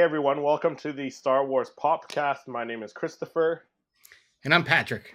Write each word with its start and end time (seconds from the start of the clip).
Hey 0.00 0.04
everyone, 0.04 0.42
welcome 0.42 0.76
to 0.76 0.94
the 0.94 1.10
Star 1.10 1.44
Wars 1.44 1.70
Popcast. 1.78 2.48
My 2.48 2.64
name 2.64 2.82
is 2.82 2.90
Christopher. 2.90 3.66
And 4.46 4.54
I'm 4.54 4.64
Patrick. 4.64 5.14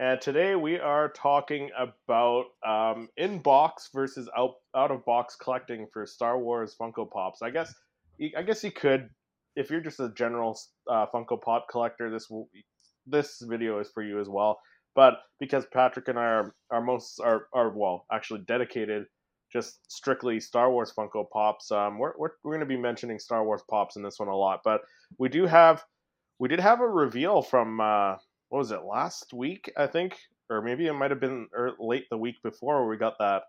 And 0.00 0.18
today 0.22 0.54
we 0.54 0.78
are 0.78 1.10
talking 1.10 1.68
about 1.78 2.46
um, 2.66 3.10
in 3.18 3.40
box 3.40 3.90
versus 3.92 4.26
out 4.34 4.54
out 4.74 4.90
of 4.90 5.04
box 5.04 5.36
collecting 5.36 5.86
for 5.92 6.06
Star 6.06 6.38
Wars 6.38 6.74
Funko 6.80 7.10
Pops. 7.10 7.42
I 7.42 7.50
guess 7.50 7.74
I 8.34 8.40
guess 8.40 8.64
you 8.64 8.70
could, 8.70 9.10
if 9.54 9.68
you're 9.68 9.82
just 9.82 10.00
a 10.00 10.10
general 10.16 10.58
uh, 10.90 11.04
Funko 11.12 11.38
Pop 11.38 11.66
collector, 11.68 12.10
this 12.10 12.30
will 12.30 12.48
this 13.06 13.42
video 13.42 13.80
is 13.80 13.90
for 13.92 14.02
you 14.02 14.18
as 14.18 14.30
well. 14.30 14.58
But 14.94 15.18
because 15.40 15.66
Patrick 15.66 16.08
and 16.08 16.18
I 16.18 16.24
are, 16.24 16.54
are 16.70 16.80
most 16.80 17.20
are, 17.20 17.48
are 17.52 17.68
well 17.68 18.06
actually 18.10 18.44
dedicated 18.48 19.04
just 19.52 19.80
strictly 19.90 20.40
Star 20.40 20.70
Wars 20.70 20.92
Funko 20.96 21.28
Pops. 21.30 21.70
Um, 21.70 21.98
we're 21.98 22.12
we're, 22.18 22.30
we're 22.42 22.52
going 22.52 22.60
to 22.60 22.66
be 22.66 22.76
mentioning 22.76 23.18
Star 23.18 23.44
Wars 23.44 23.62
Pops 23.70 23.96
in 23.96 24.02
this 24.02 24.18
one 24.18 24.28
a 24.28 24.36
lot, 24.36 24.60
but 24.64 24.82
we 25.18 25.28
do 25.28 25.46
have 25.46 25.84
we 26.38 26.48
did 26.48 26.60
have 26.60 26.80
a 26.80 26.86
reveal 26.86 27.42
from 27.42 27.80
uh, 27.80 28.16
what 28.48 28.58
was 28.58 28.70
it 28.70 28.82
last 28.84 29.32
week? 29.32 29.72
I 29.76 29.86
think, 29.86 30.16
or 30.50 30.62
maybe 30.62 30.86
it 30.86 30.92
might 30.92 31.10
have 31.10 31.20
been 31.20 31.48
late 31.78 32.06
the 32.10 32.18
week 32.18 32.36
before 32.42 32.80
where 32.80 32.88
we 32.88 32.96
got 32.96 33.18
that 33.18 33.42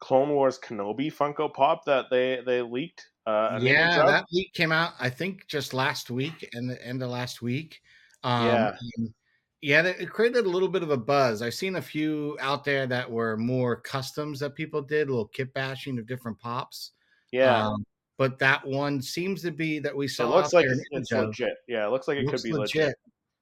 Clone 0.00 0.30
Wars 0.30 0.58
Kenobi 0.58 1.12
Funko 1.12 1.52
Pop 1.52 1.84
that 1.86 2.06
they 2.10 2.40
they 2.44 2.62
leaked. 2.62 3.06
Uh, 3.26 3.58
yeah, 3.60 4.06
that 4.06 4.24
leak 4.32 4.52
came 4.54 4.72
out 4.72 4.92
I 4.98 5.10
think 5.10 5.46
just 5.48 5.74
last 5.74 6.10
week 6.10 6.48
and 6.54 6.70
the 6.70 6.82
end 6.84 7.02
of 7.02 7.10
last 7.10 7.42
week. 7.42 7.80
Um, 8.24 8.46
yeah. 8.46 8.76
Yeah, 9.60 9.82
it 9.82 10.10
created 10.10 10.46
a 10.46 10.48
little 10.48 10.68
bit 10.68 10.84
of 10.84 10.90
a 10.90 10.96
buzz. 10.96 11.42
I've 11.42 11.54
seen 11.54 11.76
a 11.76 11.82
few 11.82 12.36
out 12.40 12.64
there 12.64 12.86
that 12.86 13.10
were 13.10 13.36
more 13.36 13.76
customs 13.76 14.38
that 14.40 14.54
people 14.54 14.80
did, 14.80 15.08
a 15.08 15.10
little 15.10 15.26
kit 15.26 15.52
bashing 15.52 15.98
of 15.98 16.06
different 16.06 16.38
pops. 16.38 16.92
Yeah. 17.32 17.66
Um, 17.66 17.84
but 18.18 18.38
that 18.38 18.66
one 18.66 19.02
seems 19.02 19.42
to 19.42 19.50
be 19.50 19.78
that 19.80 19.96
we 19.96 20.06
saw. 20.08 20.24
It 20.24 20.36
looks 20.36 20.52
like 20.52 20.66
it's 20.90 21.12
legit. 21.12 21.54
Yeah, 21.66 21.86
it 21.86 21.90
looks 21.90 22.08
like 22.08 22.18
it, 22.18 22.24
it 22.24 22.30
could 22.30 22.42
be 22.42 22.52
legit. 22.52 22.82
legit. 22.82 22.96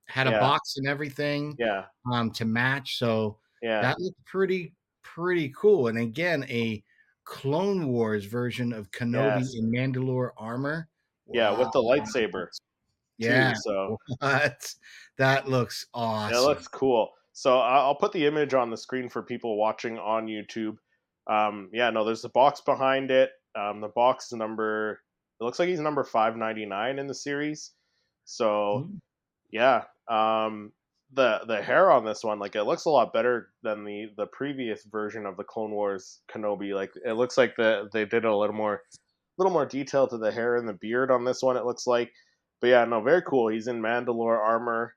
Had 0.06 0.26
a 0.26 0.32
box 0.32 0.76
and 0.76 0.88
everything. 0.88 1.54
Yeah. 1.58 1.84
Um, 2.10 2.30
to 2.32 2.44
match. 2.44 2.98
So 2.98 3.38
yeah, 3.62 3.82
that 3.82 3.98
looked 3.98 4.24
pretty 4.24 4.72
pretty 5.02 5.52
cool. 5.56 5.88
And 5.88 5.98
again, 5.98 6.44
a 6.48 6.82
Clone 7.24 7.88
Wars 7.88 8.24
version 8.24 8.72
of 8.72 8.90
Kenobi 8.90 9.40
yes. 9.40 9.54
in 9.54 9.70
Mandalore 9.70 10.30
armor. 10.36 10.88
Yeah, 11.32 11.50
wow. 11.50 11.58
with 11.58 11.72
the 11.72 11.80
lightsaber. 11.80 12.48
Yeah. 13.18 13.52
Too, 13.52 13.60
so 13.60 13.98
what? 14.20 14.74
that 15.18 15.48
looks 15.48 15.86
awesome. 15.94 16.36
It 16.36 16.40
looks 16.40 16.68
cool. 16.68 17.10
So 17.32 17.58
I'll 17.58 17.94
put 17.94 18.12
the 18.12 18.26
image 18.26 18.54
on 18.54 18.70
the 18.70 18.76
screen 18.76 19.10
for 19.10 19.22
people 19.22 19.58
watching 19.58 19.98
on 19.98 20.26
YouTube. 20.26 20.78
Um, 21.26 21.68
yeah, 21.72 21.90
no, 21.90 22.04
there's 22.04 22.24
a 22.24 22.30
box 22.30 22.60
behind 22.62 23.10
it. 23.10 23.30
Um, 23.54 23.80
the 23.80 23.88
box 23.88 24.32
number. 24.32 25.00
It 25.38 25.44
looks 25.44 25.58
like 25.58 25.68
he's 25.68 25.80
number 25.80 26.02
five 26.02 26.36
ninety 26.36 26.64
nine 26.64 26.98
in 26.98 27.06
the 27.06 27.14
series. 27.14 27.72
So, 28.24 28.88
mm. 28.88 28.98
yeah. 29.50 29.82
Um, 30.08 30.72
the 31.12 31.40
the 31.46 31.62
hair 31.62 31.90
on 31.90 32.04
this 32.04 32.24
one, 32.24 32.38
like 32.38 32.56
it 32.56 32.64
looks 32.64 32.84
a 32.84 32.90
lot 32.90 33.12
better 33.12 33.50
than 33.62 33.84
the 33.84 34.06
the 34.16 34.26
previous 34.26 34.84
version 34.84 35.26
of 35.26 35.36
the 35.36 35.44
Clone 35.44 35.70
Wars 35.72 36.20
Kenobi. 36.32 36.74
Like 36.74 36.92
it 37.04 37.12
looks 37.12 37.36
like 37.36 37.54
the 37.56 37.88
they 37.92 38.04
did 38.04 38.24
a 38.24 38.34
little 38.34 38.56
more, 38.56 38.82
little 39.38 39.52
more 39.52 39.66
detail 39.66 40.08
to 40.08 40.18
the 40.18 40.32
hair 40.32 40.56
and 40.56 40.68
the 40.68 40.72
beard 40.72 41.10
on 41.10 41.24
this 41.24 41.42
one. 41.42 41.56
It 41.56 41.64
looks 41.64 41.86
like 41.86 42.12
but 42.60 42.68
yeah, 42.68 42.84
no, 42.84 43.00
very 43.00 43.22
cool. 43.22 43.48
He's 43.48 43.68
in 43.68 43.80
Mandalore 43.80 44.38
armor. 44.38 44.94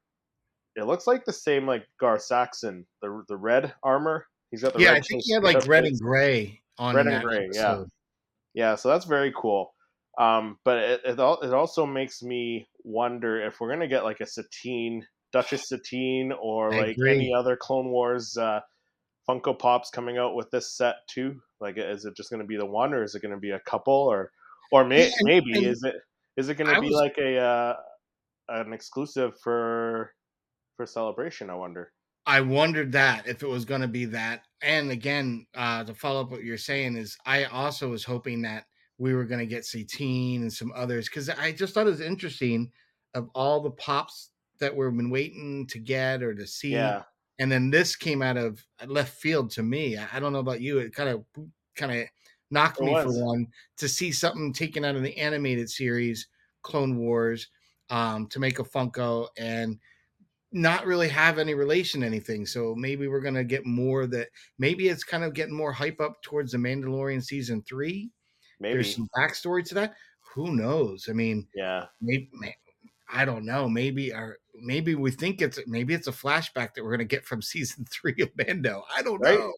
It 0.75 0.83
looks 0.83 1.07
like 1.07 1.25
the 1.25 1.33
same 1.33 1.65
like 1.67 1.87
Gar 1.99 2.19
Saxon, 2.19 2.85
the 3.01 3.23
the 3.27 3.37
red 3.37 3.73
armor. 3.83 4.25
He's 4.51 4.61
got 4.61 4.73
the 4.73 4.81
yeah. 4.81 4.93
I 4.93 5.01
think 5.01 5.23
he 5.23 5.33
had 5.33 5.43
like 5.43 5.67
red 5.67 5.85
and 5.85 5.99
gray 5.99 6.61
on 6.77 6.95
red 6.95 7.07
and 7.07 7.23
gray. 7.23 7.49
Yeah, 7.51 7.83
yeah. 8.53 8.75
So 8.75 8.89
that's 8.89 9.05
very 9.05 9.33
cool. 9.35 9.73
Um, 10.17 10.57
but 10.63 10.77
it 10.77 11.01
it, 11.05 11.13
it 11.13 11.53
also 11.53 11.85
makes 11.85 12.23
me 12.23 12.67
wonder 12.83 13.41
if 13.45 13.59
we're 13.59 13.69
gonna 13.69 13.87
get 13.87 14.03
like 14.03 14.21
a 14.21 14.25
Satine, 14.25 15.05
Duchess 15.31 15.69
Satine, 15.69 16.31
or 16.31 16.73
I 16.73 16.79
like 16.79 16.97
agree. 16.97 17.15
any 17.15 17.33
other 17.33 17.55
Clone 17.55 17.89
Wars 17.89 18.37
uh, 18.37 18.61
Funko 19.27 19.57
Pops 19.57 19.89
coming 19.89 20.17
out 20.17 20.35
with 20.35 20.49
this 20.51 20.75
set 20.75 20.95
too. 21.07 21.41
Like, 21.59 21.77
is 21.77 22.05
it 22.05 22.15
just 22.15 22.29
gonna 22.29 22.45
be 22.45 22.57
the 22.57 22.65
one, 22.65 22.93
or 22.93 23.03
is 23.03 23.15
it 23.15 23.21
gonna 23.21 23.37
be 23.37 23.51
a 23.51 23.59
couple, 23.59 23.93
or 23.93 24.31
or 24.71 24.85
may, 24.85 25.07
yeah, 25.07 25.13
and, 25.19 25.27
maybe 25.27 25.57
and, 25.57 25.65
is 25.65 25.83
it 25.83 25.95
is 26.37 26.49
it 26.49 26.55
going 26.55 26.73
to 26.73 26.81
be 26.81 26.87
was... 26.87 26.95
like 26.95 27.17
a 27.17 27.37
uh, 27.37 27.75
an 28.49 28.73
exclusive 28.73 29.39
for 29.41 30.13
for 30.77 30.85
celebration? 30.85 31.49
I 31.49 31.55
wonder. 31.55 31.91
I 32.25 32.41
wondered 32.41 32.91
that 32.91 33.27
if 33.27 33.41
it 33.41 33.49
was 33.49 33.65
going 33.65 33.81
to 33.81 33.87
be 33.87 34.05
that. 34.05 34.43
And 34.61 34.91
again, 34.91 35.47
uh, 35.55 35.83
to 35.85 35.93
follow 35.95 36.21
up 36.21 36.31
what 36.31 36.43
you're 36.43 36.57
saying 36.57 36.95
is, 36.95 37.17
I 37.25 37.45
also 37.45 37.89
was 37.89 38.03
hoping 38.03 38.43
that 38.43 38.65
we 38.99 39.15
were 39.15 39.25
going 39.25 39.39
to 39.39 39.47
get 39.47 39.65
Satine 39.65 40.41
and 40.41 40.53
some 40.53 40.71
others 40.75 41.07
because 41.07 41.29
I 41.29 41.53
just 41.53 41.73
thought 41.73 41.87
it 41.87 41.91
was 41.91 42.01
interesting 42.01 42.71
of 43.15 43.29
all 43.33 43.61
the 43.61 43.71
pops 43.71 44.29
that 44.59 44.75
we've 44.75 44.95
been 44.95 45.09
waiting 45.09 45.65
to 45.67 45.79
get 45.79 46.21
or 46.21 46.35
to 46.35 46.45
see. 46.45 46.73
Yeah. 46.73 47.03
And 47.39 47.51
then 47.51 47.71
this 47.71 47.95
came 47.95 48.21
out 48.21 48.37
of 48.37 48.63
left 48.85 49.17
field 49.17 49.51
to 49.51 49.63
me. 49.63 49.97
I 49.97 50.19
don't 50.19 50.33
know 50.33 50.39
about 50.39 50.61
you. 50.61 50.79
It 50.79 50.93
kind 50.93 51.09
of 51.09 51.23
kind 51.75 51.91
of 51.93 52.07
knocked 52.51 52.81
me 52.81 52.93
for 52.93 53.25
one 53.25 53.47
to 53.77 53.87
see 53.87 54.11
something 54.11 54.53
taken 54.53 54.83
out 54.83 54.95
of 54.95 55.03
the 55.03 55.17
animated 55.17 55.69
series 55.69 56.27
Clone 56.61 56.97
Wars 56.97 57.47
um, 57.89 58.27
to 58.27 58.39
make 58.39 58.59
a 58.59 58.63
Funko 58.63 59.27
and 59.37 59.77
not 60.51 60.85
really 60.85 61.07
have 61.09 61.37
any 61.37 61.53
relation 61.53 62.01
to 62.01 62.07
anything. 62.07 62.45
So 62.45 62.73
maybe 62.75 63.07
we're 63.07 63.21
gonna 63.21 63.43
get 63.43 63.65
more 63.65 64.07
that 64.07 64.29
maybe 64.57 64.87
it's 64.87 65.03
kind 65.03 65.23
of 65.23 65.33
getting 65.33 65.55
more 65.55 65.71
hype 65.71 66.01
up 66.01 66.21
towards 66.23 66.51
the 66.51 66.57
Mandalorian 66.57 67.23
season 67.23 67.61
three. 67.61 68.09
Maybe 68.59 68.73
there's 68.73 68.95
some 68.95 69.07
backstory 69.15 69.63
to 69.65 69.75
that. 69.75 69.93
Who 70.33 70.55
knows? 70.55 71.07
I 71.09 71.13
mean, 71.13 71.47
yeah, 71.55 71.85
maybe, 72.01 72.29
I 73.11 73.25
don't 73.25 73.45
know. 73.45 73.69
Maybe 73.69 74.13
our 74.13 74.37
maybe 74.55 74.95
we 74.95 75.11
think 75.11 75.41
it's 75.41 75.59
maybe 75.67 75.93
it's 75.93 76.07
a 76.07 76.11
flashback 76.11 76.73
that 76.73 76.83
we're 76.83 76.91
gonna 76.91 77.05
get 77.05 77.25
from 77.25 77.41
season 77.43 77.85
three 77.89 78.15
of 78.19 78.29
Mando. 78.35 78.83
I 78.95 79.01
don't 79.01 79.19
right? 79.19 79.37
know 79.37 79.53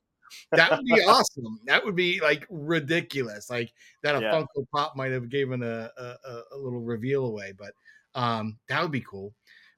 that 0.52 0.72
would 0.72 0.86
be 0.86 1.02
awesome. 1.02 1.60
That 1.66 1.84
would 1.84 1.96
be 1.96 2.20
like 2.22 2.46
ridiculous. 2.50 3.50
Like 3.50 3.72
that 4.04 4.16
a 4.16 4.22
yeah. 4.22 4.32
Funko 4.32 4.66
Pop 4.74 4.96
might 4.96 5.12
have 5.12 5.30
given 5.30 5.64
a, 5.64 5.90
a, 5.98 6.42
a 6.54 6.58
little 6.58 6.82
reveal 6.82 7.26
away, 7.26 7.54
but 7.58 7.74
um, 8.16 8.58
that 8.70 8.82
would 8.82 8.92
be 8.92 9.02
cool. 9.02 9.34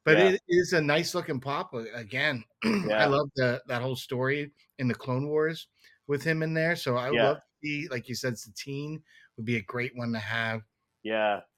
But 0.05 0.17
yeah. 0.17 0.29
it 0.29 0.41
is 0.49 0.73
a 0.73 0.81
nice 0.81 1.15
looking 1.15 1.39
pop. 1.39 1.73
Again, 1.95 2.43
yeah. 2.63 3.03
I 3.03 3.05
love 3.05 3.29
the 3.35 3.61
that 3.67 3.81
whole 3.81 3.95
story 3.95 4.51
in 4.79 4.87
the 4.87 4.95
Clone 4.95 5.27
Wars 5.27 5.67
with 6.07 6.23
him 6.23 6.43
in 6.43 6.53
there. 6.53 6.75
So 6.75 6.97
I 6.97 7.09
would 7.09 7.19
love 7.19 7.37
to 7.37 7.43
see, 7.63 7.87
like 7.89 8.09
you 8.09 8.15
said, 8.15 8.37
Satine 8.37 9.01
would 9.37 9.45
be 9.45 9.57
a 9.57 9.61
great 9.61 9.95
one 9.95 10.11
to 10.13 10.19
have. 10.19 10.61
Yeah. 11.03 11.41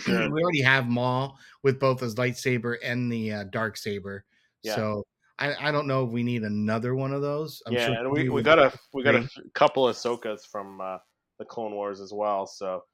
Sure. 0.00 0.30
we 0.30 0.42
already 0.42 0.62
have 0.62 0.88
Maul 0.88 1.36
with 1.62 1.78
both 1.78 2.00
his 2.00 2.14
lightsaber 2.14 2.76
and 2.82 3.12
the 3.12 3.32
uh, 3.32 3.44
dark 3.44 3.76
saber. 3.76 4.24
So 4.64 5.04
I, 5.38 5.68
I 5.68 5.72
don't 5.72 5.86
know 5.86 6.04
if 6.04 6.10
we 6.10 6.22
need 6.22 6.42
another 6.42 6.94
one 6.94 7.12
of 7.12 7.22
those. 7.22 7.62
I'm 7.66 7.72
yeah, 7.72 7.86
sure 7.86 7.94
and 7.96 8.10
we, 8.10 8.28
we 8.28 8.42
got 8.42 8.58
a 8.58 8.72
we 8.92 9.02
got 9.02 9.16
a 9.16 9.28
couple 9.54 9.88
of 9.88 9.96
Ahsokas 9.96 10.46
from 10.50 10.80
uh, 10.80 10.98
the 11.38 11.44
Clone 11.44 11.72
Wars 11.72 12.00
as 12.00 12.12
well. 12.12 12.46
So 12.46 12.84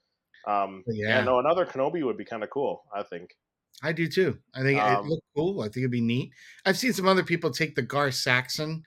um, 0.46 0.82
yeah, 0.86 1.18
yeah, 1.18 1.24
no, 1.24 1.38
another 1.38 1.66
Kenobi 1.66 2.02
would 2.02 2.16
be 2.16 2.24
kind 2.24 2.42
of 2.42 2.50
cool. 2.50 2.82
I 2.94 3.02
think. 3.02 3.34
I 3.82 3.92
do 3.92 4.08
too. 4.08 4.38
I 4.54 4.62
think 4.62 4.80
um, 4.80 5.04
it 5.04 5.08
looked 5.08 5.26
cool. 5.36 5.60
I 5.60 5.64
think 5.64 5.78
it'd 5.78 5.90
be 5.90 6.00
neat. 6.00 6.32
I've 6.66 6.76
seen 6.76 6.92
some 6.92 7.08
other 7.08 7.22
people 7.22 7.50
take 7.50 7.74
the 7.74 7.82
Gar 7.82 8.10
Saxon 8.10 8.84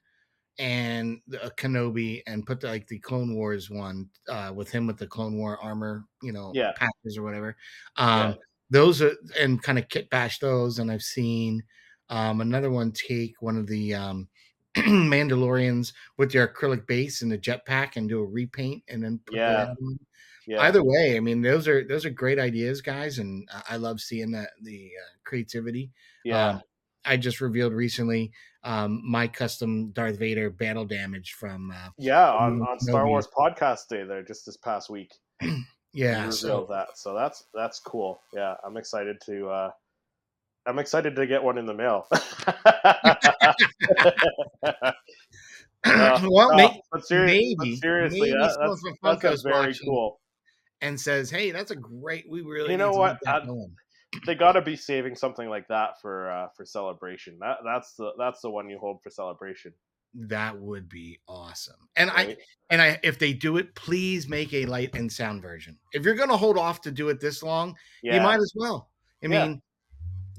and 0.59 1.19
the 1.27 1.51
Kenobi 1.57 2.21
and 2.27 2.45
put 2.45 2.61
the, 2.61 2.67
like 2.67 2.87
the 2.87 2.99
Clone 2.99 3.35
Wars 3.35 3.69
one 3.69 4.09
uh, 4.29 4.51
with 4.53 4.69
him 4.69 4.85
with 4.85 4.97
the 4.97 5.07
Clone 5.07 5.37
War 5.37 5.57
armor, 5.61 6.05
you 6.21 6.31
know, 6.31 6.51
yeah. 6.53 6.73
patches 6.75 7.17
or 7.17 7.23
whatever. 7.23 7.55
Um, 7.97 8.19
yeah. 8.19 8.33
Those 8.69 9.01
are 9.01 9.13
and 9.39 9.61
kind 9.61 9.77
of 9.77 9.89
kit 9.89 10.09
bash 10.09 10.39
those, 10.39 10.79
and 10.79 10.91
I've 10.91 11.03
seen 11.03 11.63
um, 12.09 12.41
another 12.41 12.69
one 12.71 12.91
take 12.91 13.41
one 13.41 13.57
of 13.57 13.67
the 13.67 13.93
um, 13.93 14.27
Mandalorians 14.75 15.93
with 16.17 16.31
their 16.31 16.47
acrylic 16.47 16.87
base 16.87 17.21
and 17.21 17.31
the 17.31 17.37
jetpack 17.37 17.95
and 17.95 18.09
do 18.09 18.19
a 18.19 18.25
repaint 18.25 18.83
and 18.87 19.03
then 19.03 19.19
yeah. 19.31 19.73
yeah. 20.47 20.61
Either 20.61 20.83
way, 20.83 21.15
I 21.17 21.19
mean 21.19 21.41
those 21.41 21.67
are 21.67 21.87
those 21.87 22.05
are 22.05 22.09
great 22.09 22.39
ideas, 22.39 22.81
guys, 22.81 23.19
and 23.19 23.47
I 23.69 23.77
love 23.77 24.01
seeing 24.01 24.31
that 24.31 24.49
the 24.61 24.91
uh, 24.99 25.09
creativity. 25.23 25.91
Yeah. 26.25 26.47
Um, 26.47 26.61
I 27.05 27.17
just 27.17 27.41
revealed 27.41 27.73
recently 27.73 28.31
um, 28.63 29.01
my 29.03 29.27
custom 29.27 29.91
Darth 29.91 30.17
Vader 30.17 30.49
battle 30.49 30.85
damage 30.85 31.33
from 31.33 31.71
uh, 31.71 31.89
yeah 31.97 32.31
on, 32.31 32.61
on 32.61 32.79
Star 32.79 33.07
Wars 33.07 33.27
podcast 33.37 33.87
day 33.89 34.03
there 34.03 34.23
just 34.23 34.45
this 34.45 34.57
past 34.57 34.89
week. 34.89 35.13
yeah, 35.93 36.29
so 36.29 36.65
that 36.69 36.97
so 36.97 37.13
that's 37.13 37.45
that's 37.53 37.79
cool. 37.79 38.21
Yeah, 38.33 38.55
I'm 38.63 38.77
excited 38.77 39.17
to 39.25 39.47
uh, 39.47 39.71
I'm 40.65 40.79
excited 40.79 41.15
to 41.15 41.27
get 41.27 41.43
one 41.43 41.57
in 41.57 41.65
the 41.65 41.73
mail. 41.73 42.07
uh, 42.11 42.53
well, 45.85 46.51
uh, 46.51 46.55
may- 46.55 46.81
but 46.91 47.01
maybe, 47.09 47.55
but 47.57 47.67
seriously, 47.79 48.19
maybe 48.19 48.39
that, 48.39 48.77
that's, 49.03 49.21
that's 49.21 49.43
very 49.43 49.75
cool. 49.85 50.19
And 50.81 50.99
says, 50.99 51.29
"Hey, 51.29 51.51
that's 51.51 51.71
a 51.71 51.75
great. 51.75 52.25
We 52.29 52.41
really, 52.41 52.71
you 52.71 52.77
know 52.77 52.91
what? 52.91 53.17
they 54.25 54.35
got 54.35 54.53
to 54.53 54.61
be 54.61 54.75
saving 54.75 55.15
something 55.15 55.49
like 55.49 55.67
that 55.67 55.99
for 56.01 56.31
uh, 56.31 56.47
for 56.55 56.65
celebration. 56.65 57.37
That 57.39 57.57
that's 57.65 57.95
the 57.95 58.11
that's 58.17 58.41
the 58.41 58.49
one 58.49 58.69
you 58.69 58.77
hold 58.77 59.01
for 59.01 59.09
celebration. 59.09 59.73
That 60.15 60.59
would 60.59 60.89
be 60.89 61.19
awesome. 61.27 61.89
And 61.95 62.11
I 62.11 62.37
and 62.69 62.81
I 62.81 62.99
if 63.03 63.17
they 63.17 63.33
do 63.33 63.57
it, 63.57 63.73
please 63.75 64.27
make 64.27 64.53
a 64.53 64.65
light 64.65 64.95
and 64.95 65.11
sound 65.11 65.41
version. 65.41 65.77
If 65.93 66.05
you're 66.05 66.15
gonna 66.15 66.37
hold 66.37 66.57
off 66.57 66.81
to 66.81 66.91
do 66.91 67.09
it 67.09 67.19
this 67.19 67.41
long, 67.41 67.75
you 68.03 68.21
might 68.21 68.39
as 68.39 68.53
well. 68.55 68.89
I 69.23 69.27
yeah, 69.27 69.45
mean, 69.45 69.61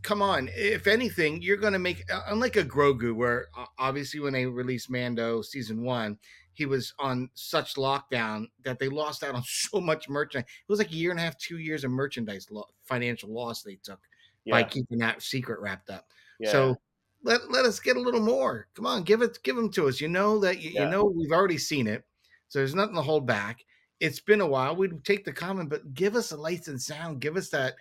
come 0.04 0.22
on. 0.22 0.48
If 0.54 0.86
anything, 0.86 1.42
you're 1.42 1.56
gonna 1.56 1.80
make 1.80 2.04
uh, 2.12 2.22
unlike 2.28 2.56
a 2.56 2.62
Grogu, 2.62 3.14
where 3.14 3.46
obviously 3.78 4.20
when 4.20 4.34
they 4.34 4.46
released 4.46 4.90
Mando 4.90 5.42
season 5.42 5.82
one, 5.82 6.18
he 6.52 6.66
was 6.66 6.94
on 7.00 7.28
such 7.34 7.74
lockdown 7.74 8.46
that 8.64 8.78
they 8.78 8.88
lost 8.88 9.24
out 9.24 9.34
on 9.34 9.42
so 9.46 9.80
much 9.80 10.08
merchandise. 10.08 10.48
It 10.48 10.72
was 10.72 10.78
like 10.78 10.92
a 10.92 10.94
year 10.94 11.10
and 11.10 11.18
a 11.18 11.22
half, 11.22 11.36
two 11.38 11.58
years 11.58 11.82
of 11.82 11.90
merchandise 11.90 12.46
lo- 12.50 12.68
financial 12.84 13.32
loss 13.32 13.62
they 13.62 13.78
took 13.82 14.00
by 14.48 14.62
keeping 14.62 14.98
that 14.98 15.22
secret 15.22 15.58
wrapped 15.60 15.90
up. 15.90 16.06
yeah, 16.38 16.50
So 16.50 16.76
let 17.22 17.50
let 17.50 17.64
us 17.64 17.80
get 17.80 17.96
a 17.96 18.00
little 18.00 18.20
more. 18.20 18.68
Come 18.74 18.86
on, 18.86 19.02
give 19.02 19.22
it, 19.22 19.38
give 19.42 19.56
them 19.56 19.70
to 19.72 19.88
us. 19.88 20.00
You 20.00 20.08
know 20.08 20.38
that 20.40 20.60
you, 20.60 20.70
you 20.70 20.86
know 20.86 21.04
we've 21.04 21.32
already 21.32 21.58
seen 21.58 21.86
it, 21.86 22.04
so 22.48 22.58
there's 22.58 22.74
nothing 22.74 22.94
to 22.94 23.02
hold 23.02 23.26
back. 23.26 23.64
It's 24.00 24.20
been 24.20 24.42
a 24.42 24.46
while. 24.46 24.76
We'd 24.76 25.04
take 25.04 25.24
the 25.24 25.32
comment, 25.32 25.70
but 25.70 25.94
give 25.94 26.14
us 26.14 26.32
a 26.32 26.36
lights 26.36 26.68
and 26.68 26.80
sound. 26.80 27.20
Give 27.20 27.36
us 27.36 27.48
that 27.50 27.74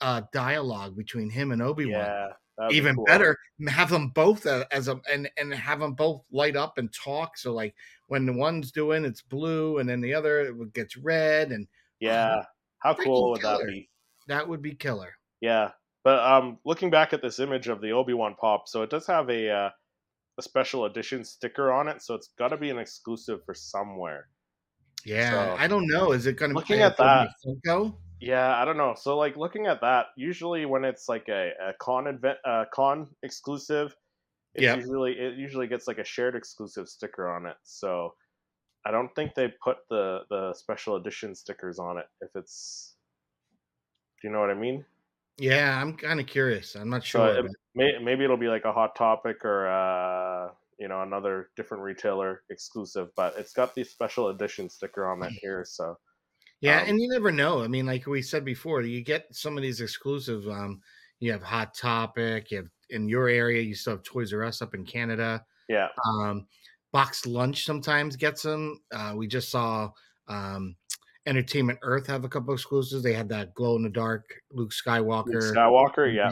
uh 0.00 0.22
dialogue 0.32 0.96
between 0.96 1.30
him 1.30 1.52
and 1.52 1.62
Obi 1.62 1.86
Wan. 1.86 2.00
yeah. 2.00 2.26
That'd 2.56 2.70
be 2.70 2.76
Even 2.76 2.94
cool. 2.94 3.04
better, 3.06 3.36
have 3.68 3.90
them 3.90 4.10
both 4.10 4.46
uh, 4.46 4.64
as 4.70 4.86
a 4.86 5.00
and 5.12 5.28
and 5.36 5.52
have 5.52 5.80
them 5.80 5.94
both 5.94 6.22
light 6.30 6.54
up 6.54 6.78
and 6.78 6.92
talk. 6.92 7.36
So 7.36 7.52
like 7.52 7.74
when 8.06 8.26
the 8.26 8.32
one's 8.32 8.70
doing, 8.70 9.04
it's 9.04 9.22
blue, 9.22 9.78
and 9.78 9.88
then 9.88 10.00
the 10.00 10.14
other 10.14 10.40
it 10.42 10.72
gets 10.72 10.96
red, 10.96 11.50
and 11.50 11.66
Yeah, 11.98 12.44
how 12.78 12.94
cool 12.94 13.32
would 13.32 13.42
that 13.42 13.66
be? 13.66 13.90
that 14.28 14.48
would 14.48 14.62
be 14.62 14.72
killer. 14.72 15.14
Yeah, 15.40 15.72
but 16.04 16.20
um, 16.20 16.58
looking 16.64 16.90
back 16.90 17.12
at 17.12 17.22
this 17.22 17.40
image 17.40 17.66
of 17.66 17.80
the 17.80 17.90
Obi 17.90 18.14
Wan 18.14 18.36
pop, 18.40 18.68
so 18.68 18.82
it 18.82 18.90
does 18.90 19.06
have 19.08 19.28
a 19.30 19.50
uh, 19.50 19.70
a 20.38 20.42
special 20.42 20.84
edition 20.84 21.24
sticker 21.24 21.72
on 21.72 21.88
it, 21.88 22.02
so 22.02 22.14
it's 22.14 22.28
got 22.38 22.48
to 22.48 22.56
be 22.56 22.70
an 22.70 22.78
exclusive 22.78 23.44
for 23.44 23.54
somewhere. 23.54 24.28
Yeah, 25.04 25.56
So 25.56 25.56
I 25.60 25.66
don't 25.66 25.88
know. 25.88 26.12
Is 26.12 26.26
it 26.26 26.36
going 26.36 26.50
to 26.52 26.54
looking 26.54 26.76
be 26.78 26.82
at 26.82 26.96
that, 26.98 27.30
Funko? 27.44 27.96
Yeah, 28.26 28.56
I 28.60 28.64
don't 28.64 28.76
know. 28.76 28.94
So 28.96 29.16
like 29.16 29.36
looking 29.36 29.66
at 29.66 29.80
that, 29.82 30.06
usually 30.16 30.66
when 30.66 30.84
it's 30.84 31.08
like 31.08 31.28
a, 31.28 31.52
a 31.60 31.72
con 31.80 32.06
event, 32.06 32.38
uh, 32.44 32.64
con 32.72 33.14
exclusive, 33.22 33.96
it's 34.54 34.72
Yep. 34.72 34.74
usually 34.74 35.12
it 35.18 35.36
usually 35.38 35.66
gets 35.68 35.88
like 35.88 35.98
a 35.98 36.04
shared 36.04 36.36
exclusive 36.36 36.88
sticker 36.88 37.28
on 37.28 37.46
it. 37.46 37.56
So 37.64 38.16
I 38.86 38.92
don't 38.92 39.14
think 39.14 39.34
they 39.34 39.48
put 39.64 39.78
the 39.90 40.22
the 40.30 40.54
special 40.54 40.96
edition 40.96 41.34
stickers 41.36 41.78
on 41.78 41.98
it 41.98 42.06
if 42.22 42.30
it's. 42.36 42.96
Do 44.20 44.26
you 44.26 44.32
know 44.32 44.40
what 44.40 44.50
I 44.50 44.54
mean? 44.54 44.86
Yeah, 45.36 45.80
I'm 45.80 45.96
kind 45.96 46.20
of 46.20 46.26
curious. 46.26 46.74
I'm 46.76 46.90
not 46.90 47.04
So 47.04 47.26
sure. 47.26 47.44
it, 47.44 47.46
may, 47.74 47.98
maybe 47.98 48.24
it'll 48.24 48.36
be 48.36 48.48
like 48.48 48.64
a 48.64 48.72
hot 48.72 48.96
topic 48.96 49.44
or 49.44 49.68
uh, 49.68 50.54
you 50.78 50.88
know 50.88 51.02
another 51.02 51.50
different 51.56 51.82
retailer 51.82 52.42
exclusive, 52.50 53.14
but 53.14 53.36
it's 53.38 53.52
got 53.52 53.74
the 53.74 53.84
special 53.84 54.28
edition 54.28 54.68
sticker 54.70 55.06
on 55.06 55.22
it 55.22 55.32
here. 55.40 55.64
So 55.64 55.98
yeah, 56.60 56.82
um, 56.82 56.88
and 56.88 57.00
you 57.00 57.08
never 57.08 57.30
know. 57.32 57.62
I 57.62 57.68
mean, 57.68 57.86
like 57.86 58.06
we 58.06 58.22
said 58.22 58.44
before, 58.44 58.82
you 58.82 59.02
get 59.02 59.26
some 59.32 59.56
of 59.56 59.62
these 59.62 59.80
exclusives. 59.80 60.46
Um, 60.46 60.80
you 61.20 61.32
have 61.32 61.42
Hot 61.42 61.74
Topic. 61.74 62.50
You 62.50 62.58
have 62.58 62.68
in 62.90 63.08
your 63.08 63.28
area. 63.28 63.62
You 63.62 63.74
still 63.74 63.94
have 63.94 64.02
Toys 64.02 64.32
R 64.32 64.44
Us 64.44 64.62
up 64.62 64.74
in 64.74 64.84
Canada. 64.84 65.44
yeah, 65.68 65.88
Um, 66.06 66.46
Box 66.92 67.26
Lunch 67.26 67.64
sometimes 67.64 68.16
gets 68.16 68.42
them. 68.42 68.80
Uh, 68.92 69.14
we 69.16 69.26
just 69.26 69.50
saw 69.50 69.90
um, 70.28 70.76
Entertainment 71.26 71.78
Earth 71.82 72.06
have 72.06 72.24
a 72.24 72.28
couple 72.28 72.54
exclusives. 72.54 73.02
They 73.02 73.14
had 73.14 73.28
that 73.30 73.54
glow 73.54 73.76
in 73.76 73.82
the 73.82 73.88
dark 73.88 74.24
Luke 74.52 74.64
Luke 74.64 74.72
Skywalker, 74.72 75.54
Skywalker, 75.54 76.14
yeah, 76.14 76.30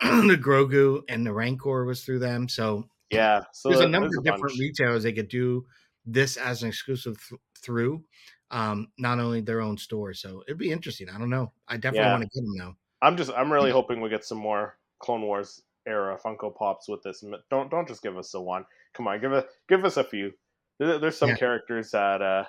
the 0.00 0.36
Grogu, 0.36 1.02
and 1.08 1.26
the 1.26 1.32
Rancor 1.32 1.84
was 1.84 2.04
through 2.04 2.20
them. 2.20 2.48
So 2.48 2.84
yeah. 3.10 3.42
So 3.52 3.68
there's 3.68 3.80
a 3.80 3.88
number 3.88 4.06
of 4.06 4.24
different 4.24 4.42
bunch. 4.42 4.58
retailers 4.58 5.02
they 5.02 5.12
could 5.12 5.28
do 5.28 5.64
this 6.04 6.36
as 6.36 6.62
an 6.62 6.68
exclusive 6.68 7.16
th- 7.28 7.40
through, 7.60 8.04
um, 8.50 8.92
not 8.98 9.18
only 9.18 9.40
their 9.40 9.60
own 9.60 9.78
store. 9.78 10.14
So 10.14 10.42
it'd 10.46 10.58
be 10.58 10.70
interesting. 10.72 11.08
I 11.08 11.18
don't 11.18 11.30
know. 11.30 11.52
I 11.68 11.76
definitely 11.76 12.06
Yeah. 12.06 12.12
want 12.12 12.22
to 12.22 12.28
get 12.28 12.44
them 12.44 12.54
now. 12.56 12.76
I'm 13.02 13.16
just 13.16 13.30
I'm 13.32 13.52
really 13.52 13.70
hoping 13.70 14.00
we 14.00 14.08
get 14.08 14.24
some 14.24 14.38
more 14.38 14.78
Clone 14.98 15.22
Wars 15.22 15.62
era 15.86 16.18
Funko 16.18 16.54
Pops 16.54 16.88
with 16.88 17.02
this. 17.02 17.24
Don't 17.50 17.70
don't 17.70 17.88
just 17.88 18.02
give 18.02 18.16
us 18.16 18.32
the 18.32 18.40
one. 18.40 18.64
Come 18.94 19.08
on, 19.08 19.20
give 19.20 19.32
us 19.32 19.44
give 19.68 19.84
us 19.84 19.96
a 19.96 20.04
few. 20.04 20.32
There, 20.78 20.98
there's 20.98 21.18
some 21.18 21.30
Yeah. 21.30 21.36
characters 21.36 21.90
that 21.92 22.22
uh 22.22 22.46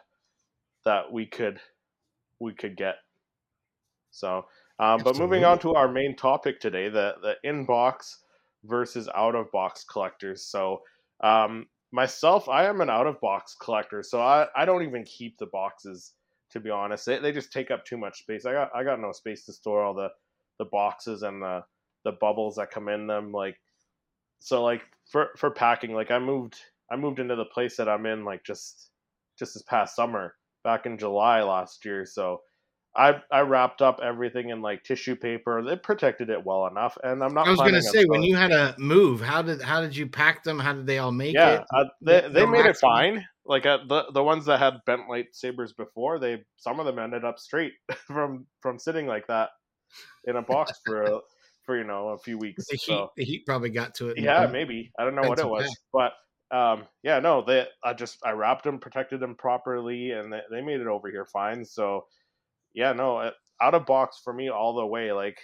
that 0.86 1.12
we 1.12 1.26
could 1.28 1.60
we 2.40 2.54
could 2.54 2.78
get. 2.78 2.98
So, 4.12 4.48
um, 4.80 5.04
but 5.04 5.16
moving 5.16 5.44
on 5.44 5.60
to 5.60 5.76
our 5.76 5.88
main 5.92 6.16
topic 6.16 6.60
today, 6.60 6.90
the 6.90 7.16
the 7.22 7.36
in-box 7.44 8.24
versus 8.64 9.08
out-of-box 9.14 9.84
collectors. 9.86 10.44
So, 10.46 10.82
um, 11.22 11.68
myself, 11.92 12.50
I 12.50 12.66
am 12.66 12.82
an 12.82 12.90
out-of-box 12.90 13.56
collector, 13.62 14.04
so 14.04 14.22
I, 14.22 14.48
I 14.56 14.66
don't 14.66 14.84
even 14.84 15.04
keep 15.04 15.38
the 15.38 15.48
boxes. 15.48 16.14
To 16.52 16.62
be 16.62 16.70
honest, 16.70 17.06
they, 17.06 17.20
they 17.20 17.34
just 17.34 17.52
take 17.52 17.72
up 17.72 17.84
too 17.84 17.98
much 17.98 18.20
space. 18.20 18.46
I 18.46 18.54
got 18.54 18.72
I 18.74 18.86
got 18.86 19.02
no 19.02 19.12
space 19.12 19.44
to 19.46 19.54
store 19.54 19.84
all 19.84 19.94
the 19.94 20.08
the 20.60 20.66
boxes 20.66 21.22
and 21.24 21.42
the 21.42 21.64
the 22.06 22.14
bubbles 22.14 22.56
that 22.56 22.72
come 22.72 22.88
in 22.88 23.06
them. 23.06 23.34
Like, 23.34 23.58
so 24.40 24.64
like 24.64 24.84
for 25.12 25.32
for 25.36 25.52
packing, 25.52 25.94
like 25.94 26.10
I 26.10 26.20
moved 26.20 26.56
I 26.90 26.96
moved 26.96 27.20
into 27.20 27.36
the 27.36 27.46
place 27.46 27.76
that 27.78 27.90
I'm 27.90 28.06
in 28.06 28.24
like 28.24 28.46
just 28.46 28.92
just 29.38 29.56
this 29.56 29.64
past 29.64 29.94
summer 29.94 30.36
back 30.64 30.86
in 30.86 30.98
July 30.98 31.44
last 31.44 31.84
year. 31.84 32.06
So 32.06 32.42
I 32.98 33.22
I 33.32 33.42
wrapped 33.42 33.84
up 33.84 34.00
everything 34.04 34.50
in 34.50 34.62
like 34.62 34.84
tissue 34.84 35.16
paper. 35.16 35.60
It 35.60 35.84
protected 35.84 36.30
it 36.32 36.44
well 36.44 36.66
enough, 36.66 36.98
and 37.04 37.24
I'm 37.24 37.34
not. 37.34 37.48
I 37.48 37.52
was 37.52 37.60
going 37.60 37.74
to 37.74 37.82
say 37.82 38.06
when 38.06 38.24
you 38.24 38.36
had 38.36 38.50
to 38.50 38.76
move, 38.80 39.22
how 39.22 39.44
did 39.44 39.62
how 39.62 39.82
did 39.82 39.96
you 39.96 40.08
pack 40.08 40.44
them? 40.44 40.58
How 40.58 40.74
did 40.74 40.88
they 40.88 40.98
all 40.98 41.12
make 41.12 41.36
yeah, 41.36 41.56
it? 41.56 41.64
uh, 41.76 41.86
they 42.02 42.28
they 42.28 42.46
made 42.48 42.66
it 42.66 42.78
fine. 42.78 43.24
Like 43.46 43.68
uh, 43.68 43.80
the 43.88 44.06
the 44.14 44.24
ones 44.24 44.46
that 44.46 44.60
had 44.60 44.80
bent 44.88 45.04
lightsabers 45.10 45.78
before, 45.78 46.18
they 46.18 46.44
some 46.58 46.80
of 46.80 46.88
them 46.88 46.98
ended 46.98 47.24
up 47.24 47.38
straight 47.38 47.74
from 48.08 48.48
from 48.62 48.80
sitting 48.80 49.06
like 49.06 49.28
that 49.28 49.50
in 50.26 50.36
a 50.36 50.42
box 50.42 50.74
for 50.84 51.04
a, 51.04 51.20
for 51.66 51.78
you 51.78 51.84
know 51.84 52.10
a 52.10 52.18
few 52.18 52.40
weeks. 52.40 52.66
The 52.68 52.78
heat, 52.78 52.82
So 52.82 53.12
the 53.16 53.24
heat 53.24 53.46
probably 53.46 53.70
got 53.70 53.94
to 53.96 54.10
it. 54.10 54.18
yeah, 54.20 54.48
maybe 54.48 54.92
I 54.98 55.04
don't 55.04 55.16
know 55.16 55.30
what 55.30 55.40
it 55.40 55.48
was, 55.48 55.72
but 55.94 56.14
um, 56.50 56.86
yeah, 57.04 57.20
no, 57.20 57.44
they 57.46 57.68
I 57.84 57.94
just 57.94 58.18
I 58.26 58.32
wrapped 58.32 58.64
them, 58.64 58.80
protected 58.80 59.20
them 59.20 59.36
properly, 59.36 60.12
and 60.12 60.34
they, 60.34 60.42
they 60.50 60.62
made 60.62 60.82
it 60.82 60.88
over 60.88 61.12
here 61.12 61.26
fine. 61.26 61.64
So 61.64 62.06
yeah, 62.78 62.94
no, 62.94 63.32
out 63.60 63.74
of 63.74 63.88
box 63.88 64.22
for 64.24 64.32
me 64.32 64.50
all 64.50 64.76
the 64.76 64.86
way. 64.86 65.12
Like 65.12 65.40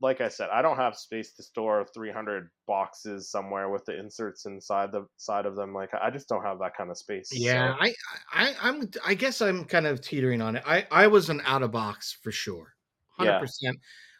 like 0.00 0.20
I 0.20 0.28
said, 0.28 0.50
I 0.50 0.62
don't 0.62 0.76
have 0.76 0.96
space 0.96 1.32
to 1.34 1.42
store 1.42 1.84
300 1.92 2.48
boxes 2.68 3.28
somewhere 3.30 3.70
with 3.70 3.84
the 3.84 3.98
inserts 3.98 4.46
inside 4.46 4.92
the 4.92 5.06
side 5.16 5.46
of 5.46 5.56
them. 5.56 5.74
Like 5.74 5.90
I 6.00 6.10
just 6.10 6.28
don't 6.28 6.44
have 6.44 6.60
that 6.60 6.76
kind 6.76 6.90
of 6.90 6.96
space. 6.98 7.28
Yeah, 7.32 7.74
so, 7.74 7.80
I, 7.80 7.94
I, 8.32 8.54
I'm. 8.62 8.88
I 9.04 9.14
guess 9.14 9.42
I'm 9.42 9.64
kind 9.64 9.86
of 9.86 10.00
teetering 10.00 10.40
on 10.40 10.54
it. 10.54 10.62
I, 10.64 10.86
I 10.92 11.08
was 11.08 11.28
an 11.28 11.42
out 11.44 11.64
of 11.64 11.72
box 11.72 12.16
for 12.22 12.30
sure, 12.30 12.74
hundred 13.08 13.32
Yeah. 13.32 13.38
percent. 13.40 13.76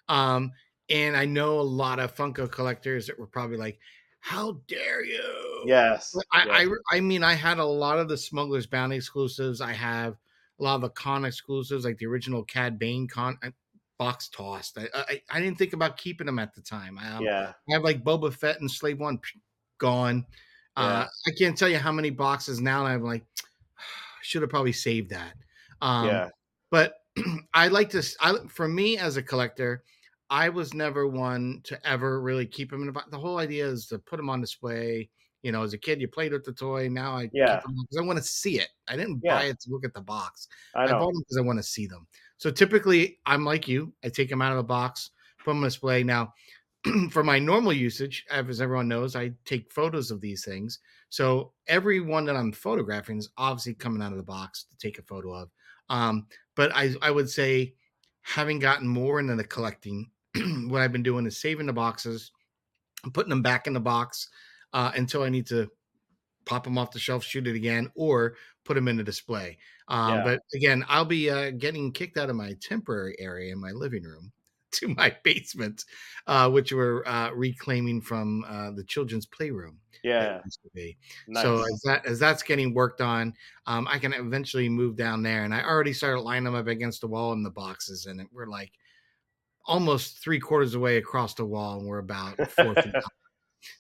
Um, 0.09 0.51
and 0.91 1.17
I 1.17 1.25
know 1.25 1.61
a 1.61 1.63
lot 1.63 2.01
of 2.01 2.17
Funko 2.17 2.51
collectors 2.51 3.07
that 3.07 3.19
were 3.19 3.29
probably 3.29 3.59
like, 3.59 3.79
"How 4.19 4.61
dare 4.67 5.05
you?" 5.05 5.63
yes, 5.67 6.17
I, 6.33 6.45
yeah, 6.47 6.53
I, 6.91 6.97
I 6.97 7.01
mean, 7.01 7.23
I 7.23 7.35
had 7.35 7.59
a 7.59 7.65
lot 7.65 8.01
of 8.01 8.09
the 8.09 8.17
Smuggler's 8.17 8.67
Bounty 8.67 8.97
exclusives. 8.97 9.61
I 9.61 9.73
have 9.73 10.17
a 10.65 10.67
lot 10.67 10.75
of 10.77 10.81
the 10.81 10.89
con 10.91 11.25
exclusives, 11.25 11.85
like 11.85 11.99
the 11.99 12.07
original 12.07 12.43
Cad 12.45 12.79
Bane 12.79 13.07
con 13.07 13.39
uh, 13.43 13.51
box 13.99 14.29
tossed. 14.29 14.79
I, 14.79 14.89
I, 14.95 15.23
I 15.31 15.41
didn't 15.41 15.59
think 15.59 15.75
about 15.75 15.97
keeping 15.97 16.27
them 16.27 16.39
at 16.39 16.55
the 16.55 16.63
time. 16.63 16.99
Um, 16.99 17.23
yeah, 17.23 17.53
I 17.69 17.73
have 17.73 17.83
like 17.83 18.03
Boba 18.03 18.33
Fett 18.33 18.61
and 18.61 18.71
Slave 18.71 18.99
One 18.99 19.21
gone. 19.79 20.25
Uh, 20.77 21.07
I 21.27 21.31
can't 21.39 21.57
tell 21.57 21.69
you 21.69 21.79
how 21.79 21.93
many 21.93 22.11
boxes 22.11 22.61
now. 22.61 22.85
I'm 22.85 23.05
like, 23.05 23.25
should 24.23 24.43
have 24.43 24.51
probably 24.51 24.73
saved 24.73 25.11
that. 25.11 25.35
Um, 25.81 26.07
yeah, 26.07 26.29
But 26.71 26.95
I 27.55 27.69
like 27.69 27.91
to. 27.91 28.03
I 28.21 28.35
for 28.49 28.67
me 28.67 28.97
as 28.99 29.17
a 29.17 29.23
collector, 29.23 29.85
I 30.31 30.49
was 30.49 30.73
never 30.73 31.07
one 31.07 31.61
to 31.65 31.87
ever 31.87 32.21
really 32.21 32.47
keep 32.47 32.71
them 32.71 32.81
in 32.81 32.87
the 32.87 32.93
box. 32.93 33.11
The 33.11 33.19
whole 33.19 33.39
idea 33.39 33.67
is 33.67 33.87
to 33.89 33.99
put 33.99 34.17
them 34.17 34.31
on 34.31 34.41
display. 34.41 35.11
You 35.45 35.53
know, 35.53 35.63
as 35.63 35.75
a 35.75 35.79
kid, 35.79 36.01
you 36.01 36.09
played 36.09 36.33
with 36.33 36.43
the 36.43 36.55
toy. 36.55 36.89
Now 36.89 37.19
I 37.19 37.31
Yeah. 37.33 37.61
because 37.61 37.99
I 37.99 38.01
want 38.01 38.19
to 38.19 38.25
see 38.25 38.59
it. 38.59 38.71
I 38.89 38.97
didn't 38.97 39.21
Yeah. 39.23 39.35
buy 39.35 39.45
it 39.45 39.61
to 39.61 39.71
look 39.71 39.85
at 39.85 39.93
the 39.93 40.01
box. 40.01 40.49
I 40.75 40.85
I, 40.85 40.87
bought 40.93 41.13
them 41.13 41.21
because 41.21 41.37
I 41.37 41.43
want 41.43 41.59
to 41.59 41.63
see 41.63 41.87
them. 41.87 42.09
So 42.39 42.51
typically, 42.51 43.21
I'm 43.27 43.45
like 43.45 43.69
you. 43.69 43.93
I 44.03 44.09
take 44.09 44.31
them 44.31 44.41
out 44.41 44.53
of 44.53 44.57
the 44.57 44.65
box, 44.65 45.11
put 45.39 45.51
them 45.51 45.59
on 45.59 45.65
display. 45.65 46.03
Now, 46.03 46.33
for 47.11 47.23
my 47.23 47.39
normal 47.39 47.75
usage, 47.75 48.25
as 48.31 48.61
everyone 48.63 48.89
knows, 48.89 49.15
I 49.15 49.33
take 49.45 49.71
photos 49.71 50.11
of 50.11 50.23
these 50.23 50.47
things. 50.47 50.79
So 51.11 51.53
every 51.67 52.01
one 52.01 52.25
that 52.25 52.37
I'm 52.37 52.51
photographing 52.51 53.19
is 53.19 53.29
obviously 53.37 53.75
coming 53.75 54.01
out 54.03 54.13
of 54.13 54.19
the 54.19 54.25
box 54.25 54.65
to 54.65 54.77
take 54.79 54.99
a 54.99 55.03
photo 55.03 55.35
of. 55.35 55.51
Um, 55.91 56.27
but 56.57 56.75
I, 56.75 56.95
I 57.03 57.11
would 57.11 57.29
say, 57.29 57.75
having 58.23 58.59
gotten 58.59 58.89
more 58.89 59.21
into 59.21 59.37
the 59.37 59.45
collecting, 59.45 60.11
what 60.69 60.81
I've 60.81 60.93
been 60.93 61.03
doing 61.03 61.27
is 61.27 61.39
saving 61.39 61.67
the 61.67 61.75
boxes, 61.75 62.33
putting 63.13 63.29
them 63.29 63.43
back 63.43 63.67
in 63.67 63.75
the 63.75 63.81
box 63.81 64.31
uh, 64.75 64.91
until 64.97 65.23
I 65.23 65.31
need 65.31 65.47
to 65.47 65.71
pop 66.45 66.65
them 66.65 66.77
off 66.77 66.91
the 66.91 66.99
shelf, 66.99 67.25
shoot 67.25 67.47
it 67.47 67.57
again, 67.57 67.91
or 67.95 68.37
put 68.65 68.75
them 68.75 68.89
in 68.89 68.97
the 68.97 69.05
display. 69.05 69.57
Um, 69.89 70.15
Yeah. 70.15 70.25
But 70.25 70.41
again, 70.55 70.85
I'll 70.89 71.05
be 71.05 71.31
uh, 71.31 71.53
getting 71.53 71.93
kicked 71.93 72.19
out 72.19 72.29
of 72.29 72.37
my 72.37 72.55
temporary 72.61 73.17
area 73.19 73.53
in 73.53 73.61
my 73.61 73.71
living 73.71 74.03
room 74.03 74.33
to 74.73 74.89
my 74.89 75.17
basement, 75.23 75.85
uh, 76.27 76.51
which 76.51 76.73
we're 76.73 77.05
uh, 77.07 77.31
reclaiming 77.31 78.01
from 78.01 78.45
uh, 78.49 78.73
the 78.73 78.85
children's 78.85 79.27
playroom. 79.27 79.79
Yeah. 80.03 80.41
Nice. 81.29 81.45
So 81.45 81.63
as 81.63 81.81
that 81.85 82.05
as 82.05 82.19
that's 82.19 82.43
getting 82.43 82.75
worked 82.75 83.01
on, 83.01 83.33
um, 83.67 83.89
I 83.89 83.99
can 83.99 84.13
eventually 84.13 84.69
move 84.69 84.97
down 84.97 85.23
there. 85.23 85.45
And 85.45 85.55
I 85.55 85.63
already 85.63 85.95
started 85.95 86.21
lining 86.21 86.45
them 86.45 86.57
up 86.57 86.67
against 86.67 87.01
the 87.01 87.07
wall 87.07 87.33
in 87.33 87.43
the 87.43 87.51
boxes, 87.51 88.05
and 88.07 88.21
we're 88.33 88.47
like 88.47 88.73
almost 89.65 90.23
three 90.23 90.41
quarters 90.41 90.75
away 90.75 90.99
across 90.99 91.33
the 91.33 91.47
wall, 91.47 91.79
and 91.79 91.89
we're 91.89 92.01
about 92.01 92.37
four 92.51 92.75
feet. 92.75 92.95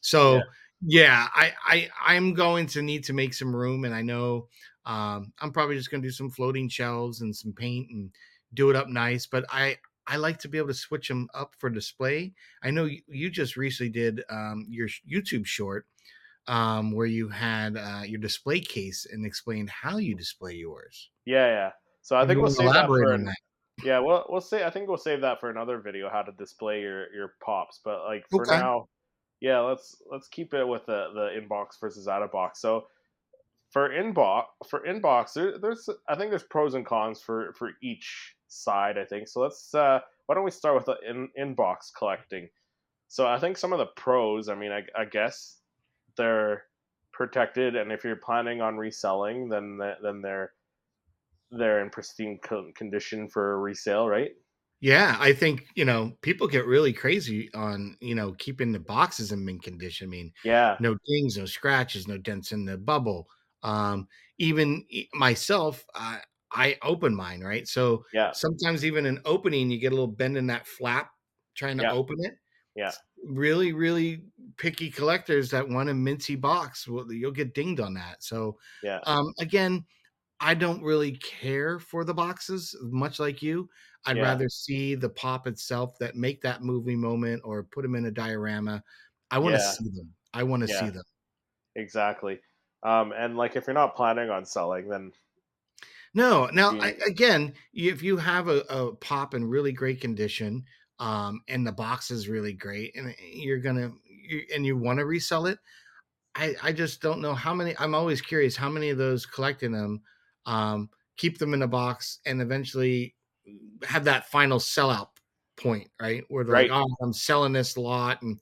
So. 0.00 0.36
Yeah 0.36 0.42
yeah, 0.86 1.28
I, 1.34 1.52
I 1.66 1.88
I'm 2.04 2.34
going 2.34 2.66
to 2.68 2.82
need 2.82 3.04
to 3.04 3.12
make 3.12 3.34
some 3.34 3.54
room, 3.54 3.84
and 3.84 3.94
I 3.94 4.02
know 4.02 4.48
um, 4.86 5.32
I'm 5.40 5.52
probably 5.52 5.76
just 5.76 5.90
going 5.90 6.02
to 6.02 6.08
do 6.08 6.12
some 6.12 6.30
floating 6.30 6.68
shelves 6.68 7.20
and 7.20 7.34
some 7.34 7.52
paint 7.52 7.88
and 7.90 8.10
do 8.52 8.70
it 8.70 8.76
up 8.76 8.88
nice. 8.88 9.26
But 9.26 9.44
I 9.50 9.78
I 10.06 10.16
like 10.16 10.38
to 10.40 10.48
be 10.48 10.58
able 10.58 10.68
to 10.68 10.74
switch 10.74 11.08
them 11.08 11.28
up 11.34 11.54
for 11.58 11.70
display. 11.70 12.34
I 12.62 12.70
know 12.70 12.84
you, 12.84 13.00
you 13.08 13.30
just 13.30 13.56
recently 13.56 13.90
did 13.90 14.22
um, 14.30 14.66
your 14.68 14.88
YouTube 15.10 15.46
short 15.46 15.86
um, 16.46 16.92
where 16.92 17.06
you 17.06 17.28
had 17.28 17.76
uh, 17.76 18.02
your 18.04 18.20
display 18.20 18.60
case 18.60 19.06
and 19.10 19.24
explained 19.24 19.70
how 19.70 19.96
you 19.96 20.14
display 20.14 20.54
yours. 20.54 21.10
Yeah, 21.24 21.46
yeah. 21.46 21.70
So 22.02 22.16
I 22.16 22.26
think 22.26 22.40
we'll 22.40 22.50
save 22.50 22.72
that 22.72 22.86
for 22.86 23.16
that. 23.16 23.34
yeah, 23.82 23.98
well, 23.98 24.26
we'll 24.28 24.42
say 24.42 24.64
I 24.64 24.70
think 24.70 24.88
we'll 24.88 24.98
save 24.98 25.22
that 25.22 25.40
for 25.40 25.48
another 25.48 25.78
video 25.78 26.10
how 26.10 26.22
to 26.22 26.32
display 26.32 26.82
your 26.82 27.12
your 27.14 27.34
pops. 27.42 27.80
But 27.82 28.04
like 28.04 28.24
for 28.30 28.42
okay. 28.42 28.58
now, 28.58 28.88
yeah, 29.44 29.60
let's 29.60 29.96
let's 30.10 30.26
keep 30.28 30.54
it 30.54 30.66
with 30.66 30.86
the 30.86 31.08
the 31.12 31.28
inbox 31.38 31.78
versus 31.78 32.08
out 32.08 32.22
of 32.22 32.32
box. 32.32 32.62
So 32.62 32.86
for 33.70 33.90
inbox 33.90 34.44
for 34.70 34.80
inbox, 34.88 35.34
there, 35.34 35.58
there's 35.58 35.86
I 36.08 36.14
think 36.14 36.30
there's 36.30 36.44
pros 36.44 36.72
and 36.72 36.86
cons 36.86 37.20
for 37.20 37.52
for 37.52 37.72
each 37.82 38.36
side. 38.48 38.96
I 38.96 39.04
think 39.04 39.28
so. 39.28 39.42
Let's 39.42 39.74
uh, 39.74 40.00
why 40.24 40.34
don't 40.34 40.44
we 40.44 40.50
start 40.50 40.76
with 40.76 40.86
the 40.86 40.96
in, 41.06 41.28
inbox 41.38 41.92
collecting? 41.94 42.48
So 43.08 43.26
I 43.26 43.38
think 43.38 43.58
some 43.58 43.74
of 43.74 43.78
the 43.78 43.90
pros. 43.96 44.48
I 44.48 44.54
mean, 44.54 44.72
I, 44.72 44.80
I 44.98 45.04
guess 45.04 45.58
they're 46.16 46.62
protected, 47.12 47.76
and 47.76 47.92
if 47.92 48.02
you're 48.02 48.16
planning 48.16 48.62
on 48.62 48.78
reselling, 48.78 49.50
then 49.50 49.78
then 50.02 50.22
they're 50.22 50.52
they're 51.50 51.82
in 51.82 51.90
pristine 51.90 52.40
condition 52.74 53.28
for 53.28 53.60
resale, 53.60 54.08
right? 54.08 54.30
Yeah, 54.84 55.16
I 55.18 55.32
think 55.32 55.68
you 55.74 55.86
know 55.86 56.12
people 56.20 56.46
get 56.46 56.66
really 56.66 56.92
crazy 56.92 57.48
on 57.54 57.96
you 58.02 58.14
know 58.14 58.32
keeping 58.32 58.70
the 58.70 58.78
boxes 58.78 59.32
in 59.32 59.42
mint 59.42 59.62
condition. 59.62 60.08
I 60.08 60.10
mean, 60.10 60.32
yeah, 60.44 60.76
no 60.78 60.94
dings, 61.08 61.38
no 61.38 61.46
scratches, 61.46 62.06
no 62.06 62.18
dents 62.18 62.52
in 62.52 62.66
the 62.66 62.76
bubble. 62.76 63.26
Um, 63.62 64.06
even 64.36 64.84
myself, 65.14 65.82
I, 65.94 66.18
I 66.52 66.76
open 66.82 67.14
mine 67.14 67.40
right. 67.40 67.66
So 67.66 68.04
yeah, 68.12 68.32
sometimes 68.32 68.84
even 68.84 69.06
an 69.06 69.22
opening, 69.24 69.70
you 69.70 69.78
get 69.78 69.92
a 69.92 69.94
little 69.94 70.06
bend 70.06 70.36
in 70.36 70.48
that 70.48 70.66
flap 70.66 71.08
trying 71.54 71.78
to 71.78 71.84
yeah. 71.84 71.92
open 71.92 72.16
it. 72.18 72.34
Yeah, 72.76 72.92
really, 73.24 73.72
really 73.72 74.24
picky 74.58 74.90
collectors 74.90 75.48
that 75.52 75.66
want 75.66 75.88
a 75.88 75.94
minty 75.94 76.36
box, 76.36 76.86
well, 76.86 77.10
you'll 77.10 77.30
get 77.30 77.54
dinged 77.54 77.80
on 77.80 77.94
that. 77.94 78.22
So 78.22 78.58
yeah, 78.82 79.00
um, 79.04 79.32
again, 79.40 79.86
I 80.40 80.52
don't 80.52 80.82
really 80.82 81.12
care 81.12 81.78
for 81.78 82.04
the 82.04 82.12
boxes, 82.12 82.76
much 82.82 83.18
like 83.18 83.40
you. 83.40 83.70
I'd 84.06 84.16
yeah. 84.16 84.22
rather 84.22 84.48
see 84.48 84.94
the 84.94 85.08
pop 85.08 85.46
itself 85.46 85.98
that 85.98 86.16
make 86.16 86.42
that 86.42 86.62
movie 86.62 86.96
moment 86.96 87.42
or 87.44 87.62
put 87.62 87.82
them 87.82 87.94
in 87.94 88.06
a 88.06 88.10
diorama. 88.10 88.82
I 89.30 89.38
want 89.38 89.56
to 89.56 89.60
yeah. 89.60 89.70
see 89.70 89.90
them. 89.94 90.10
I 90.32 90.42
want 90.42 90.66
to 90.66 90.72
yeah. 90.72 90.80
see 90.80 90.90
them. 90.90 91.04
Exactly. 91.76 92.40
Um, 92.82 93.12
and 93.16 93.36
like 93.36 93.56
if 93.56 93.66
you're 93.66 93.74
not 93.74 93.96
planning 93.96 94.30
on 94.30 94.44
selling, 94.44 94.88
then 94.88 95.12
no. 96.12 96.46
Now 96.52 96.72
you... 96.72 96.82
I, 96.82 96.94
again, 97.06 97.54
if 97.72 98.02
you 98.02 98.16
have 98.18 98.48
a, 98.48 98.60
a, 98.68 98.94
pop 98.94 99.34
in 99.34 99.44
really 99.44 99.72
great 99.72 100.00
condition, 100.00 100.64
um, 100.98 101.40
and 101.48 101.66
the 101.66 101.72
box 101.72 102.10
is 102.10 102.28
really 102.28 102.52
great, 102.52 102.94
and 102.94 103.14
you're 103.32 103.58
gonna 103.58 103.90
you, 104.06 104.42
and 104.54 104.66
you 104.66 104.76
want 104.76 104.98
to 104.98 105.06
resell 105.06 105.46
it, 105.46 105.58
I 106.34 106.54
I 106.62 106.72
just 106.72 107.00
don't 107.00 107.22
know 107.22 107.34
how 107.34 107.54
many. 107.54 107.74
I'm 107.78 107.94
always 107.94 108.20
curious 108.20 108.54
how 108.54 108.68
many 108.68 108.90
of 108.90 108.98
those 108.98 109.24
collecting 109.24 109.72
them 109.72 110.02
um, 110.46 110.90
keep 111.16 111.38
them 111.38 111.54
in 111.54 111.62
a 111.62 111.68
box 111.68 112.18
and 112.26 112.40
eventually 112.42 113.14
have 113.84 114.04
that 114.04 114.28
final 114.28 114.58
sellout 114.58 115.08
point, 115.56 115.88
right? 116.00 116.24
Where 116.28 116.44
they're 116.44 116.52
right. 116.52 116.70
like, 116.70 116.80
oh, 116.80 116.96
I'm 117.02 117.12
selling 117.12 117.52
this 117.52 117.76
lot. 117.76 118.22
And 118.22 118.38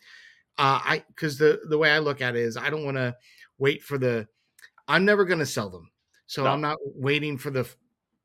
uh, 0.59 0.81
I, 0.83 1.05
because 1.09 1.39
the, 1.39 1.61
the 1.69 1.79
way 1.79 1.91
I 1.91 1.99
look 1.99 2.21
at 2.21 2.37
it 2.37 2.43
is 2.43 2.57
I 2.57 2.71
don't 2.71 2.85
want 2.85 2.97
to 2.97 3.15
wait 3.59 3.83
for 3.83 3.99
the, 3.99 4.27
I'm 4.89 5.05
never 5.05 5.25
going 5.25 5.39
to 5.39 5.47
sell 5.47 5.71
them. 5.71 5.91
So 6.27 6.45
no. 6.45 6.51
I'm 6.51 6.61
not 6.61 6.79
waiting 6.81 7.37
for 7.37 7.51
the 7.51 7.69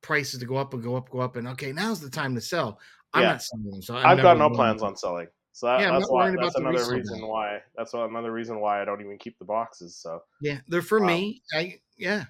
prices 0.01 0.39
to 0.39 0.46
go 0.46 0.55
up 0.55 0.74
and 0.74 0.84
go 0.84 0.96
up, 0.96 1.10
go 1.10 1.19
up. 1.19 1.36
And 1.36 1.48
okay, 1.50 1.72
now's 1.72 2.00
the 2.00 2.10
time 2.10 2.36
to 2.36 2.41
sell. 2.41 2.79
I'm 3.13 3.24
yeah. 3.24 3.31
not 3.31 3.43
selling 3.43 3.72
them. 3.72 3.81
So 3.81 3.96
i 3.96 4.10
have 4.10 4.22
got 4.22 4.38
no 4.38 4.50
plans 4.50 4.81
on 4.81 4.96
selling. 4.96 5.27
So 5.51 5.65
that, 5.65 5.79
yeah, 5.79 5.91
that's 5.91 6.10
why 6.10 6.36
that's 6.39 6.55
another 6.55 6.93
reason 6.93 7.22
now. 7.22 7.29
why 7.29 7.62
that's 7.75 7.96
another 7.96 8.31
reason 8.31 8.60
why 8.60 8.79
I 8.79 8.86
don't 8.86 9.01
even 9.01 9.17
keep 9.17 9.39
the 9.39 9.46
boxes. 9.46 9.96
So 9.96 10.22
yeah, 10.39 10.60
they're 10.67 10.84
for 10.84 11.00
um, 11.00 11.07
me. 11.07 11.41
I 11.51 11.79
yeah, 11.98 12.25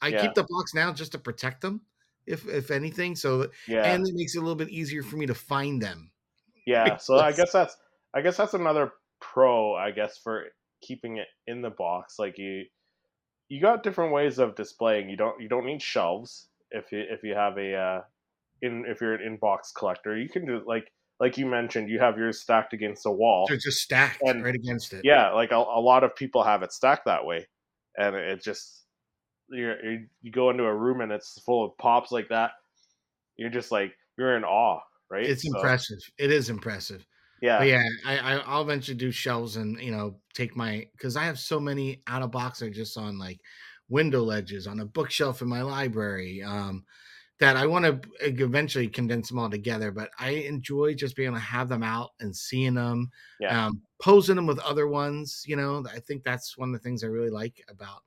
I 0.00 0.08
yeah. 0.08 0.22
keep 0.22 0.34
the 0.34 0.46
box 0.48 0.72
now 0.72 0.92
just 0.92 1.10
to 1.12 1.18
protect 1.18 1.62
them 1.62 1.80
if 2.26 2.46
if 2.48 2.70
anything. 2.70 3.16
So 3.16 3.48
yeah, 3.68 3.84
and 3.84 4.06
it 4.06 4.14
makes 4.14 4.34
it 4.34 4.38
a 4.38 4.40
little 4.40 4.56
bit 4.56 4.70
easier 4.70 5.02
for 5.02 5.16
me 5.16 5.26
to 5.26 5.34
find 5.34 5.80
them. 5.80 6.10
Yeah, 6.66 6.96
so 6.96 7.18
I 7.18 7.32
guess 7.32 7.52
that's 7.52 7.76
I 8.14 8.20
guess 8.20 8.36
that's 8.36 8.54
another 8.54 8.92
pro. 9.20 9.74
I 9.74 9.90
guess 9.90 10.18
for 10.18 10.44
keeping 10.82 11.18
it 11.18 11.28
in 11.46 11.62
the 11.62 11.70
box, 11.70 12.18
like 12.18 12.38
you 12.38 12.64
you 13.48 13.60
got 13.60 13.82
different 13.82 14.12
ways 14.12 14.38
of 14.38 14.54
displaying. 14.54 15.08
You 15.10 15.16
don't 15.16 15.40
you 15.40 15.48
don't 15.48 15.66
need 15.66 15.82
shelves 15.82 16.48
if 16.70 16.92
you 16.92 17.04
if 17.08 17.22
you 17.22 17.34
have 17.34 17.58
a 17.58 17.74
uh, 17.74 18.00
in 18.62 18.84
if 18.86 19.00
you're 19.00 19.14
an 19.14 19.38
inbox 19.38 19.74
collector. 19.76 20.16
You 20.16 20.28
can 20.28 20.46
do 20.46 20.62
like 20.66 20.90
like 21.20 21.38
you 21.38 21.46
mentioned, 21.46 21.88
you 21.88 22.00
have 22.00 22.18
yours 22.18 22.40
stacked 22.40 22.72
against 22.72 23.06
a 23.06 23.10
wall. 23.10 23.46
They're 23.48 23.56
just 23.56 23.78
stacked 23.78 24.20
and, 24.22 24.44
right 24.44 24.54
against 24.54 24.92
it. 24.92 25.02
Yeah, 25.04 25.32
like 25.32 25.52
a, 25.52 25.56
a 25.56 25.80
lot 25.80 26.04
of 26.04 26.16
people 26.16 26.42
have 26.42 26.62
it 26.62 26.72
stacked 26.72 27.04
that 27.06 27.24
way, 27.24 27.46
and 27.96 28.16
it 28.16 28.42
just 28.42 28.83
you 29.50 30.06
you 30.22 30.30
go 30.30 30.50
into 30.50 30.64
a 30.64 30.74
room 30.74 31.00
and 31.00 31.12
it's 31.12 31.40
full 31.40 31.64
of 31.64 31.76
pops 31.78 32.12
like 32.12 32.28
that, 32.28 32.52
you're 33.36 33.50
just 33.50 33.72
like 33.72 33.92
you're 34.18 34.36
in 34.36 34.44
awe, 34.44 34.80
right? 35.10 35.26
It's 35.26 35.42
so, 35.42 35.54
impressive. 35.54 35.98
It 36.18 36.30
is 36.30 36.50
impressive. 36.50 37.06
Yeah, 37.42 37.58
but 37.58 37.68
yeah. 37.68 37.82
I, 38.06 38.18
I 38.18 38.34
I'll 38.46 38.62
eventually 38.62 38.96
do 38.96 39.10
shelves 39.10 39.56
and 39.56 39.80
you 39.80 39.90
know 39.90 40.16
take 40.34 40.56
my 40.56 40.86
because 40.92 41.16
I 41.16 41.24
have 41.24 41.38
so 41.38 41.60
many 41.60 42.02
out 42.06 42.22
of 42.22 42.30
box 42.30 42.62
are 42.62 42.70
just 42.70 42.96
on 42.96 43.18
like 43.18 43.40
window 43.88 44.22
ledges 44.22 44.66
on 44.66 44.80
a 44.80 44.86
bookshelf 44.86 45.42
in 45.42 45.48
my 45.48 45.62
library. 45.62 46.42
Um, 46.42 46.84
that 47.40 47.56
I 47.56 47.66
want 47.66 47.84
to 47.84 48.00
eventually 48.20 48.86
condense 48.86 49.28
them 49.28 49.40
all 49.40 49.50
together, 49.50 49.90
but 49.90 50.10
I 50.18 50.30
enjoy 50.30 50.94
just 50.94 51.16
being 51.16 51.26
able 51.26 51.38
to 51.38 51.42
have 51.42 51.68
them 51.68 51.82
out 51.82 52.10
and 52.20 52.34
seeing 52.34 52.74
them, 52.74 53.10
yeah. 53.40 53.66
um, 53.66 53.82
posing 54.00 54.36
them 54.36 54.46
with 54.46 54.60
other 54.60 54.86
ones. 54.86 55.42
You 55.44 55.56
know, 55.56 55.84
I 55.92 55.98
think 55.98 56.22
that's 56.22 56.56
one 56.56 56.68
of 56.68 56.72
the 56.74 56.78
things 56.78 57.02
I 57.02 57.08
really 57.08 57.30
like 57.30 57.60
about 57.68 58.03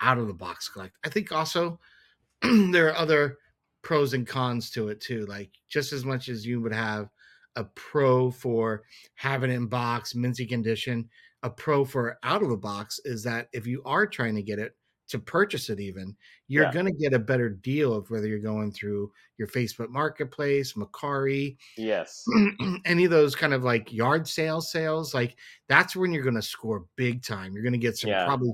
out 0.00 0.18
of 0.18 0.26
the 0.26 0.34
box 0.34 0.68
collect. 0.68 0.96
I 1.04 1.08
think 1.08 1.32
also 1.32 1.78
there 2.42 2.88
are 2.88 2.96
other 2.96 3.38
pros 3.82 4.14
and 4.14 4.26
cons 4.26 4.70
to 4.72 4.88
it 4.88 5.00
too. 5.00 5.26
Like 5.26 5.50
just 5.68 5.92
as 5.92 6.04
much 6.04 6.28
as 6.28 6.46
you 6.46 6.60
would 6.60 6.72
have 6.72 7.08
a 7.56 7.64
pro 7.64 8.30
for 8.30 8.82
having 9.14 9.50
it 9.50 9.54
in 9.54 9.66
box, 9.66 10.14
minty 10.14 10.46
condition, 10.46 11.08
a 11.42 11.50
pro 11.50 11.84
for 11.84 12.18
out 12.22 12.42
of 12.42 12.48
the 12.48 12.56
box 12.56 13.00
is 13.04 13.22
that 13.24 13.48
if 13.52 13.66
you 13.66 13.82
are 13.84 14.06
trying 14.06 14.34
to 14.34 14.42
get 14.42 14.58
it 14.58 14.76
to 15.08 15.18
purchase 15.18 15.70
it 15.70 15.80
even, 15.80 16.14
you're 16.46 16.64
yeah. 16.64 16.72
going 16.72 16.86
to 16.86 16.92
get 16.92 17.12
a 17.12 17.18
better 17.18 17.48
deal 17.48 17.92
of 17.92 18.08
whether 18.10 18.28
you're 18.28 18.38
going 18.38 18.70
through 18.70 19.10
your 19.38 19.48
Facebook 19.48 19.88
marketplace, 19.88 20.74
Mercari, 20.74 21.56
yes, 21.76 22.24
any 22.84 23.04
of 23.04 23.10
those 23.10 23.34
kind 23.34 23.52
of 23.52 23.64
like 23.64 23.92
yard 23.92 24.28
sale 24.28 24.60
sales, 24.60 25.12
like 25.12 25.36
that's 25.68 25.96
when 25.96 26.12
you're 26.12 26.22
going 26.22 26.36
to 26.36 26.42
score 26.42 26.86
big 26.96 27.24
time. 27.24 27.52
You're 27.54 27.64
going 27.64 27.72
to 27.72 27.78
get 27.78 27.96
some 27.96 28.10
yeah. 28.10 28.24
probably 28.24 28.52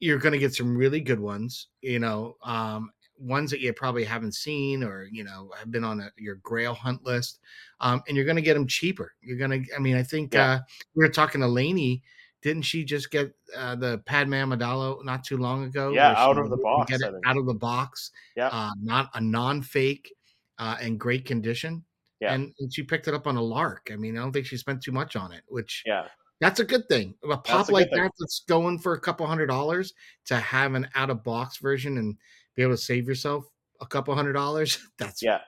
you're 0.00 0.18
going 0.18 0.32
to 0.32 0.38
get 0.38 0.54
some 0.54 0.76
really 0.76 1.00
good 1.00 1.20
ones, 1.20 1.68
you 1.82 1.98
know, 1.98 2.36
um, 2.42 2.90
ones 3.18 3.50
that 3.50 3.60
you 3.60 3.72
probably 3.74 4.04
haven't 4.04 4.34
seen 4.34 4.82
or, 4.82 5.06
you 5.12 5.22
know, 5.22 5.50
have 5.58 5.70
been 5.70 5.84
on 5.84 6.00
a, 6.00 6.10
your 6.16 6.36
grail 6.36 6.74
hunt 6.74 7.04
list. 7.04 7.38
Um, 7.80 8.02
and 8.08 8.16
you're 8.16 8.24
going 8.24 8.36
to 8.36 8.42
get 8.42 8.54
them 8.54 8.66
cheaper. 8.66 9.12
You're 9.20 9.36
going 9.36 9.64
to, 9.64 9.74
I 9.76 9.78
mean, 9.78 9.96
I 9.96 10.02
think 10.02 10.34
yeah. 10.34 10.52
uh, 10.52 10.58
we 10.94 11.04
were 11.04 11.12
talking 11.12 11.42
to 11.42 11.46
Lainey. 11.46 12.02
Didn't 12.42 12.62
she 12.62 12.84
just 12.84 13.10
get 13.10 13.30
uh, 13.54 13.76
the 13.76 13.98
Padme 14.06 14.32
Amidala 14.32 15.04
not 15.04 15.22
too 15.22 15.36
long 15.36 15.64
ago? 15.64 15.90
Yeah, 15.90 16.14
out 16.16 16.38
of 16.38 16.48
the 16.48 16.56
box. 16.56 16.90
Get 16.90 17.02
it 17.02 17.14
out 17.26 17.36
of 17.36 17.44
the 17.44 17.54
box. 17.54 18.10
Yeah. 18.34 18.48
Uh, 18.48 18.70
not 18.80 19.10
a 19.12 19.20
non 19.20 19.60
fake 19.60 20.14
uh, 20.58 20.76
and 20.80 20.98
great 20.98 21.26
condition. 21.26 21.84
Yeah. 22.20 22.32
And, 22.32 22.52
and, 22.58 22.72
she 22.72 22.82
picked 22.82 23.08
it 23.08 23.14
up 23.14 23.26
on 23.26 23.36
a 23.36 23.42
lark. 23.42 23.90
I 23.92 23.96
mean, 23.96 24.16
I 24.16 24.20
don't 24.20 24.32
think 24.32 24.46
she 24.46 24.56
spent 24.56 24.82
too 24.82 24.92
much 24.92 25.16
on 25.16 25.32
it, 25.32 25.42
which 25.48 25.82
yeah, 25.86 26.06
that's 26.40 26.60
a 26.60 26.64
good 26.64 26.88
thing. 26.88 27.14
A 27.28 27.36
pop 27.36 27.68
a 27.68 27.72
like 27.72 27.90
that 27.90 28.10
that's 28.18 28.44
going 28.48 28.78
for 28.78 28.94
a 28.94 29.00
couple 29.00 29.26
hundred 29.26 29.46
dollars 29.46 29.92
to 30.26 30.36
have 30.36 30.74
an 30.74 30.88
out 30.94 31.10
of 31.10 31.22
box 31.22 31.58
version 31.58 31.98
and 31.98 32.16
be 32.56 32.62
able 32.62 32.72
to 32.72 32.78
save 32.78 33.06
yourself 33.06 33.44
a 33.80 33.86
couple 33.86 34.14
hundred 34.14 34.32
dollars. 34.32 34.78
That's 34.98 35.22
yeah, 35.22 35.38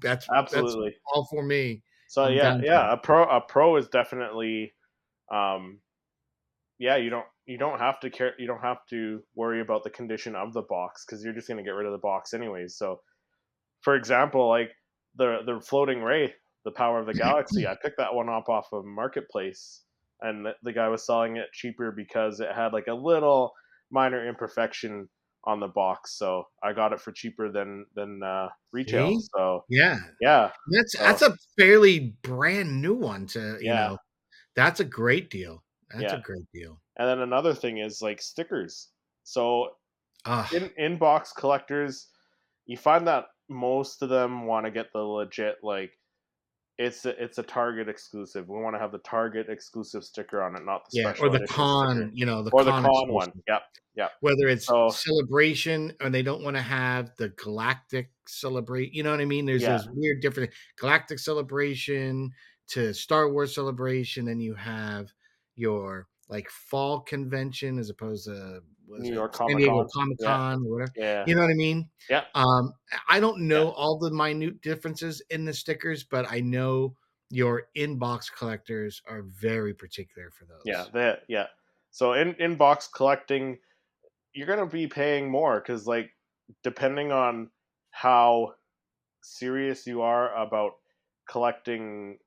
that's 0.00 0.26
absolutely 0.34 0.90
that's 0.90 1.00
all 1.14 1.26
for 1.30 1.44
me. 1.44 1.82
So 2.08 2.24
I'm 2.24 2.34
yeah, 2.34 2.60
yeah, 2.62 2.92
a 2.92 2.96
pro 2.96 3.24
a 3.24 3.40
pro 3.40 3.76
is 3.76 3.88
definitely, 3.88 4.72
um, 5.30 5.78
yeah, 6.78 6.96
you 6.96 7.10
don't 7.10 7.26
you 7.46 7.58
don't 7.58 7.78
have 7.78 8.00
to 8.00 8.10
care 8.10 8.32
you 8.38 8.46
don't 8.46 8.62
have 8.62 8.84
to 8.90 9.22
worry 9.34 9.60
about 9.60 9.84
the 9.84 9.90
condition 9.90 10.34
of 10.34 10.52
the 10.52 10.62
box 10.62 11.04
because 11.04 11.24
you're 11.24 11.34
just 11.34 11.48
gonna 11.48 11.62
get 11.62 11.70
rid 11.70 11.86
of 11.86 11.92
the 11.92 11.98
box 11.98 12.34
anyways. 12.34 12.76
So, 12.76 13.00
for 13.82 13.94
example, 13.94 14.48
like 14.48 14.72
the 15.16 15.38
the 15.46 15.60
floating 15.60 16.02
Rey 16.02 16.34
the 16.66 16.72
Power 16.72 16.98
of 16.98 17.06
the 17.06 17.14
Galaxy. 17.14 17.66
I 17.68 17.76
picked 17.80 17.96
that 17.96 18.12
one 18.12 18.28
up 18.28 18.50
off 18.50 18.72
of 18.72 18.84
Marketplace, 18.84 19.82
and 20.20 20.46
the, 20.62 20.72
guy 20.72 20.88
was 20.88 21.04
selling 21.06 21.36
it 21.36 21.46
cheaper 21.52 21.92
because 21.92 22.40
it 22.40 22.50
had 22.54 22.72
like 22.72 22.86
a 22.88 22.94
little 22.94 23.52
minor 23.90 24.26
imperfection 24.28 25.08
on 25.44 25.60
the 25.60 25.68
box, 25.68 26.18
so 26.18 26.44
I 26.62 26.72
got 26.72 26.92
it 26.92 27.00
for 27.00 27.12
cheaper 27.12 27.50
than 27.52 27.86
than 27.94 28.20
uh, 28.22 28.48
retail. 28.72 29.10
See? 29.20 29.26
So 29.36 29.64
Yeah, 29.68 29.98
yeah, 30.20 30.50
that's 30.72 30.92
So- 30.98 31.04
that's 31.04 31.22
a 31.22 31.36
fairly 31.58 32.16
brand 32.22 32.82
new 32.82 32.94
one 32.94 33.26
to 33.28 33.40
you 33.60 33.70
Yeah. 33.70 33.88
know. 33.88 33.98
That's 34.56 34.80
a 34.80 34.84
great 34.84 35.30
deal. 35.30 35.62
That's 35.90 36.02
Yeah. 36.12 36.16
a 36.18 36.20
great 36.22 36.46
deal. 36.52 36.80
and 36.98 37.06
then 37.06 37.20
another 37.20 37.52
thing 37.54 37.76
is 37.78 38.00
like 38.02 38.20
stickers. 38.22 38.88
So 39.22 39.76
Ah, 40.24 40.48
in 40.52 40.70
inbox 40.80 41.32
collectors, 41.36 42.08
you 42.64 42.76
find 42.76 43.06
that 43.06 43.26
most 43.48 44.02
of 44.02 44.08
them 44.08 44.46
want 44.46 44.64
to 44.66 44.72
get 44.72 44.92
the 44.92 44.98
legit 44.98 45.58
like 45.62 45.92
it's 46.78 47.06
a, 47.06 47.22
it's 47.22 47.38
a 47.38 47.42
Target 47.42 47.88
exclusive. 47.88 48.48
We 48.48 48.58
want 48.58 48.74
to 48.76 48.80
have 48.80 48.92
the 48.92 48.98
Target 48.98 49.48
exclusive 49.48 50.04
sticker 50.04 50.42
on 50.42 50.56
it, 50.56 50.64
not 50.64 50.82
the 50.90 51.00
yeah, 51.00 51.08
special 51.10 51.26
or 51.34 51.38
the 51.38 51.46
con, 51.46 51.96
sticker. 51.96 52.10
you 52.12 52.26
know, 52.26 52.42
the 52.42 52.50
or 52.50 52.64
the 52.64 52.70
con, 52.70 52.84
con 52.84 53.12
one. 53.12 53.32
Yep, 53.48 53.62
Yep. 53.96 54.10
Whether 54.20 54.48
it's 54.48 54.66
So- 54.66 54.90
celebration 54.90 55.94
or 56.02 56.10
they 56.10 56.22
don't 56.22 56.42
want 56.42 56.56
to 56.56 56.62
have 56.62 57.12
the 57.16 57.30
galactic 57.30 58.10
celebrate, 58.28 58.92
you 58.92 59.02
know 59.02 59.10
what 59.10 59.20
I 59.20 59.24
mean? 59.24 59.46
There's 59.46 59.62
Yeah. 59.62 59.78
those 59.78 59.88
weird 59.90 60.20
different 60.20 60.50
galactic 60.78 61.18
celebration 61.18 62.30
to 62.68 62.92
Star 62.92 63.30
Wars 63.32 63.54
celebration, 63.54 64.28
and 64.28 64.42
you 64.42 64.54
have 64.54 65.06
your 65.54 66.08
like 66.28 66.50
fall 66.50 67.00
convention 67.00 67.78
as 67.78 67.90
opposed 67.90 68.26
to 68.26 68.60
New 68.88 69.12
York 69.12 69.36
San 69.36 69.48
Diego 69.48 69.86
Comic-Con. 69.86 69.88
Comic 69.94 70.18
Yeah. 70.20 70.26
Con 70.26 70.66
or 70.66 70.72
whatever. 70.72 70.92
Yeah. 70.96 71.24
You 71.26 71.34
know 71.34 71.42
what 71.42 71.50
I 71.50 71.54
mean? 71.54 71.88
Yeah. 72.08 72.24
Um, 72.34 72.72
I 73.08 73.20
don't 73.20 73.42
know 73.42 73.70
all 73.70 73.98
the 73.98 74.10
minute 74.10 74.60
differences 74.62 75.22
in 75.30 75.44
the 75.44 75.52
stickers, 75.52 76.04
but 76.04 76.30
I 76.30 76.40
know 76.40 76.96
your 77.30 77.64
inbox 77.76 78.32
collectors 78.32 79.02
are 79.08 79.22
very 79.22 79.74
particular 79.74 80.30
for 80.30 80.44
those. 80.44 80.62
Yeah, 80.64 80.84
that 80.92 81.22
yeah. 81.28 81.46
So 81.90 82.12
in 82.12 82.34
inbox 82.34 82.88
collecting, 82.94 83.58
you're 84.32 84.46
gonna 84.46 84.66
be 84.66 84.86
paying 84.86 85.30
more 85.30 85.60
because 85.60 85.86
like 85.86 86.10
depending 86.62 87.10
on 87.10 87.50
how 87.90 88.54
serious 89.22 89.86
you 89.86 90.02
are 90.02 90.34
about 90.36 90.74
collecting 91.28 92.18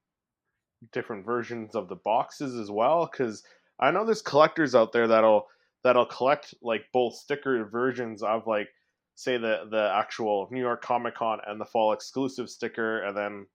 different 0.92 1.26
versions 1.26 1.76
of 1.76 1.88
the 1.88 1.96
boxes 1.96 2.56
as 2.56 2.70
well. 2.70 3.10
Because 3.10 3.44
I 3.80 3.92
know 3.92 4.06
there's 4.06 4.22
collectors 4.22 4.76
out 4.76 4.92
there 4.92 5.08
that'll 5.08 5.48
that'll 5.84 6.06
collect 6.06 6.54
like 6.62 6.84
both 6.92 7.16
sticker 7.16 7.64
versions 7.66 8.22
of 8.24 8.46
like 8.48 8.68
say 9.16 9.38
the 9.38 9.68
the 9.70 9.92
actual 9.94 10.48
New 10.52 10.62
York 10.62 10.82
Comic 10.82 11.16
Con 11.16 11.40
and 11.48 11.60
the 11.60 11.66
fall 11.66 11.94
exclusive 11.94 12.50
sticker, 12.50 13.02
and 13.04 13.16
then 13.18 13.46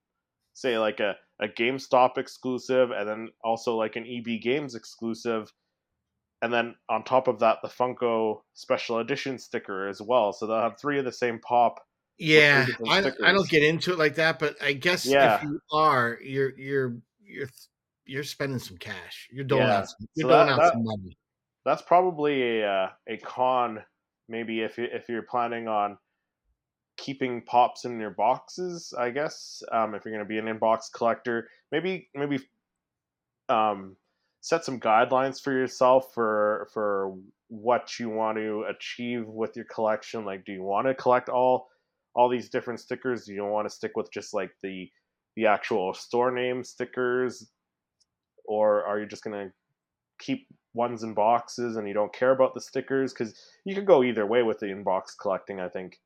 say 0.55 0.79
like 0.79 1.01
a, 1.01 1.17
a 1.41 1.49
GameStop 1.49 2.17
exclusive, 2.19 2.91
and 2.91 3.09
then 3.09 3.29
also 3.43 3.77
like 3.77 3.97
an 3.97 4.07
EB 4.07 4.41
Games 4.43 4.75
exclusive, 4.75 5.53
and 6.43 6.53
then 6.53 6.75
on 6.89 7.03
top 7.05 7.29
of 7.29 7.41
that 7.41 7.59
the 7.63 7.69
Funko 7.69 8.41
special 8.55 8.99
edition 9.01 9.39
sticker 9.39 9.89
as 9.89 10.01
well. 10.01 10.33
So 10.33 10.47
they'll 10.47 10.61
have 10.61 10.79
three 10.79 10.99
of 10.99 11.05
the 11.05 11.13
same 11.13 11.39
pop. 11.41 11.81
Yeah, 12.19 12.67
I, 12.89 13.01
don't- 13.01 13.25
I 13.25 13.33
don't 13.33 13.49
get 13.49 13.65
into 13.65 13.93
it 13.93 13.99
like 13.99 14.15
that, 14.17 14.39
but 14.39 14.57
I 14.63 14.73
guess 14.75 15.05
Yeah. 15.05 15.37
if 15.39 15.43
you 15.43 15.61
are, 15.73 16.19
you're 16.23 16.57
you're 16.59 16.97
you're 17.21 17.49
you're 18.07 18.25
spending 18.25 18.59
some 18.59 18.77
cash. 18.77 19.29
You're 19.33 19.45
doling 19.45 19.67
Yeah. 19.67 19.79
out 19.79 19.89
some, 19.89 20.09
you're 20.15 20.29
So 20.29 20.35
doling 20.35 20.47
that- 20.47 20.53
out 20.53 20.61
that- 20.63 20.73
some 20.75 20.85
money. 20.85 21.19
That's 21.65 21.83
probably 21.83 22.61
a 22.61 22.69
uh, 22.71 22.91
a 23.09 23.17
con. 23.19 23.83
Maybe 24.29 24.61
if 24.61 24.77
you 24.79 24.85
if 24.85 25.09
you're 25.09 25.23
planning 25.23 25.67
on 25.69 25.97
keeping 26.97 27.43
pops 27.43 27.85
in 27.87 27.99
your 27.99 28.11
boxes, 28.11 28.93
I 28.97 29.11
guess. 29.11 29.63
Um, 29.73 29.95
if 29.95 30.05
you're 30.05 30.13
going 30.15 30.25
to 30.25 30.29
be 30.29 30.39
an 30.39 30.47
inbox 30.47 30.93
collector, 30.93 31.49
maybe 31.73 32.09
maybe 32.15 32.39
um, 33.49 33.97
set 34.41 34.65
some 34.65 34.79
guidelines 34.81 35.41
for 35.43 35.53
yourself 35.53 36.13
for 36.15 36.69
for 36.73 37.17
what 37.49 37.99
you 37.99 38.09
want 38.11 38.37
to 38.39 38.65
achieve 38.69 39.27
with 39.27 39.57
your 39.57 39.67
collection. 39.67 40.25
Like, 40.25 40.45
do 40.45 40.53
you 40.53 40.63
want 40.63 40.87
to 40.87 40.95
collect 40.95 41.29
all 41.29 41.69
all 42.15 42.29
these 42.29 42.49
different 42.51 42.81
stickers? 42.81 43.25
Do 43.25 43.33
you 43.33 43.45
want 43.45 43.69
to 43.69 43.75
stick 43.75 43.97
with 43.97 44.11
just 44.13 44.35
like 44.35 44.53
the 44.63 44.91
the 45.37 45.47
actual 45.47 45.95
store 45.95 46.31
name 46.31 46.63
stickers, 46.63 47.51
or 48.45 48.85
are 48.85 49.01
you 49.01 49.07
just 49.07 49.25
going 49.25 49.49
to 49.49 49.55
keep 50.19 50.49
ones 50.75 51.03
in 51.05 51.15
boxes 51.15 51.77
and 51.77 51.89
you 51.89 51.95
don't 51.95 52.13
care 52.13 52.33
about 52.33 52.55
the 52.55 52.61
stickers? 52.61 53.13
Because 53.13 53.41
you 53.65 53.75
could 53.75 53.87
go 53.87 54.03
either 54.05 54.27
way 54.27 54.43
with 54.43 54.61
the 54.61 54.67
inbox 54.67 55.17
collecting. 55.19 55.61
I 55.61 55.69
think. 55.69 56.01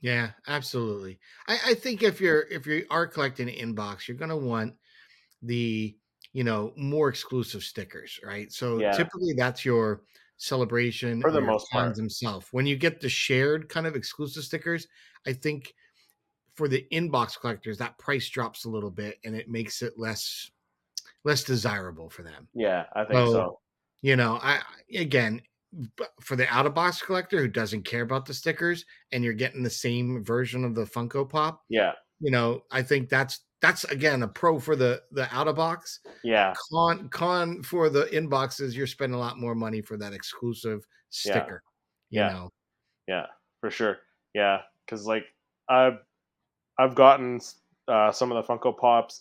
Yeah, 0.00 0.32
absolutely. 0.48 1.20
I, 1.46 1.58
I 1.66 1.74
think 1.74 2.02
if 2.02 2.20
you're 2.20 2.42
if 2.50 2.66
you 2.66 2.86
are 2.90 3.06
collecting 3.06 3.48
an 3.48 3.54
inbox, 3.74 4.08
you're 4.08 4.16
gonna 4.16 4.36
want 4.36 4.74
the 5.42 5.96
you 6.32 6.44
know 6.44 6.74
more 6.76 7.08
exclusive 7.08 7.64
stickers, 7.64 8.20
right? 8.24 8.52
So 8.52 8.80
Yeah. 8.80 8.92
typically 8.92 9.34
that's 9.36 9.64
your 9.64 10.04
celebration 10.38 11.22
For 11.22 11.30
the 11.30 11.40
most 11.40 11.70
part. 11.70 11.96
himself. 11.96 12.52
When 12.52 12.66
you 12.66 12.76
get 12.76 13.00
the 13.00 13.08
shared 13.08 13.68
kind 13.68 13.86
of 13.86 13.96
exclusive 13.96 14.44
stickers, 14.44 14.88
I 15.26 15.32
think 15.34 15.74
for 16.54 16.68
the 16.68 16.86
inbox 16.92 17.38
collectors, 17.40 17.78
that 17.78 17.98
price 17.98 18.28
drops 18.28 18.64
a 18.64 18.70
little 18.70 18.90
bit 18.90 19.18
and 19.24 19.36
it 19.36 19.48
makes 19.50 19.82
it 19.82 19.98
less 19.98 20.50
less 21.24 21.44
desirable 21.44 22.10
for 22.10 22.22
them. 22.22 22.48
Yeah, 22.54 22.86
I 22.94 23.04
think 23.04 23.14
So, 23.14 23.32
so. 23.32 23.60
You 24.02 24.16
know, 24.16 24.38
I 24.42 24.60
again 24.96 25.42
for 26.20 26.36
the 26.36 26.46
out 26.52 26.66
of 26.66 26.74
box 26.74 27.00
collector 27.00 27.38
who 27.38 27.48
doesn't 27.48 27.82
care 27.84 28.02
about 28.02 28.26
the 28.26 28.34
stickers 28.34 28.84
and 29.12 29.24
you're 29.24 29.32
getting 29.32 29.62
the 29.62 29.70
same 29.70 30.22
version 30.24 30.64
of 30.64 30.74
the 30.74 30.84
Funko 30.84 31.28
Pop, 31.28 31.62
Yeah, 31.68 31.92
you 32.20 32.30
know, 32.30 32.62
I 32.70 32.82
think 32.82 33.08
that's 33.08 33.46
that's 33.60 33.84
again 33.84 34.22
a 34.24 34.28
pro 34.28 34.58
for 34.58 34.74
the 34.76 35.02
the 35.12 35.32
out 35.34 35.48
of 35.48 35.56
box. 35.56 36.00
yeah, 36.24 36.52
Con 36.72 37.08
con 37.10 37.62
for 37.62 37.88
the 37.88 38.04
inboxes, 38.06 38.74
you're 38.74 38.86
spending 38.88 39.14
a 39.14 39.20
lot 39.20 39.38
more 39.38 39.54
money 39.54 39.80
for 39.80 39.96
that 39.98 40.12
exclusive 40.12 40.80
Yeah. 41.24 41.46
sticker. 41.46 41.62
You 42.10 42.20
Yeah. 42.20 42.28
know, 42.32 42.50
yeah, 43.08 43.26
for 43.60 43.70
sure. 43.70 43.98
Yeah, 44.34 44.62
because 44.84 45.06
like 45.06 45.26
I've 45.68 46.00
I've 46.78 46.94
gotten 46.96 47.40
uh, 47.88 48.12
some 48.12 48.32
of 48.32 48.44
the 48.46 48.52
Funko 48.52 48.76
Pops. 48.76 49.20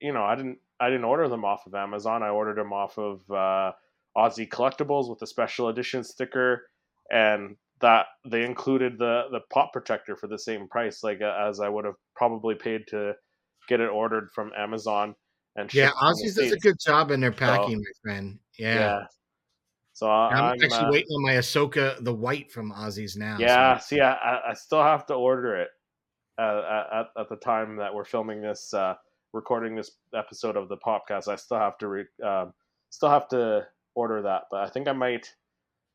You 0.00 0.12
know, 0.12 0.24
I 0.24 0.34
didn't 0.36 0.58
I 0.80 0.88
didn't 0.90 1.04
order 1.04 1.28
them 1.28 1.44
off 1.44 1.66
of 1.66 1.74
Amazon. 1.74 2.22
I 2.22 2.28
ordered 2.28 2.56
them 2.58 2.72
off 2.72 2.98
of 2.98 3.20
uh, 3.30 3.72
Aussie 4.16 4.48
Collectibles 4.48 5.08
with 5.10 5.20
a 5.22 5.26
special 5.26 5.68
edition 5.68 6.04
sticker, 6.04 6.68
and 7.10 7.56
that 7.80 8.06
they 8.26 8.44
included 8.44 8.98
the 8.98 9.24
the 9.30 9.40
pop 9.52 9.72
protector 9.72 10.16
for 10.16 10.26
the 10.28 10.38
same 10.38 10.68
price, 10.68 11.02
like 11.02 11.20
uh, 11.22 11.34
as 11.48 11.60
I 11.60 11.68
would 11.68 11.84
have 11.84 11.94
probably 12.16 12.54
paid 12.54 12.82
to 12.88 13.14
get 13.68 13.80
it 13.80 13.88
ordered 13.90 14.30
from 14.34 14.52
Amazon. 14.56 15.14
And 15.56 15.72
yeah, 15.74 15.90
Aussies 16.02 16.34
does 16.36 16.52
a 16.52 16.58
good 16.58 16.76
job 16.84 17.10
in 17.10 17.20
their 17.20 17.32
packing, 17.32 17.78
my 17.78 17.92
friend. 18.02 18.38
Yeah. 18.58 18.74
Yeah. 18.74 19.00
So 19.94 20.08
I'm, 20.08 20.32
I'm 20.44 20.58
actually 20.62 20.86
uh, 20.86 20.90
waiting 20.92 21.10
on 21.10 21.22
my 21.24 21.32
Ahsoka 21.32 22.02
the 22.04 22.14
white 22.14 22.52
from 22.52 22.70
Aussies 22.72 23.16
now. 23.16 23.36
so- 23.38 23.42
Yeah, 23.44 23.78
see, 23.78 24.00
I, 24.00 24.12
I- 24.12 24.50
I 24.50 24.54
still 24.54 24.82
have 24.82 25.06
to 25.06 25.14
order 25.14 25.56
it 25.56 25.68
uh, 26.38 26.84
at, 26.92 27.06
at 27.20 27.28
the 27.28 27.34
time 27.36 27.74
that 27.78 27.92
we're 27.92 28.04
filming 28.04 28.40
this, 28.40 28.72
uh, 28.72 28.94
recording 29.32 29.74
this 29.76 29.92
episode 30.14 30.56
of 30.56 30.68
the 30.68 30.76
podcast. 30.76 31.28
I 31.28 31.36
still 31.36 31.58
have 31.58 31.78
to, 31.78 31.88
re, 31.88 32.04
um, 32.24 32.52
still 32.90 33.10
have 33.10 33.28
to 33.28 33.66
order 33.94 34.22
that, 34.22 34.44
but 34.50 34.60
I 34.64 34.68
think 34.68 34.88
I 34.88 34.92
might, 34.92 35.32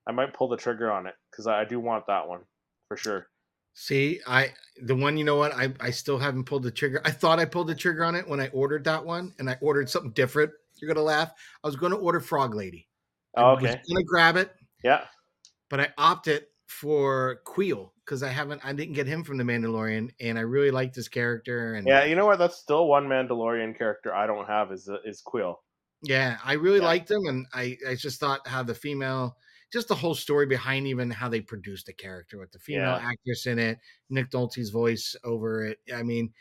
I 0.07 0.11
might 0.11 0.33
pull 0.33 0.47
the 0.49 0.57
trigger 0.57 0.91
on 0.91 1.07
it 1.07 1.15
because 1.31 1.47
I, 1.47 1.61
I 1.61 1.65
do 1.65 1.79
want 1.79 2.07
that 2.07 2.27
one 2.27 2.41
for 2.87 2.97
sure. 2.97 3.27
See, 3.75 4.19
I 4.27 4.49
the 4.83 4.95
one 4.95 5.17
you 5.17 5.23
know 5.23 5.35
what 5.35 5.51
I 5.53 5.73
I 5.79 5.89
still 5.89 6.19
haven't 6.19 6.43
pulled 6.43 6.61
the 6.61 6.69
trigger. 6.69 7.01
I 7.05 7.09
thought 7.09 7.39
I 7.39 7.45
pulled 7.45 7.67
the 7.67 7.73
trigger 7.75 8.03
on 8.03 8.13
it 8.13 8.27
when 8.27 8.39
I 8.39 8.49
ordered 8.49 8.83
that 8.83 9.03
one, 9.03 9.33
and 9.39 9.49
I 9.49 9.57
ordered 9.61 9.89
something 9.89 10.11
different. 10.11 10.51
You're 10.77 10.93
gonna 10.93 11.03
laugh. 11.03 11.31
I 11.63 11.67
was 11.67 11.75
going 11.75 11.91
to 11.91 11.97
order 11.97 12.19
Frog 12.19 12.53
Lady. 12.53 12.87
okay 13.35 13.43
I 13.43 13.51
Oh, 13.51 13.55
was 13.55 13.75
gonna 13.89 14.03
grab 14.03 14.35
it, 14.37 14.53
yeah, 14.83 15.05
but 15.71 15.79
I 15.79 15.87
opted 15.97 16.45
for 16.67 17.41
Kuiil 17.47 17.89
because 18.05 18.23
I 18.23 18.29
haven't 18.29 18.63
I 18.65 18.73
didn't 18.73 18.93
get 18.93 19.07
him 19.07 19.23
from 19.23 19.37
the 19.37 19.43
Mandalorian, 19.43 20.11
and 20.19 20.37
I 20.37 20.41
really 20.41 20.71
liked 20.71 20.95
his 20.95 21.07
character. 21.09 21.73
And 21.75 21.87
yeah. 21.87 22.03
You 22.05 22.15
know 22.15 22.25
what? 22.25 22.39
That's 22.39 22.57
still 22.57 22.87
one 22.87 23.07
Mandalorian 23.07 23.77
character 23.77 24.13
I 24.13 24.27
don't 24.27 24.45
have 24.47 24.71
is 24.71 24.89
is 25.05 25.21
Kuiil. 25.25 25.55
Yeah, 26.01 26.37
I 26.43 26.53
really 26.53 26.79
Yeah. 26.79 26.85
liked 26.87 27.09
him, 27.11 27.25
and 27.27 27.47
I 27.53 27.77
I 27.87 27.95
just 27.95 28.19
thought 28.19 28.47
how 28.47 28.63
the 28.63 28.75
female, 28.75 29.37
just 29.71 29.87
the 29.87 29.95
whole 29.95 30.15
story 30.15 30.45
behind 30.45 30.87
even 30.87 31.09
how 31.09 31.29
they 31.29 31.41
produced 31.41 31.85
the 31.85 31.93
character 31.93 32.37
with 32.39 32.51
the 32.51 32.59
female 32.59 32.95
Yeah. 32.95 32.99
actress 33.01 33.45
in 33.47 33.57
it, 33.59 33.79
Nick 34.09 34.31
Nolte's 34.31 34.69
voice 34.69 35.15
over 35.23 35.65
it. 35.65 35.79
I 35.93 36.03
mean, 36.03 36.33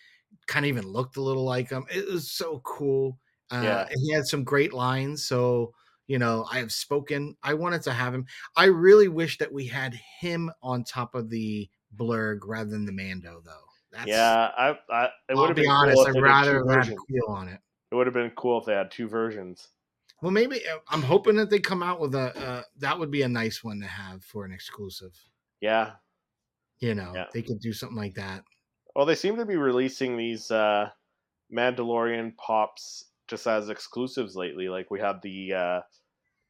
kind 0.46 0.64
of 0.64 0.68
even 0.68 0.86
looked 0.86 1.16
a 1.16 1.22
little 1.22 1.44
like 1.44 1.70
him. 1.70 1.86
It 1.90 2.06
was 2.08 2.30
so 2.32 2.60
cool. 2.60 3.18
Uh, 3.50 3.62
Yeah. 3.62 3.88
he 3.94 4.12
had 4.12 4.26
some 4.26 4.44
great 4.44 4.72
lines. 4.72 5.24
So 5.24 5.74
you 6.06 6.18
know, 6.18 6.46
I 6.50 6.58
have 6.58 6.72
spoken. 6.72 7.36
I 7.42 7.54
wanted 7.54 7.82
to 7.82 7.92
have 7.92 8.14
him. 8.14 8.26
I 8.56 8.66
really 8.66 9.08
wish 9.08 9.38
that 9.38 9.52
we 9.52 9.66
had 9.66 9.94
him 10.20 10.50
on 10.62 10.84
top 10.84 11.14
of 11.14 11.30
the 11.30 11.68
blurrg 11.96 12.40
rather 12.44 12.70
than 12.70 12.84
the 12.86 12.92
Mando, 12.92 13.40
though. 13.44 13.64
That's, 13.92 14.08
yeah, 14.08 14.50
I, 14.56 14.78
I 14.90 15.08
it 15.28 15.36
would 15.36 15.54
be 15.54 15.66
honest. 15.66 15.96
cool 15.96 16.06
I'd 16.16 16.22
rather 16.22 16.54
have 16.56 16.66
versions. 16.66 16.98
On 17.28 17.48
it. 17.48 17.60
It 17.90 17.94
would 17.94 18.06
have 18.06 18.14
been 18.14 18.30
cool 18.30 18.58
if 18.60 18.64
they 18.64 18.72
had 18.72 18.90
two 18.90 19.06
versions. 19.06 19.68
Well, 20.22 20.30
maybe 20.30 20.66
uh, 20.66 20.78
I'm 20.88 21.02
hoping 21.02 21.36
that 21.36 21.50
they 21.50 21.58
come 21.58 21.82
out 21.82 22.00
with 22.00 22.14
a 22.14 22.34
uh, 22.38 22.62
that 22.78 22.98
would 22.98 23.10
be 23.10 23.22
a 23.22 23.28
nice 23.28 23.62
one 23.62 23.80
to 23.80 23.86
have 23.86 24.24
for 24.24 24.44
an 24.46 24.52
exclusive. 24.52 25.12
Yeah, 25.60 25.92
You 26.80 26.94
know, 26.94 27.12
Yeah. 27.14 27.26
they 27.34 27.42
could 27.42 27.60
do 27.60 27.72
something 27.72 27.96
like 27.98 28.14
that. 28.14 28.44
Well, 28.96 29.04
they 29.04 29.14
seem 29.14 29.36
to 29.36 29.44
be 29.44 29.56
releasing 29.56 30.16
these 30.16 30.50
uh, 30.50 30.88
Mandalorian 31.52 32.36
pops 32.36 33.04
just 33.28 33.46
as 33.46 33.68
exclusives 33.68 34.36
lately. 34.36 34.68
Like 34.68 34.90
we 34.90 35.00
had 35.00 35.20
the 35.22 35.54
uh, 35.54 35.80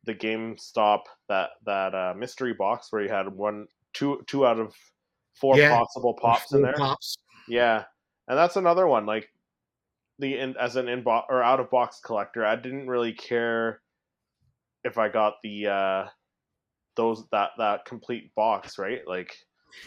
the 0.04 0.14
GameStop 0.14 1.02
that 1.28 1.50
that 1.66 1.94
uh, 1.94 2.14
mystery 2.16 2.54
box 2.54 2.88
where 2.90 3.02
you 3.02 3.08
had 3.08 3.28
one 3.28 3.66
two 3.92 4.22
two 4.26 4.46
out 4.46 4.58
of 4.58 4.74
four 5.34 5.56
Yeah. 5.56 5.76
possible 5.76 6.14
pops 6.14 6.52
in 6.52 6.62
there. 6.62 6.74
Pops. 6.74 7.16
Yeah, 7.48 7.84
and 8.28 8.38
that's 8.38 8.56
another 8.56 8.86
one. 8.86 9.06
Like 9.06 9.28
the 10.18 10.38
in, 10.38 10.56
as 10.56 10.76
an 10.76 10.88
in 10.88 11.04
or 11.06 11.42
out 11.42 11.60
of 11.60 11.70
box 11.70 12.00
collector, 12.04 12.44
I 12.44 12.56
didn't 12.56 12.88
really 12.88 13.12
care 13.12 13.80
if 14.84 14.98
I 14.98 15.08
got 15.08 15.34
the 15.42 15.66
uh 15.66 16.06
those 16.96 17.24
that 17.30 17.50
that 17.58 17.84
complete 17.84 18.34
box, 18.34 18.78
right? 18.78 19.00
Like 19.06 19.34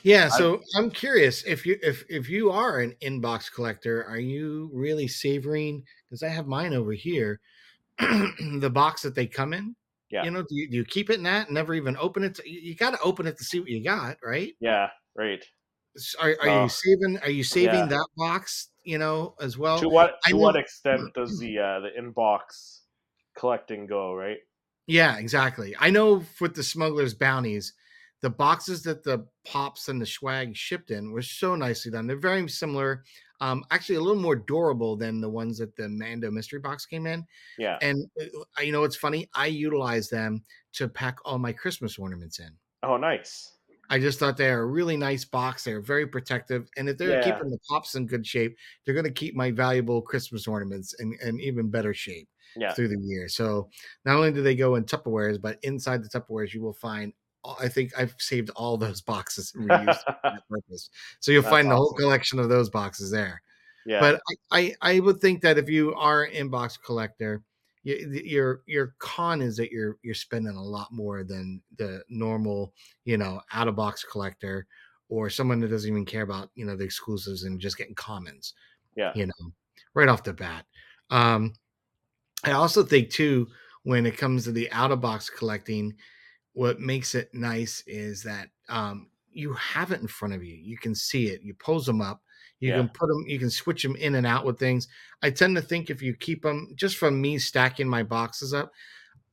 Yeah, 0.03 0.29
so 0.29 0.61
I'm 0.75 0.89
curious 0.89 1.43
if 1.43 1.65
you 1.65 1.77
if 1.83 2.03
if 2.09 2.29
you 2.29 2.51
are 2.51 2.79
an 2.79 2.93
inbox 3.01 3.51
collector, 3.51 4.03
are 4.05 4.19
you 4.19 4.69
really 4.73 5.07
savoring? 5.07 5.83
Because 6.09 6.23
I 6.23 6.29
have 6.29 6.47
mine 6.47 6.73
over 6.73 6.93
here, 6.93 7.39
the 7.99 8.71
box 8.73 9.01
that 9.03 9.15
they 9.15 9.27
come 9.27 9.53
in. 9.53 9.75
Yeah. 10.11 10.23
You 10.23 10.31
know, 10.31 10.41
do 10.41 10.47
you, 10.55 10.69
do 10.69 10.77
you 10.77 10.85
keep 10.85 11.09
it 11.09 11.15
in 11.17 11.23
that? 11.23 11.47
and 11.47 11.55
Never 11.55 11.73
even 11.73 11.97
open 11.97 12.23
it. 12.23 12.35
To, 12.35 12.49
you, 12.49 12.75
got 12.75 12.91
to 12.91 12.99
open 13.01 13.25
it 13.27 13.37
to 13.39 13.43
see 13.43 13.59
what 13.59 13.69
you 13.69 13.83
got, 13.83 14.17
right? 14.23 14.53
yeah, 14.59 14.89
right. 15.15 15.43
Are, 16.21 16.35
are 16.41 16.49
Oh. 16.49 16.63
you 16.63 16.69
saving? 16.69 17.17
Are 17.23 17.29
you 17.29 17.43
saving 17.43 17.79
Yeah. 17.79 17.85
that 17.87 18.07
box? 18.17 18.69
You 18.83 18.99
know, 18.99 19.33
as 19.41 19.57
well. 19.57 19.79
to 19.79 19.89
what 19.89 20.17
I 20.25 20.29
to 20.29 20.35
know- 20.35 20.41
what 20.41 20.55
extent 20.55 21.13
does 21.15 21.39
the 21.39 21.57
uh 21.57 21.79
the 21.79 21.89
inbox 21.99 22.81
collecting 23.37 23.87
go, 23.87 24.13
right? 24.13 24.37
Yeah, 24.87 25.17
exactly. 25.17 25.75
I 25.79 25.89
know 25.89 26.23
with 26.39 26.53
the 26.55 26.61
smugglers 26.63 27.15
bounties, 27.15 27.73
the 28.21 28.29
boxes 28.29 28.81
that 28.83 29.03
the 29.03 29.27
pops 29.45 29.89
and 29.89 30.01
the 30.01 30.05
swag 30.05 30.55
shipped 30.55 30.91
in 30.91 31.11
were 31.11 31.21
so 31.21 31.55
nicely 31.55 31.91
done. 31.91 32.07
They're 32.07 32.17
very 32.17 32.47
similar, 32.49 33.03
um, 33.41 33.63
actually 33.71 33.95
a 33.95 34.01
little 34.01 34.21
more 34.21 34.35
durable 34.35 34.95
than 34.95 35.21
the 35.21 35.29
ones 35.29 35.57
that 35.59 35.75
the 35.75 35.89
Mando 35.89 36.31
mystery 36.31 36.59
box 36.59 36.85
came 36.85 37.05
in. 37.05 37.25
Yeah. 37.57 37.77
And 37.81 38.09
uh, 38.19 38.61
you 38.61 38.71
know 38.71 38.81
what's 38.81 38.95
funny? 38.95 39.29
I 39.35 39.47
utilize 39.47 40.09
them 40.09 40.43
to 40.73 40.87
pack 40.87 41.17
all 41.25 41.37
my 41.37 41.53
Christmas 41.53 41.99
ornaments 41.99 42.39
in. 42.39 42.57
Oh, 42.83 42.97
nice. 42.97 43.51
I 43.89 43.99
just 43.99 44.17
thought 44.17 44.37
they're 44.37 44.61
a 44.63 44.65
really 44.65 44.97
nice 44.97 45.25
box. 45.25 45.63
They're 45.63 45.81
very 45.81 46.07
protective, 46.07 46.67
and 46.77 46.89
if 46.89 46.97
they're 46.97 47.19
Yeah. 47.19 47.21
keeping 47.21 47.51
the 47.51 47.59
pops 47.69 47.93
in 47.93 48.07
good 48.07 48.25
shape, 48.25 48.57
they're 48.83 48.95
going 48.95 49.05
to 49.05 49.11
keep 49.11 49.35
my 49.35 49.51
valuable 49.51 50.01
Christmas 50.01 50.47
ornaments 50.47 50.93
in, 50.99 51.15
in 51.21 51.39
even 51.39 51.69
better 51.69 51.93
shape 51.93 52.27
Yeah. 52.55 52.73
through 52.73 52.87
the 52.87 52.99
year. 52.99 53.27
So 53.27 53.69
not 54.03 54.15
only 54.15 54.31
do 54.31 54.41
they 54.41 54.55
go 54.55 54.75
in 54.75 54.85
Tupperwares, 54.85 55.39
but 55.39 55.59
inside 55.61 56.01
the 56.03 56.09
Tupperwares, 56.09 56.53
you 56.53 56.63
will 56.63 56.73
find. 56.73 57.13
I 57.59 57.67
think 57.67 57.91
I've 57.97 58.15
saved 58.17 58.49
all 58.55 58.77
those 58.77 59.01
boxes 59.01 59.53
and 59.55 59.69
reused 59.69 60.05
them 60.05 60.15
for 60.21 60.31
that 60.31 60.43
purpose. 60.49 60.89
So 61.19 61.31
you'll 61.31 61.43
That's 61.43 61.53
find 61.53 61.71
the 61.71 61.75
whole 61.75 61.93
collection 61.93 62.39
of 62.39 62.49
those 62.49 62.69
boxes 62.69 63.11
there. 63.11 63.41
yeah. 63.85 63.99
But 63.99 64.21
I, 64.51 64.59
I, 64.81 64.95
I 64.95 64.99
would 64.99 65.21
think 65.21 65.41
that 65.41 65.57
if 65.57 65.69
you 65.69 65.93
are 65.95 66.23
an 66.23 66.33
inbox 66.33 66.77
collector, 66.81 67.43
y- 67.85 68.05
your 68.23 68.61
your 68.65 68.95
con 68.99 69.41
is 69.41 69.57
that 69.57 69.71
you're 69.71 69.97
you're 70.01 70.15
spending 70.15 70.55
a 70.55 70.63
lot 70.63 70.91
more 70.91 71.23
than 71.23 71.61
the 71.77 72.03
normal, 72.09 72.73
you 73.03 73.17
know, 73.17 73.41
out 73.53 73.67
of 73.67 73.75
box 73.75 74.03
collector 74.03 74.67
or 75.09 75.29
someone 75.29 75.59
that 75.59 75.69
doesn't 75.69 75.89
even 75.89 76.05
care 76.05 76.23
about 76.23 76.49
you 76.55 76.65
know 76.65 76.75
the 76.75 76.83
exclusives 76.83 77.43
and 77.43 77.59
just 77.59 77.77
getting 77.77 77.95
commons 77.95 78.53
yeah. 78.95 79.11
you 79.15 79.27
know, 79.27 79.51
right 79.93 80.07
off 80.07 80.23
the 80.23 80.33
bat. 80.33 80.65
Um, 81.09 81.53
I 82.43 82.51
also 82.51 82.83
think 82.83 83.09
too, 83.09 83.47
when 83.83 84.05
it 84.05 84.17
comes 84.17 84.45
to 84.45 84.51
the 84.51 84.71
out 84.71 84.91
of 84.91 85.01
box 85.01 85.29
collecting, 85.29 85.93
what 86.55 86.79
makes 86.79 87.15
it 87.15 87.33
nice 87.33 87.83
is 87.85 88.23
that 88.23 88.49
um, 88.69 89.09
you 89.29 89.53
have 89.53 89.91
it 89.91 89.99
in 90.01 90.07
front 90.07 90.33
of 90.33 90.43
you. 90.43 90.55
You 90.55 90.77
can 90.77 90.95
see 90.95 91.27
it. 91.27 91.41
You 91.43 91.53
pose 91.53 91.85
them 91.85 92.01
up. 92.01 92.23
You 92.61 92.69
Yeah. 92.69 92.77
can 92.77 92.89
put 92.89 93.07
them. 93.07 93.25
You 93.27 93.37
can 93.37 93.49
switch 93.49 93.83
them 93.83 93.97
in 93.97 94.15
and 94.15 94.25
out 94.25 94.45
with 94.45 94.57
things. 94.57 94.87
I 95.21 95.31
tend 95.31 95.57
to 95.57 95.61
think 95.61 95.89
if 95.89 96.01
you 96.01 96.15
keep 96.15 96.43
them, 96.43 96.73
just 96.75 96.95
from 96.97 97.19
me 97.21 97.37
stacking 97.39 97.89
my 97.89 98.03
boxes 98.03 98.53
up, 98.53 98.71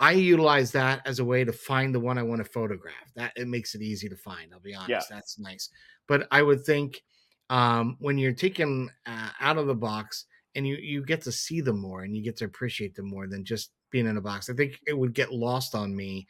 I 0.00 0.12
utilize 0.12 0.72
that 0.72 1.06
as 1.06 1.20
a 1.20 1.24
way 1.24 1.44
to 1.44 1.52
find 1.52 1.94
the 1.94 2.00
one 2.00 2.18
I 2.18 2.24
want 2.24 2.44
to 2.44 2.50
photograph. 2.50 3.12
That 3.14 3.32
it 3.36 3.46
makes 3.46 3.76
it 3.76 3.82
easy 3.82 4.08
to 4.08 4.16
find. 4.16 4.52
I'll 4.52 4.60
be 4.60 4.74
honest. 4.74 5.08
That's 5.08 5.38
nice. 5.38 5.70
But 6.08 6.26
I 6.32 6.42
would 6.42 6.64
think 6.64 7.02
um, 7.50 7.96
when 8.00 8.18
you're 8.18 8.32
taken 8.32 8.90
uh, 9.06 9.30
out 9.40 9.58
of 9.58 9.68
the 9.68 9.76
box 9.76 10.26
and 10.56 10.66
you 10.66 10.76
you 10.76 11.04
get 11.04 11.22
to 11.22 11.32
see 11.32 11.60
them 11.60 11.78
more 11.80 12.02
and 12.02 12.16
you 12.16 12.22
get 12.22 12.36
to 12.38 12.44
appreciate 12.46 12.96
them 12.96 13.08
more 13.08 13.28
than 13.28 13.44
just 13.44 13.72
being 13.90 14.06
in 14.06 14.16
a 14.16 14.20
box. 14.20 14.50
I 14.50 14.54
think 14.54 14.80
it 14.86 14.98
would 14.98 15.14
get 15.14 15.32
lost 15.32 15.76
on 15.76 15.94
me 15.94 16.26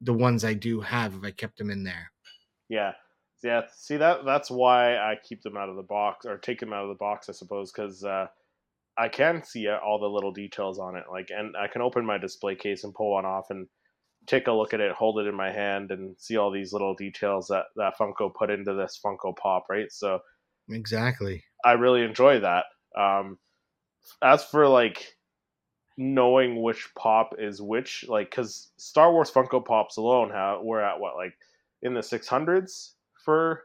the 0.00 0.12
ones 0.12 0.44
I 0.44 0.54
do 0.54 0.80
have 0.80 1.14
if 1.14 1.24
I 1.24 1.30
kept 1.30 1.58
them 1.58 1.70
in 1.70 1.84
there. 1.84 2.10
Yeah. 2.68 2.92
Yeah. 3.42 3.62
See 3.74 3.96
that 3.98 4.24
that's 4.24 4.50
why 4.50 4.96
I 4.96 5.16
keep 5.22 5.42
them 5.42 5.56
out 5.56 5.68
of 5.68 5.76
the 5.76 5.82
box 5.82 6.26
or 6.26 6.38
take 6.38 6.60
them 6.60 6.72
out 6.72 6.84
of 6.84 6.88
the 6.88 6.94
box, 6.94 7.28
I 7.28 7.32
suppose, 7.32 7.72
because 7.72 8.02
uh, 8.04 8.26
I 8.98 9.08
can 9.08 9.42
see 9.44 9.68
uh, 9.68 9.78
all 9.78 9.98
the 9.98 10.06
little 10.06 10.32
details 10.32 10.78
on 10.78 10.96
it. 10.96 11.04
Like, 11.10 11.28
and 11.30 11.54
I 11.56 11.68
can 11.68 11.82
open 11.82 12.04
my 12.04 12.18
display 12.18 12.54
case 12.54 12.84
and 12.84 12.94
pull 12.94 13.12
one 13.12 13.26
off 13.26 13.46
and 13.50 13.66
take 14.26 14.48
a 14.48 14.52
look 14.52 14.74
at 14.74 14.80
it, 14.80 14.92
hold 14.92 15.18
it 15.20 15.28
in 15.28 15.34
my 15.34 15.52
hand, 15.52 15.90
and 15.90 16.16
see 16.18 16.36
all 16.36 16.50
these 16.50 16.72
little 16.72 16.94
details 16.94 17.48
that 17.48 17.64
that 17.76 17.94
Funko 17.98 18.34
put 18.34 18.50
into 18.50 18.74
this 18.74 18.98
Funko 19.04 19.36
Pop, 19.36 19.66
right? 19.70 19.92
So 19.92 20.20
Exactly. 20.70 21.44
I 21.64 21.72
really 21.72 22.02
enjoy 22.02 22.40
that. 22.40 22.64
Um, 22.98 23.38
as 24.22 24.44
for 24.44 24.68
like 24.68 25.15
knowing 25.96 26.62
which 26.62 26.88
pop 26.94 27.34
is 27.38 27.62
which, 27.62 28.04
like 28.08 28.30
because 28.30 28.68
Star 28.76 29.12
Wars 29.12 29.30
Funko 29.30 29.64
Pops 29.64 29.96
alone, 29.96 30.30
how 30.30 30.60
we're 30.62 30.80
at 30.80 31.00
what 31.00 31.16
like 31.16 31.34
in 31.82 31.94
the 31.94 32.02
six 32.02 32.26
hundreds 32.26 32.94
for 33.24 33.64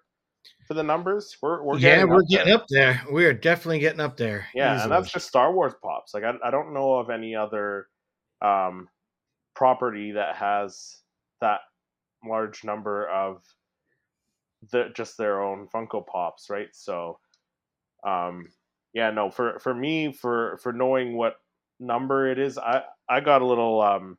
for 0.67 0.73
the 0.73 0.83
numbers. 0.83 1.37
We're 1.41 1.61
we're 1.63 1.77
yeah, 1.77 1.95
getting 1.95 2.09
we're 2.09 2.21
up 2.21 2.27
getting 2.29 2.47
there. 2.47 2.55
up 2.55 2.67
there. 2.69 3.03
We're 3.09 3.33
definitely 3.33 3.79
getting 3.79 3.99
up 3.99 4.17
there. 4.17 4.47
Yeah, 4.53 4.75
easily. 4.75 4.83
and 4.83 4.91
that's 4.91 5.11
just 5.11 5.27
Star 5.27 5.53
Wars 5.53 5.73
pops. 5.83 6.13
Like 6.13 6.23
I 6.23 6.33
I 6.43 6.51
don't 6.51 6.73
know 6.73 6.95
of 6.95 7.09
any 7.09 7.35
other 7.35 7.87
um 8.41 8.87
property 9.53 10.13
that 10.13 10.35
has 10.37 10.97
that 11.41 11.59
large 12.25 12.63
number 12.63 13.07
of 13.09 13.43
the 14.71 14.89
just 14.95 15.17
their 15.17 15.41
own 15.41 15.67
Funko 15.67 16.05
Pops, 16.05 16.49
right? 16.49 16.69
So 16.71 17.19
um 18.05 18.47
yeah, 18.93 19.09
no, 19.11 19.29
for 19.29 19.59
for 19.59 19.73
me 19.73 20.13
for 20.13 20.57
for 20.61 20.71
knowing 20.71 21.15
what 21.17 21.35
number 21.81 22.27
it 22.31 22.39
is, 22.39 22.57
I 22.57 22.83
I 23.09 23.19
got 23.21 23.41
a 23.41 23.45
little 23.45 23.81
um 23.81 24.17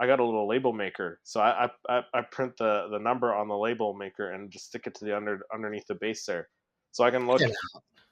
I 0.00 0.06
got 0.06 0.20
a 0.20 0.24
little 0.24 0.48
label 0.48 0.72
maker. 0.72 1.20
So 1.24 1.40
I 1.40 1.66
I, 1.66 1.70
I- 1.98 2.04
I 2.14 2.22
print 2.22 2.56
the 2.58 2.88
the 2.90 2.98
number 2.98 3.34
on 3.34 3.48
the 3.48 3.56
label 3.56 3.94
maker 3.94 4.30
and 4.30 4.50
just 4.50 4.66
stick 4.66 4.86
it 4.86 4.94
to 4.96 5.04
the 5.04 5.16
under 5.16 5.40
underneath 5.52 5.86
the 5.86 5.94
base 5.96 6.24
there. 6.26 6.48
So 6.92 7.04
I 7.04 7.10
can 7.10 7.26
look 7.26 7.42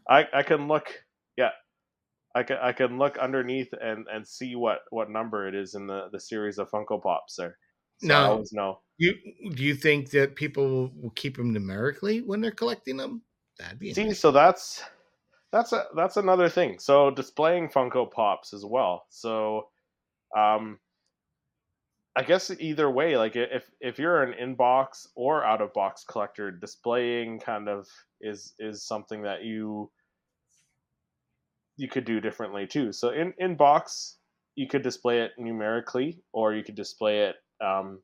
I 0.09 0.27
I 0.35 0.43
can 0.43 0.69
look 0.69 0.93
yeah. 1.37 1.51
I 2.35 2.43
can 2.43 2.59
I 2.59 2.73
can 2.73 2.99
look 2.99 3.19
underneath 3.19 3.73
and 3.81 4.07
and 4.13 4.27
see 4.27 4.55
what 4.55 4.81
what 4.91 5.11
number 5.11 5.49
it 5.49 5.55
is 5.55 5.75
in 5.75 5.87
the 5.87 6.09
the 6.13 6.21
series 6.21 6.59
of 6.59 6.71
Funko 6.71 7.03
Pops 7.03 7.37
there. 7.37 7.59
So 7.99 8.15
I 8.15 8.19
No. 8.19 8.33
always 8.33 8.53
know. 8.53 8.81
You 8.99 9.15
do 9.55 9.63
you 9.65 9.75
think 9.75 10.11
that 10.11 10.37
people 10.37 10.91
will 11.01 11.11
keep 11.11 11.37
them 11.37 11.53
numerically 11.53 12.21
when 12.21 12.41
they're 12.41 12.51
collecting 12.51 12.97
them? 12.97 13.23
That'd 13.59 13.79
be 13.79 13.93
See, 13.95 14.13
so 14.13 14.31
that's 14.31 14.83
that's 15.53 15.73
a 15.73 15.87
that's 15.95 16.17
another 16.17 16.49
thing. 16.49 16.79
So 16.79 17.11
displaying 17.11 17.69
Funko 17.69 18.11
Pops 18.11 18.53
as 18.53 18.65
well. 18.65 19.07
So, 19.11 19.71
um, 20.37 20.81
I 22.17 22.23
guess 22.23 22.51
either 22.51 22.91
way, 22.91 23.17
like 23.17 23.37
if 23.37 23.71
if 23.81 23.99
you're 23.99 24.23
an 24.23 24.35
inbox 24.35 25.07
or 25.15 25.45
out 25.45 25.61
of 25.63 25.73
box 25.73 26.05
collector, 26.05 26.51
displaying 26.51 27.39
kind 27.41 27.69
of 27.69 27.89
is 28.21 28.55
is 28.59 28.85
something 28.87 29.23
that 29.23 29.45
you 29.45 29.91
you 31.77 31.89
could 31.89 32.05
do 32.05 32.21
differently 32.21 32.67
too. 32.67 32.93
So 32.93 33.11
in 33.11 33.35
in 33.39 33.57
box, 33.57 34.19
you 34.57 34.67
could 34.69 34.83
display 34.83 35.23
it 35.23 35.33
numerically, 35.39 36.23
or 36.33 36.55
you 36.55 36.65
could 36.65 36.75
display 36.75 37.27
it 37.27 37.37
um, 37.65 38.03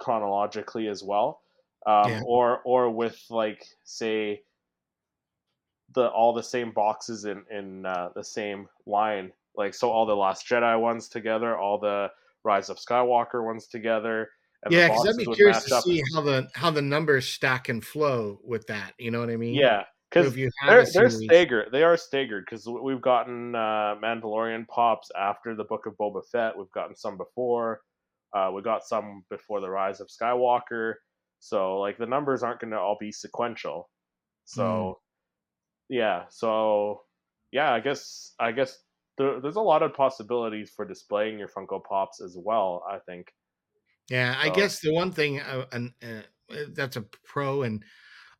chronologically 0.00 0.88
as 0.88 1.04
well, 1.04 1.42
um, 1.86 2.18
Yeah. 2.18 2.22
or 2.22 2.62
or 2.64 2.90
with 2.90 3.24
like 3.30 3.66
say 3.84 4.44
the 5.96 6.08
all 6.10 6.32
the 6.32 6.42
same 6.42 6.70
boxes 6.70 7.24
in 7.24 7.42
in 7.50 7.84
uh, 7.84 8.10
the 8.14 8.22
same 8.22 8.68
line. 8.86 9.32
Like 9.56 9.74
so, 9.74 9.90
all 9.90 10.06
the 10.06 10.14
Last 10.14 10.46
Jedi 10.46 10.78
ones 10.78 11.08
together, 11.08 11.58
all 11.58 11.78
the 11.78 12.10
Rise 12.44 12.68
of 12.70 12.76
Skywalker 12.76 13.44
ones 13.44 13.66
together. 13.66 14.30
Yeah, 14.70 14.88
because 14.88 15.08
I'd 15.08 15.16
be 15.16 15.26
curious 15.34 15.64
to 15.64 15.82
see 15.82 16.02
how 16.14 16.20
the 16.20 16.48
how 16.54 16.70
the 16.70 16.82
numbers 16.82 17.26
stack 17.26 17.68
and 17.68 17.84
flow 17.84 18.40
with 18.44 18.66
that. 18.68 18.94
You 18.98 19.10
know 19.10 19.18
what 19.18 19.30
I 19.30 19.36
mean? 19.36 19.54
Yeah, 19.54 19.84
because 20.10 20.34
they're 20.34 20.84
they're 20.84 21.10
staggered. 21.10 21.72
They 21.72 21.82
are 21.82 21.96
staggered 21.96 22.44
because 22.44 22.66
we've 22.66 23.00
gotten 23.00 23.54
uh, 23.54 23.96
Mandalorian 24.02 24.68
pops 24.68 25.10
after 25.18 25.54
the 25.54 25.64
Book 25.64 25.86
of 25.86 25.96
Boba 25.96 26.22
Fett. 26.30 26.56
We've 26.56 26.70
gotten 26.70 26.94
some 26.94 27.16
before. 27.16 27.80
Uh, 28.32 28.50
we 28.54 28.60
got 28.60 28.84
some 28.84 29.24
before 29.30 29.60
the 29.60 29.70
Rise 29.70 30.00
of 30.00 30.08
Skywalker. 30.08 30.94
So 31.38 31.78
like 31.78 31.96
the 31.96 32.06
numbers 32.06 32.42
aren't 32.42 32.60
going 32.60 32.72
to 32.72 32.78
all 32.78 32.96
be 32.98 33.12
sequential. 33.12 33.88
So 34.44 34.98
yeah, 35.88 36.24
so 36.28 37.02
yeah, 37.52 37.72
I 37.72 37.80
guess 37.80 38.34
I 38.38 38.52
guess 38.52 38.78
there, 39.18 39.40
there's 39.40 39.56
a 39.56 39.60
lot 39.60 39.82
of 39.82 39.94
possibilities 39.94 40.70
for 40.74 40.84
displaying 40.84 41.38
your 41.38 41.48
Funko 41.48 41.82
Pops 41.82 42.20
as 42.20 42.36
well. 42.38 42.84
I 42.88 42.98
think. 42.98 43.32
Yeah, 44.10 44.36
I 44.38 44.50
guess 44.50 44.80
the 44.80 44.92
one 44.92 45.10
thing, 45.10 45.40
uh, 45.40 45.66
and 45.72 45.92
uh, 46.02 46.22
uh, 46.52 46.64
that's 46.72 46.96
a 46.96 47.02
pro, 47.24 47.62
and 47.62 47.82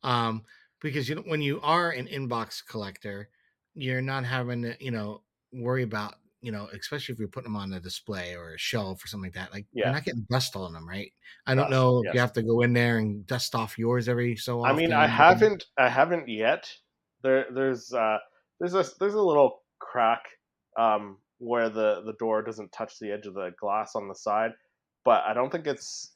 um, 0.03 0.43
because 0.81 1.09
you 1.09 1.15
know 1.15 1.23
when 1.25 1.41
you 1.41 1.59
are 1.61 1.91
an 1.91 2.07
inbox 2.07 2.65
collector, 2.65 3.29
you're 3.73 4.01
not 4.01 4.23
having 4.23 4.61
to, 4.63 4.75
you 4.83 4.91
know 4.91 5.23
worry 5.51 5.83
about 5.83 6.15
you 6.41 6.51
know, 6.51 6.69
especially 6.71 7.13
if 7.13 7.19
you're 7.19 7.27
putting 7.27 7.51
them 7.51 7.55
on 7.61 7.73
a 7.73 7.79
display 7.79 8.35
or 8.35 8.53
a 8.53 8.57
shelf 8.59 9.03
or 9.03 9.07
something 9.07 9.25
like 9.25 9.33
that. 9.33 9.51
Like 9.51 9.65
Yeah. 9.73 9.85
you're 9.85 9.93
not 9.93 10.05
getting 10.05 10.25
dust 10.29 10.55
on 10.55 10.71
them, 10.73 10.87
right? 10.87 11.11
I 11.47 11.55
don't 11.55 11.69
Dust, 11.69 11.71
know 11.71 11.99
if 11.99 12.05
yes. 12.05 12.13
you 12.13 12.19
have 12.19 12.33
to 12.33 12.43
go 12.43 12.61
in 12.61 12.73
there 12.73 12.99
and 12.99 13.25
dust 13.25 13.55
off 13.55 13.77
yours 13.77 14.07
every 14.07 14.35
so 14.35 14.61
often. 14.61 14.75
I 14.75 14.77
mean, 14.77 14.93
I 14.93 15.07
haven't, 15.07 15.65
I 15.77 15.89
haven't 15.89 16.29
yet. 16.29 16.71
There, 17.23 17.45
there's, 17.51 17.93
uh, 17.93 18.17
there's 18.59 18.73
a, 18.73 18.85
there's 18.99 19.13
a 19.13 19.21
little 19.21 19.63
crack, 19.79 20.23
um, 20.77 21.17
where 21.39 21.69
the 21.69 22.01
the 22.05 22.13
door 22.13 22.41
doesn't 22.41 22.71
touch 22.71 22.97
the 22.99 23.11
edge 23.11 23.27
of 23.27 23.35
the 23.35 23.53
glass 23.59 23.95
on 23.95 24.07
the 24.07 24.15
side, 24.15 24.53
but 25.05 25.23
I 25.27 25.33
don't 25.33 25.51
think 25.51 25.67
it's, 25.67 26.13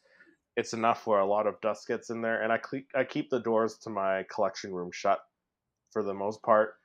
it's 0.58 0.74
enough 0.74 1.06
where 1.08 1.20
a 1.20 1.26
lot 1.26 1.48
of 1.48 1.62
dust 1.62 1.88
gets 1.88 2.10
in 2.10 2.22
there. 2.22 2.42
And 2.42 2.52
I 2.52 2.58
cle- 2.58 2.82
I 2.96 3.04
keep 3.04 3.30
the 3.30 3.40
doors 3.40 3.78
to 3.84 3.90
my 3.90 4.26
collection 4.34 4.74
room 4.74 4.90
shut 4.92 5.20
for 5.92 6.04
the 6.04 6.14
most 6.14 6.42
part, 6.42 6.76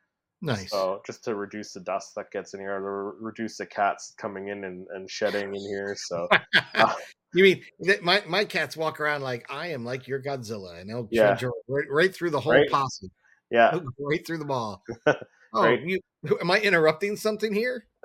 Nice. 0.43 0.71
so 0.71 1.01
just 1.07 1.25
to 1.25 1.35
reduce 1.35 1.73
the 1.73 1.81
dust 1.81 2.15
that 2.17 2.31
gets 2.31 2.53
in 2.55 2.61
here, 2.61 2.79
to 2.79 2.81
re- 2.81 3.13
reduce 3.21 3.57
the 3.57 3.67
cats 3.67 4.15
coming 4.19 4.49
in 4.49 4.65
and, 4.65 4.87
and 4.95 5.11
shedding 5.11 5.55
in 5.55 5.61
here. 5.61 5.97
So 5.99 6.29
uh, 6.75 6.93
you 7.33 7.43
mean 7.43 7.63
my 8.03 8.23
my 8.29 8.45
cats 8.45 8.77
walk 8.77 9.01
around 9.01 9.23
like 9.23 9.47
I 9.51 9.69
am 9.69 9.85
like 9.85 10.07
your 10.07 10.23
Godzilla, 10.23 10.81
and 10.81 10.91
they'll 10.91 11.09
Yeah. 11.11 11.39
right, 11.69 11.87
right 11.91 12.15
through 12.15 12.31
the 12.31 12.41
whole 12.41 12.53
Right. 12.53 12.71
posse, 12.71 13.11
yeah, 13.51 13.79
right 13.99 14.27
through 14.27 14.39
the 14.39 14.45
ball. 14.45 14.83
Oh, 15.55 15.63
Right. 15.63 15.81
you 15.81 16.01
am 16.41 16.51
I 16.51 16.59
interrupting 16.61 17.17
something 17.17 17.55
here? 17.55 17.87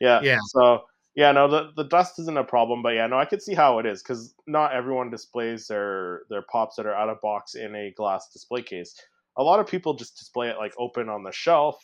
yeah. 0.00 0.20
Yeah. 0.22 0.38
So 0.48 0.84
yeah, 1.16 1.32
no, 1.32 1.48
the 1.48 1.70
the 1.76 1.84
dust 1.84 2.18
isn't 2.20 2.36
a 2.36 2.44
problem, 2.44 2.82
but 2.82 2.90
yeah, 2.90 3.06
no, 3.06 3.18
I 3.18 3.24
could 3.24 3.42
see 3.42 3.54
how 3.54 3.78
it 3.78 3.86
is 3.86 4.02
because 4.02 4.34
not 4.46 4.72
everyone 4.72 5.10
displays 5.10 5.66
their 5.66 6.22
their 6.28 6.42
pops 6.42 6.76
that 6.76 6.86
are 6.86 6.94
out 6.94 7.08
of 7.08 7.20
box 7.20 7.54
in 7.54 7.74
a 7.74 7.92
glass 7.96 8.28
display 8.32 8.62
case. 8.62 8.94
A 9.36 9.42
lot 9.42 9.60
of 9.60 9.66
people 9.66 9.94
just 9.94 10.16
display 10.18 10.48
it 10.50 10.56
like 10.58 10.74
open 10.78 11.08
on 11.08 11.22
the 11.24 11.32
shelf. 11.32 11.76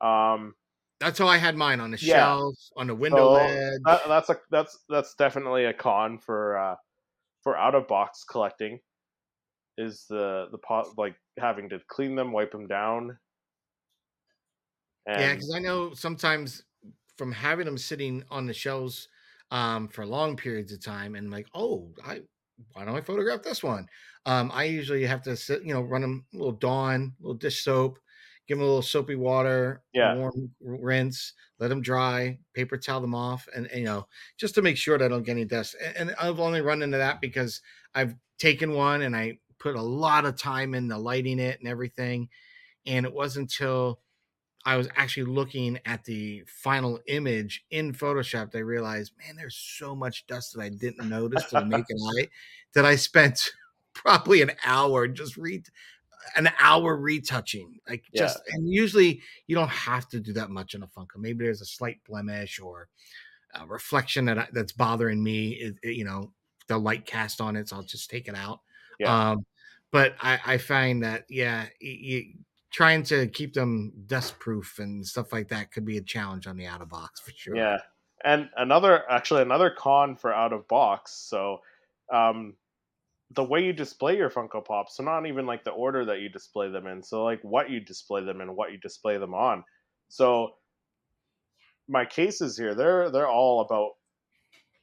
Um, 0.00 0.54
That's 0.98 1.18
how 1.18 1.28
I 1.28 1.36
had 1.36 1.56
mine 1.56 1.80
on 1.80 1.90
the 1.90 1.98
Yeah. 1.98 2.16
shelf, 2.16 2.54
on 2.76 2.86
the 2.86 2.94
window 2.94 3.28
So, 3.28 3.32
ledge. 3.34 3.80
that, 3.84 4.00
that's 4.08 4.30
a 4.30 4.40
that's 4.50 4.78
that's 4.88 5.14
definitely 5.14 5.66
a 5.66 5.72
con 5.74 6.18
for 6.18 6.58
uh, 6.58 6.76
for 7.42 7.56
out 7.56 7.74
of 7.74 7.86
box 7.86 8.24
collecting. 8.24 8.80
Is 9.80 10.06
the 10.08 10.48
the 10.52 10.58
pot 10.58 10.96
like 10.98 11.16
having 11.38 11.68
to 11.70 11.80
clean 11.88 12.14
them, 12.16 12.32
wipe 12.32 12.52
them 12.52 12.66
down? 12.68 13.18
Yeah, 15.14 15.34
because 15.34 15.52
I 15.54 15.58
know 15.58 15.92
sometimes 15.94 16.62
from 17.16 17.32
having 17.32 17.66
them 17.66 17.78
sitting 17.78 18.24
on 18.30 18.46
the 18.46 18.54
shelves 18.54 19.08
um, 19.50 19.88
for 19.88 20.06
long 20.06 20.36
periods 20.36 20.72
of 20.72 20.82
time, 20.82 21.14
and 21.14 21.30
like, 21.30 21.48
oh, 21.54 21.92
I 22.04 22.22
why 22.72 22.84
don't 22.84 22.96
I 22.96 23.00
photograph 23.00 23.42
this 23.42 23.62
one? 23.62 23.86
Um, 24.26 24.50
I 24.52 24.64
usually 24.64 25.04
have 25.06 25.22
to 25.22 25.36
sit, 25.36 25.62
you 25.64 25.72
know, 25.74 25.80
run 25.82 26.02
them 26.02 26.26
a 26.34 26.36
little 26.36 26.52
Dawn, 26.52 27.16
a 27.18 27.22
little 27.22 27.34
dish 27.38 27.64
soap, 27.64 27.98
give 28.46 28.58
them 28.58 28.64
a 28.64 28.66
little 28.68 28.82
soapy 28.82 29.14
water, 29.16 29.82
Yeah. 29.92 30.20
warm 30.20 30.54
rinse, 30.60 31.32
let 31.58 31.68
them 31.68 31.80
dry, 31.80 32.38
paper 32.54 32.76
towel 32.76 33.00
them 33.00 33.14
off, 33.14 33.48
and, 33.56 33.66
and, 33.68 33.78
you 33.80 33.84
know, 33.86 34.06
just 34.36 34.54
to 34.56 34.62
make 34.62 34.76
sure 34.76 34.98
that 34.98 35.04
I 35.06 35.08
don't 35.08 35.22
get 35.22 35.32
any 35.32 35.46
dust. 35.46 35.74
And, 35.82 36.10
and 36.10 36.16
I've 36.20 36.38
only 36.38 36.60
run 36.60 36.82
into 36.82 36.98
that 36.98 37.20
because 37.22 37.62
I've 37.94 38.14
taken 38.38 38.72
one 38.74 39.02
and 39.02 39.16
I 39.16 39.38
put 39.60 39.76
a 39.76 39.82
lot 39.82 40.24
of 40.24 40.36
time 40.36 40.74
into 40.74 40.98
lighting 40.98 41.38
it 41.38 41.60
and 41.60 41.68
everything, 41.68 42.28
and 42.86 43.06
it 43.06 43.12
wasn't 43.12 43.44
until 43.44 44.00
I 44.64 44.76
was 44.76 44.88
actually 44.96 45.32
looking 45.32 45.78
at 45.86 46.04
the 46.04 46.42
final 46.46 47.00
image 47.06 47.64
in 47.70 47.94
Photoshop 47.94 48.50
that 48.50 48.58
I 48.58 48.62
realized, 48.62 49.12
man, 49.24 49.36
there's 49.36 49.56
so 49.56 49.94
much 49.94 50.26
dust 50.26 50.54
that 50.54 50.62
I 50.62 50.68
didn't 50.68 51.08
notice 51.08 51.44
to 51.46 51.60
the 51.60 51.64
naked 51.64 51.96
eye 52.18 52.28
that 52.74 52.84
I 52.84 52.96
spent 52.96 53.52
probably 53.94 54.42
an 54.42 54.52
hour 54.64 55.06
just 55.08 55.36
read 55.36 55.66
an 56.36 56.50
hour 56.58 56.96
retouching. 56.96 57.78
Like 57.88 58.04
Yeah. 58.12 58.24
just 58.24 58.42
and 58.52 58.68
usually 58.68 59.22
you 59.46 59.56
don't 59.56 59.68
have 59.70 60.08
to 60.10 60.20
do 60.20 60.32
that 60.34 60.50
much 60.50 60.74
in 60.74 60.82
a 60.82 60.86
Funko. 60.86 61.16
Maybe 61.16 61.44
there's 61.44 61.62
a 61.62 61.66
slight 61.66 62.00
blemish 62.06 62.60
or 62.60 62.88
a 63.54 63.66
reflection 63.66 64.26
that 64.26 64.38
I, 64.38 64.48
that's 64.52 64.72
bothering 64.72 65.22
me. 65.22 65.52
It, 65.52 65.78
it, 65.82 65.96
you 65.96 66.04
know, 66.04 66.32
the 66.68 66.78
light 66.78 67.06
cast 67.06 67.40
on 67.40 67.56
it, 67.56 67.68
so 67.68 67.76
I'll 67.76 67.82
just 67.82 68.10
take 68.10 68.28
it 68.28 68.34
out. 68.34 68.60
Yeah. 68.98 69.30
Um, 69.30 69.46
but 69.90 70.14
I, 70.20 70.38
I 70.44 70.58
find 70.58 71.02
that 71.02 71.24
yeah, 71.28 71.66
y- 71.82 72.00
y- 72.02 72.34
trying 72.70 73.02
to 73.02 73.26
keep 73.28 73.54
them 73.54 73.92
dust 74.06 74.38
proof 74.38 74.78
and 74.78 75.04
stuff 75.06 75.32
like 75.32 75.48
that 75.48 75.72
could 75.72 75.84
be 75.84 75.96
a 75.96 76.02
challenge 76.02 76.46
on 76.46 76.56
the 76.56 76.66
out 76.66 76.82
of 76.82 76.88
box 76.88 77.20
for 77.20 77.32
sure. 77.32 77.56
Yeah, 77.56 77.78
and 78.24 78.48
another 78.56 79.10
actually 79.10 79.42
another 79.42 79.70
con 79.70 80.16
for 80.16 80.32
out 80.32 80.52
of 80.52 80.68
box. 80.68 81.12
So, 81.12 81.60
um, 82.12 82.54
the 83.32 83.44
way 83.44 83.64
you 83.64 83.72
display 83.72 84.16
your 84.16 84.30
Funko 84.30 84.64
Pops, 84.64 84.96
so 84.96 85.04
not 85.04 85.26
even 85.26 85.46
like 85.46 85.64
the 85.64 85.70
order 85.70 86.04
that 86.04 86.20
you 86.20 86.28
display 86.28 86.68
them 86.68 86.86
in. 86.86 87.02
So 87.02 87.22
like 87.24 87.40
what 87.42 87.70
you 87.70 87.80
display 87.80 88.24
them 88.24 88.40
in, 88.40 88.56
what 88.56 88.72
you 88.72 88.78
display 88.78 89.18
them 89.18 89.34
on. 89.34 89.64
So 90.08 90.54
my 91.88 92.04
cases 92.04 92.56
here, 92.56 92.74
they're 92.74 93.10
they're 93.10 93.28
all 93.28 93.60
about 93.60 93.92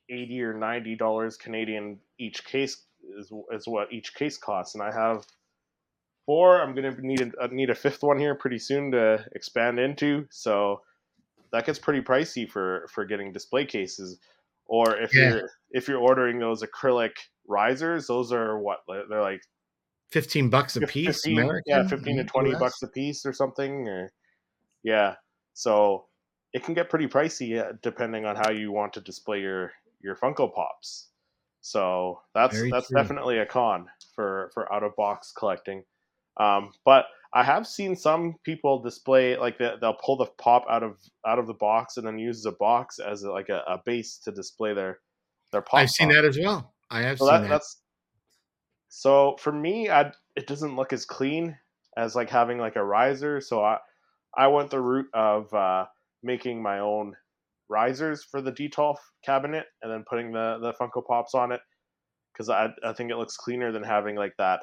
eighty 0.10 0.42
or 0.42 0.54
ninety 0.54 0.96
dollars 0.96 1.38
Canadian 1.38 2.00
each 2.18 2.46
case 2.46 2.87
is 3.18 3.32
is 3.52 3.68
what 3.68 3.92
each 3.94 4.14
case 4.16 4.38
costs, 4.38 4.76
and 4.76 4.84
I 4.84 4.92
have 4.92 5.26
four. 6.26 6.62
I'm 6.62 6.76
gonna 6.76 6.96
need 7.02 7.22
a, 7.40 7.48
need 7.54 7.70
a 7.70 7.76
fifth 7.76 8.04
one 8.04 8.20
here 8.20 8.36
pretty 8.36 8.60
soon 8.60 8.92
to 8.92 9.26
expand 9.34 9.80
into. 9.80 10.28
So 10.30 10.82
that 11.52 11.66
gets 11.66 11.80
pretty 11.80 12.02
pricey 12.02 12.50
for 12.50 12.88
for 12.92 13.06
getting 13.06 13.32
display 13.32 13.66
cases. 13.66 14.20
Or 14.66 14.98
if 14.98 15.14
Yeah. 15.16 15.30
you're 15.36 15.50
if 15.72 15.88
you're 15.88 16.00
ordering 16.00 16.40
those 16.40 16.62
acrylic 16.64 17.12
risers, 17.48 18.08
those 18.08 18.32
are 18.34 18.60
what 18.60 18.80
they're 18.88 19.22
like 19.22 19.42
15 20.12 20.50
bucks 20.50 20.76
a 20.76 20.82
fif- 20.82 20.90
piece. 20.90 21.08
15 21.26 21.62
yeah, 21.66 21.88
15 21.88 22.18
to 22.18 22.24
20 22.24 22.52
US. 22.54 22.60
bucks 22.60 22.82
a 22.84 22.88
piece 22.88 23.26
or 23.26 23.34
something. 23.34 23.88
Or 23.88 24.12
yeah, 24.84 25.16
so 25.54 26.08
it 26.54 26.64
can 26.64 26.74
get 26.74 26.90
pretty 26.90 27.08
pricey 27.08 27.60
uh, 27.62 27.74
depending 27.82 28.26
on 28.26 28.36
how 28.36 28.50
you 28.52 28.72
want 28.72 28.94
to 28.94 29.02
display 29.02 29.40
your 29.42 29.72
your 30.02 30.16
Funko 30.16 30.54
Pops. 30.54 31.08
So 31.62 32.22
that's 32.34 32.56
Very 32.56 32.72
that's 32.72 32.88
true. 32.88 33.02
definitely 33.02 33.40
a 33.40 33.46
con 33.46 33.88
for 34.16 34.52
for 34.54 34.72
out 34.72 34.84
of 34.84 34.96
box 34.96 35.34
collecting. 35.38 35.84
Um, 36.38 36.72
but 36.86 37.06
I 37.34 37.44
have 37.44 37.68
seen 37.68 37.96
some 37.96 38.36
people 38.44 38.82
display 38.82 39.38
like 39.38 39.58
they, 39.58 39.74
they'll 39.82 39.94
pull 39.94 40.18
the 40.18 40.28
pop 40.38 40.66
out 40.70 40.84
of 40.84 40.98
out 41.26 41.40
of 41.40 41.48
the 41.48 41.54
box 41.54 41.98
and 41.98 42.08
then 42.08 42.18
use 42.18 42.44
the 42.44 42.52
box 42.54 43.00
as 43.00 43.24
a, 43.24 43.32
like 43.32 43.50
a, 43.50 43.64
a 43.68 43.82
base 43.86 44.18
to 44.20 44.32
display 44.32 44.74
their 44.74 45.00
their 45.52 45.62
pop. 45.62 45.82
I've 45.82 45.90
seen 45.90 46.10
that 46.10 46.26
as 46.26 46.38
well. 46.38 46.74
I 46.90 47.02
have 47.02 47.18
So 47.18 47.26
seen 47.26 47.34
that, 47.34 47.42
that. 47.44 47.50
that's 47.50 47.82
so 48.90 49.36
for 49.40 49.52
me, 49.52 49.90
I 49.90 50.12
it 50.36 50.48
doesn't 50.48 50.76
look 50.76 50.94
as 50.94 51.06
clean 51.06 51.58
as 51.98 52.16
like 52.16 52.30
having 52.30 52.60
like 52.60 52.76
a 52.76 52.84
riser. 52.84 53.42
So 53.42 53.64
I 53.64 53.80
I 54.36 54.48
went 54.48 54.70
the 54.70 54.80
route 54.80 55.10
of 55.14 55.54
uh, 55.54 55.88
making 56.24 56.62
my 56.62 56.80
own 56.80 57.16
risers 57.70 58.24
for 58.24 58.42
the 58.42 58.52
Detolf 58.52 58.98
cabinet 59.26 59.66
and 59.82 59.92
then 59.92 60.04
putting 60.10 60.32
the 60.32 60.58
the 60.62 60.74
Funko 60.74 61.06
Pops 61.06 61.34
on 61.36 61.52
it 61.52 61.62
because 62.34 62.50
I 62.50 62.70
I 62.84 62.94
think 62.94 63.12
it 63.12 63.18
looks 63.18 63.36
cleaner 63.38 63.72
than 63.72 63.84
having 63.84 64.16
like 64.16 64.34
that 64.38 64.62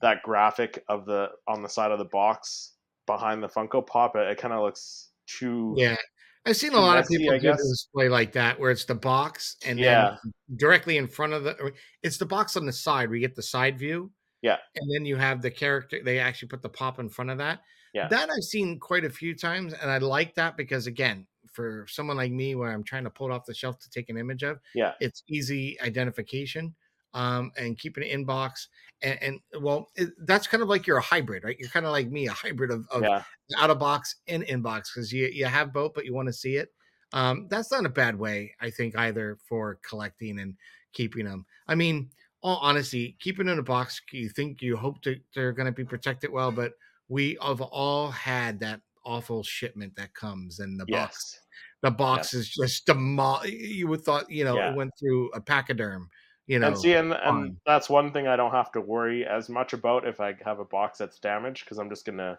that 0.00 0.22
graphic 0.22 0.82
of 0.88 1.06
the 1.06 1.28
on 1.46 1.62
the 1.62 1.68
side 1.68 1.90
of 1.92 1.98
the 1.98 2.04
box 2.06 2.72
behind 3.06 3.42
the 3.42 3.48
Funko 3.48 3.86
Pop. 3.86 4.16
It, 4.16 4.28
it 4.30 4.38
kind 4.38 4.52
of 4.54 4.62
looks 4.62 5.10
too 5.26 5.74
Yeah. 5.76 5.96
I've 6.44 6.56
seen 6.56 6.72
a 6.74 6.80
lot 6.80 6.98
of 6.98 7.06
people 7.06 7.30
do 7.38 7.40
the 7.40 7.52
display 7.56 8.08
like 8.08 8.32
that 8.32 8.58
where 8.58 8.72
it's 8.72 8.84
the 8.84 8.96
box 8.96 9.56
and 9.64 9.78
Yeah. 9.78 10.16
then 10.24 10.32
directly 10.56 10.96
in 10.96 11.06
front 11.06 11.32
of 11.34 11.44
the 11.44 11.72
it's 12.02 12.18
the 12.18 12.26
box 12.26 12.56
on 12.56 12.66
the 12.66 12.72
side 12.72 13.08
where 13.08 13.16
you 13.16 13.26
get 13.26 13.36
the 13.36 13.42
side 13.44 13.78
view. 13.78 14.10
Yeah. 14.42 14.56
And 14.74 14.92
then 14.92 15.04
you 15.04 15.14
have 15.16 15.40
the 15.40 15.52
character 15.52 16.00
they 16.04 16.18
actually 16.18 16.48
put 16.48 16.62
the 16.62 16.68
pop 16.68 16.98
in 16.98 17.08
front 17.08 17.30
of 17.30 17.38
that. 17.38 17.60
Yeah. 17.94 18.08
That 18.08 18.28
I've 18.28 18.42
seen 18.42 18.80
quite 18.80 19.04
a 19.04 19.10
few 19.10 19.36
times 19.36 19.72
and 19.72 19.88
I 19.88 19.98
like 19.98 20.34
that 20.34 20.56
because 20.56 20.88
again, 20.88 21.26
for 21.52 21.86
someone 21.88 22.16
like 22.16 22.32
me 22.32 22.54
where 22.54 22.72
I'm 22.72 22.84
trying 22.84 23.04
to 23.04 23.10
pull 23.10 23.30
it 23.30 23.32
off 23.32 23.46
the 23.46 23.54
shelf 23.54 23.78
to 23.80 23.90
take 23.90 24.08
an 24.08 24.16
image 24.16 24.42
of, 24.42 24.58
yeah 24.74 24.94
it's 25.00 25.22
easy 25.28 25.80
identification 25.80 26.74
um, 27.14 27.52
and 27.56 27.78
keeping 27.78 28.04
it 28.04 28.10
in 28.10 28.24
box. 28.24 28.68
And, 29.02 29.18
and 29.22 29.40
well, 29.60 29.90
it, 29.96 30.10
that's 30.26 30.46
kind 30.46 30.62
of 30.62 30.68
like 30.68 30.86
you're 30.86 30.98
a 30.98 31.02
hybrid, 31.02 31.44
right? 31.44 31.56
You're 31.58 31.68
kind 31.68 31.86
of 31.86 31.92
like 31.92 32.10
me, 32.10 32.26
a 32.26 32.32
hybrid 32.32 32.70
of, 32.70 32.86
of 32.90 33.02
yeah 33.02 33.22
out 33.58 33.70
of 33.70 33.78
box 33.78 34.16
and 34.28 34.42
in 34.44 34.62
box 34.62 34.92
because 34.92 35.12
you 35.12 35.26
you 35.26 35.44
have 35.44 35.72
both, 35.72 35.94
but 35.94 36.04
you 36.04 36.14
want 36.14 36.28
to 36.28 36.32
see 36.32 36.56
it. 36.56 36.72
Um, 37.12 37.46
that's 37.50 37.70
not 37.70 37.84
a 37.84 37.90
bad 37.90 38.18
way, 38.18 38.54
I 38.60 38.70
think, 38.70 38.96
either 38.96 39.38
for 39.46 39.78
collecting 39.86 40.38
and 40.38 40.56
keeping 40.92 41.26
them. 41.26 41.44
I 41.68 41.74
mean, 41.74 42.10
all 42.42 42.58
honesty, 42.62 43.16
keeping 43.20 43.48
in 43.48 43.58
a 43.58 43.62
box, 43.62 44.00
you 44.12 44.28
think 44.28 44.62
you 44.62 44.76
hope 44.76 45.02
that 45.02 45.20
they're 45.34 45.52
going 45.52 45.66
to 45.66 45.72
be 45.72 45.84
protected 45.84 46.32
well, 46.32 46.50
but 46.50 46.72
we 47.08 47.36
have 47.42 47.60
all 47.60 48.10
had 48.10 48.60
that 48.60 48.80
awful 49.04 49.42
shipment 49.42 49.94
that 49.96 50.14
comes 50.14 50.60
and 50.60 50.78
the 50.78 50.86
box 50.86 51.40
the 51.82 51.90
box 51.90 52.34
is 52.34 52.48
just 52.48 52.86
demol 52.86 53.40
you 53.44 53.88
would 53.88 54.02
thought 54.02 54.30
you 54.30 54.44
know 54.44 54.56
Yeah. 54.56 54.70
it 54.70 54.76
went 54.76 54.92
through 54.98 55.30
a 55.30 55.40
pachyderm 55.40 56.08
you 56.46 56.58
know 56.58 56.68
and 56.68 56.78
see, 56.78 56.94
and, 56.94 57.12
and 57.12 57.56
that's 57.66 57.88
one 57.88 58.12
thing 58.12 58.26
I 58.26 58.36
don't 58.36 58.50
have 58.50 58.72
to 58.72 58.80
worry 58.80 59.24
as 59.24 59.48
much 59.48 59.72
about 59.72 60.06
if 60.06 60.20
I 60.20 60.34
have 60.44 60.58
a 60.58 60.64
box 60.64 60.98
that's 60.98 61.18
damaged 61.18 61.64
because 61.64 61.78
I'm 61.78 61.88
just 61.88 62.04
gonna 62.04 62.38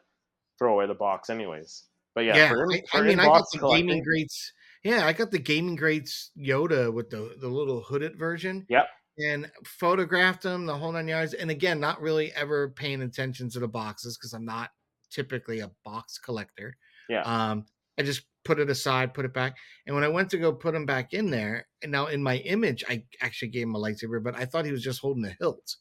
throw 0.59 0.73
away 0.73 0.87
the 0.87 0.93
box 0.93 1.29
anyways. 1.29 1.85
But 2.15 2.25
yeah, 2.25 2.35
yeah, 2.35 2.49
for 2.49 2.71
I, 2.71 2.81
for 2.91 2.97
I 2.97 3.01
mean, 3.01 3.19
I 3.19 3.25
got 3.25 3.45
the 3.51 3.59
collecting, 3.59 3.87
gaming 3.87 4.03
greats. 4.03 4.53
Yeah, 4.83 5.05
I 5.05 5.13
got 5.13 5.31
the 5.31 5.39
gaming 5.39 5.75
greats 5.75 6.31
Yoda 6.37 6.93
with 6.93 7.09
the 7.09 7.35
the 7.39 7.47
little 7.47 7.81
hooded 7.81 8.17
version. 8.17 8.65
Yep. 8.69 8.87
And 9.19 9.51
photographed 9.65 10.43
them 10.43 10.65
the 10.65 10.75
whole 10.75 10.91
nine 10.91 11.07
yards. 11.07 11.33
And 11.33 11.49
again, 11.51 11.79
not 11.79 12.01
really 12.01 12.33
ever 12.33 12.69
paying 12.69 13.03
attention 13.03 13.49
to 13.51 13.59
the 13.59 13.67
boxes 13.67 14.17
because 14.17 14.33
I'm 14.33 14.45
not 14.45 14.71
typically 15.13 15.59
a 15.59 15.71
box 15.85 16.17
collector. 16.17 16.77
Yeah. 17.09 17.21
Um, 17.21 17.65
I 17.97 18.03
just 18.03 18.23
put 18.43 18.59
it 18.59 18.69
aside, 18.69 19.13
put 19.13 19.25
it 19.25 19.33
back. 19.33 19.57
And 19.85 19.95
when 19.95 20.03
I 20.03 20.09
went 20.09 20.29
to 20.31 20.37
go 20.37 20.51
put 20.51 20.75
him 20.75 20.85
back 20.85 21.13
in 21.13 21.29
there, 21.29 21.67
and 21.81 21.91
now 21.91 22.07
in 22.07 22.21
my 22.23 22.37
image, 22.37 22.83
I 22.89 23.03
actually 23.21 23.49
gave 23.49 23.63
him 23.63 23.75
a 23.75 23.79
lightsaber, 23.79 24.23
but 24.23 24.35
I 24.35 24.45
thought 24.45 24.65
he 24.65 24.71
was 24.71 24.83
just 24.83 24.99
holding 24.99 25.25
a 25.25 25.35
hilt, 25.39 25.77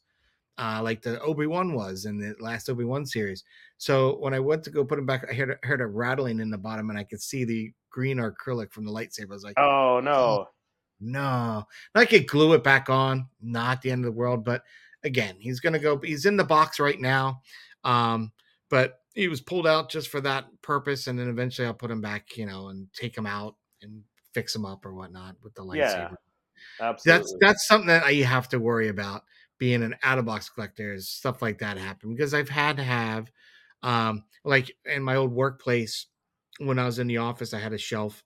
uh, 0.57 0.81
like 0.83 1.01
the 1.01 1.19
Obi 1.21 1.47
Wan 1.47 1.73
was 1.73 2.05
in 2.05 2.19
the 2.19 2.35
last 2.39 2.69
Obi 2.69 2.83
Wan 2.83 3.05
series. 3.05 3.43
So 3.77 4.17
when 4.19 4.33
I 4.33 4.39
went 4.39 4.63
to 4.63 4.69
go 4.69 4.85
put 4.85 4.99
him 4.99 5.05
back, 5.05 5.25
I 5.29 5.33
heard, 5.33 5.57
heard 5.63 5.81
a 5.81 5.87
rattling 5.87 6.39
in 6.39 6.51
the 6.51 6.57
bottom, 6.57 6.89
and 6.89 6.99
I 6.99 7.03
could 7.03 7.21
see 7.21 7.43
the 7.43 7.71
green 7.89 8.17
acrylic 8.17 8.71
from 8.71 8.85
the 8.85 8.91
lightsaber. 8.91 9.31
I 9.31 9.33
was 9.33 9.43
like, 9.43 9.59
"Oh 9.59 9.99
no, 10.01 10.47
no!" 10.99 11.63
I 11.95 12.05
could 12.05 12.27
glue 12.27 12.53
it 12.53 12.63
back 12.63 12.89
on. 12.89 13.27
Not 13.41 13.81
the 13.81 13.91
end 13.91 14.05
of 14.05 14.13
the 14.13 14.17
world, 14.17 14.45
but 14.45 14.63
again, 15.03 15.35
he's 15.39 15.59
gonna 15.59 15.79
go. 15.79 15.99
He's 15.99 16.25
in 16.25 16.37
the 16.37 16.43
box 16.43 16.79
right 16.79 16.99
now, 16.99 17.41
um, 17.83 18.31
but 18.69 19.02
he 19.13 19.27
was 19.27 19.41
pulled 19.41 19.67
out 19.67 19.89
just 19.89 20.09
for 20.09 20.21
that 20.21 20.45
purpose, 20.61 21.07
and 21.07 21.17
then 21.17 21.29
eventually 21.29 21.67
I'll 21.67 21.73
put 21.73 21.91
him 21.91 22.01
back, 22.01 22.35
you 22.35 22.45
know, 22.45 22.69
and 22.69 22.87
take 22.93 23.15
him 23.15 23.25
out 23.25 23.55
and 23.81 24.01
fix 24.33 24.55
him 24.55 24.65
up 24.65 24.85
or 24.85 24.93
whatnot 24.93 25.35
with 25.43 25.53
the 25.53 25.63
lightsaber. 25.63 26.15
Yeah, 26.79 26.89
absolutely. 26.89 27.05
That's 27.05 27.35
that's 27.39 27.67
something 27.67 27.87
that 27.87 28.03
I 28.03 28.13
have 28.13 28.49
to 28.49 28.59
worry 28.59 28.87
about 28.89 29.23
being 29.59 29.83
an 29.83 29.95
out 30.03 30.17
of 30.17 30.25
box 30.25 30.49
collector. 30.49 30.93
Is 30.93 31.09
stuff 31.09 31.41
like 31.41 31.59
that 31.59 31.77
happen 31.77 32.15
because 32.15 32.33
I've 32.33 32.49
had 32.49 32.77
to 32.77 32.83
have, 32.83 33.31
um, 33.83 34.23
like 34.43 34.75
in 34.85 35.03
my 35.03 35.15
old 35.15 35.31
workplace 35.31 36.07
when 36.59 36.79
I 36.79 36.85
was 36.85 36.99
in 36.99 37.07
the 37.07 37.17
office, 37.17 37.53
I 37.53 37.59
had 37.59 37.73
a 37.73 37.77
shelf, 37.77 38.23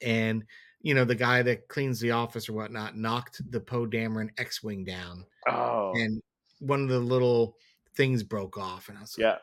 and 0.00 0.44
you 0.80 0.94
know 0.94 1.04
the 1.04 1.16
guy 1.16 1.42
that 1.42 1.66
cleans 1.66 1.98
the 1.98 2.12
office 2.12 2.48
or 2.48 2.52
whatnot 2.52 2.96
knocked 2.96 3.40
the 3.50 3.60
Poe 3.60 3.86
Dameron 3.86 4.30
X-wing 4.38 4.84
down, 4.84 5.24
oh, 5.48 5.92
and 5.96 6.22
one 6.60 6.82
of 6.82 6.88
the 6.88 7.00
little 7.00 7.56
things 7.96 8.22
broke 8.22 8.56
off, 8.56 8.88
and 8.88 8.96
I 8.96 9.00
was 9.00 9.18
like, 9.18 9.24
yeah 9.24 9.38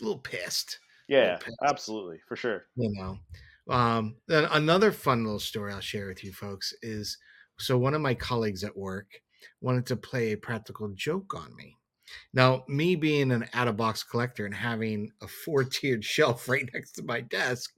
a 0.00 0.04
little 0.04 0.18
pissed. 0.18 0.78
Yeah, 1.08 1.20
little 1.20 1.38
pissed. 1.38 1.56
absolutely, 1.66 2.18
for 2.26 2.36
sure. 2.36 2.66
You 2.76 2.92
know, 2.94 3.18
um, 3.74 4.16
then 4.28 4.44
another 4.52 4.92
fun 4.92 5.24
little 5.24 5.40
story 5.40 5.72
I'll 5.72 5.80
share 5.80 6.08
with 6.08 6.24
you 6.24 6.32
folks 6.32 6.72
is 6.82 7.18
so 7.58 7.78
one 7.78 7.94
of 7.94 8.00
my 8.00 8.14
colleagues 8.14 8.64
at 8.64 8.76
work 8.76 9.06
wanted 9.60 9.86
to 9.86 9.96
play 9.96 10.32
a 10.32 10.36
practical 10.36 10.88
joke 10.94 11.34
on 11.34 11.54
me. 11.56 11.76
Now, 12.32 12.64
me 12.68 12.96
being 12.96 13.32
an 13.32 13.46
out 13.54 13.68
of 13.68 13.76
box 13.76 14.02
collector 14.02 14.44
and 14.44 14.54
having 14.54 15.10
a 15.22 15.28
four 15.28 15.64
tiered 15.64 16.04
shelf 16.04 16.48
right 16.48 16.68
next 16.72 16.92
to 16.92 17.02
my 17.02 17.20
desk, 17.22 17.72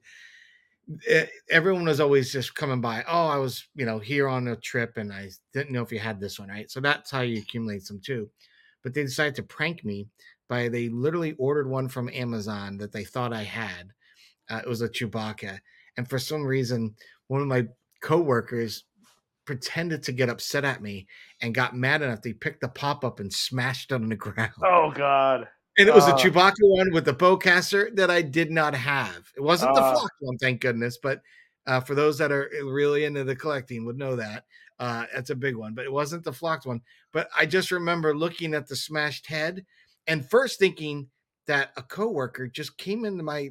eh, 1.08 1.26
everyone 1.50 1.84
was 1.84 2.00
always 2.00 2.32
just 2.32 2.54
coming 2.54 2.80
by. 2.80 3.04
Oh, 3.06 3.26
I 3.26 3.36
was, 3.36 3.68
you 3.74 3.86
know, 3.86 3.98
here 3.98 4.28
on 4.28 4.48
a 4.48 4.56
trip 4.56 4.96
and 4.96 5.12
I 5.12 5.30
didn't 5.52 5.72
know 5.72 5.82
if 5.82 5.92
you 5.92 5.98
had 5.98 6.20
this 6.20 6.38
one, 6.38 6.48
right? 6.48 6.70
So 6.70 6.80
that's 6.80 7.10
how 7.10 7.20
you 7.20 7.38
accumulate 7.38 7.82
some 7.82 8.00
too. 8.00 8.30
But 8.82 8.94
they 8.94 9.02
decided 9.02 9.34
to 9.36 9.42
prank 9.42 9.84
me 9.84 10.08
by 10.48 10.68
they 10.68 10.88
literally 10.88 11.34
ordered 11.38 11.68
one 11.68 11.88
from 11.88 12.08
Amazon 12.10 12.76
that 12.78 12.92
they 12.92 13.04
thought 13.04 13.32
I 13.32 13.42
had. 13.42 13.92
Uh, 14.48 14.60
it 14.64 14.68
was 14.68 14.82
a 14.82 14.88
Chewbacca, 14.88 15.58
and 15.96 16.08
for 16.08 16.18
some 16.18 16.44
reason, 16.44 16.94
one 17.28 17.40
of 17.40 17.48
my 17.48 17.66
coworkers 18.02 18.84
pretended 19.44 20.02
to 20.02 20.12
get 20.12 20.28
upset 20.28 20.64
at 20.64 20.82
me 20.82 21.06
and 21.40 21.54
got 21.54 21.76
mad 21.76 22.02
enough 22.02 22.20
they 22.20 22.32
picked 22.32 22.60
the 22.60 22.68
pop 22.68 23.04
up 23.04 23.20
and 23.20 23.32
smashed 23.32 23.90
it 23.90 23.94
on 23.94 24.08
the 24.08 24.16
ground. 24.16 24.52
Oh 24.64 24.90
God! 24.90 25.48
And 25.78 25.88
it 25.88 25.94
was 25.94 26.08
uh, 26.08 26.14
a 26.14 26.18
Chewbacca 26.18 26.54
one 26.60 26.92
with 26.92 27.04
the 27.04 27.14
bowcaster 27.14 27.94
that 27.96 28.10
I 28.10 28.22
did 28.22 28.50
not 28.50 28.74
have. 28.74 29.30
It 29.36 29.42
wasn't 29.42 29.72
uh, 29.72 29.74
the 29.74 29.96
flock 29.96 30.10
one, 30.20 30.38
thank 30.38 30.60
goodness. 30.60 30.98
But 31.02 31.22
uh, 31.66 31.80
for 31.80 31.94
those 31.94 32.18
that 32.18 32.32
are 32.32 32.50
really 32.64 33.04
into 33.04 33.24
the 33.24 33.36
collecting, 33.36 33.84
would 33.84 33.98
know 33.98 34.16
that 34.16 34.44
uh, 34.78 35.04
that's 35.14 35.30
a 35.30 35.36
big 35.36 35.56
one. 35.56 35.74
But 35.74 35.84
it 35.84 35.92
wasn't 35.92 36.24
the 36.24 36.32
flocked 36.32 36.66
one. 36.66 36.80
But 37.12 37.28
I 37.36 37.46
just 37.46 37.70
remember 37.70 38.16
looking 38.16 38.54
at 38.54 38.66
the 38.66 38.76
smashed 38.76 39.26
head 39.26 39.64
and 40.06 40.28
first 40.28 40.58
thinking 40.58 41.08
that 41.46 41.70
a 41.76 41.82
coworker 41.82 42.48
just 42.48 42.76
came 42.78 43.04
into 43.04 43.22
my 43.22 43.50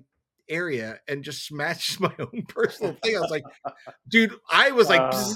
area 0.49 0.99
and 1.07 1.23
just 1.23 1.45
smashed 1.45 1.99
my 1.99 2.13
own 2.19 2.45
personal 2.47 2.95
thing. 3.03 3.17
I 3.17 3.19
was 3.19 3.31
like, 3.31 3.43
dude, 4.07 4.33
I 4.49 4.71
was 4.71 4.89
like, 4.89 5.01
uh, 5.01 5.33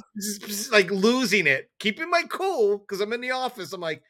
like 0.72 0.92
losing 0.92 1.48
it, 1.48 1.70
keeping 1.80 2.10
my 2.10 2.24
cool 2.30 2.78
because 2.78 3.02
I'm 3.02 3.14
in 3.14 3.22
the 3.22 3.32
office. 3.32 3.74
I'm 3.74 3.82
like, 3.82 4.04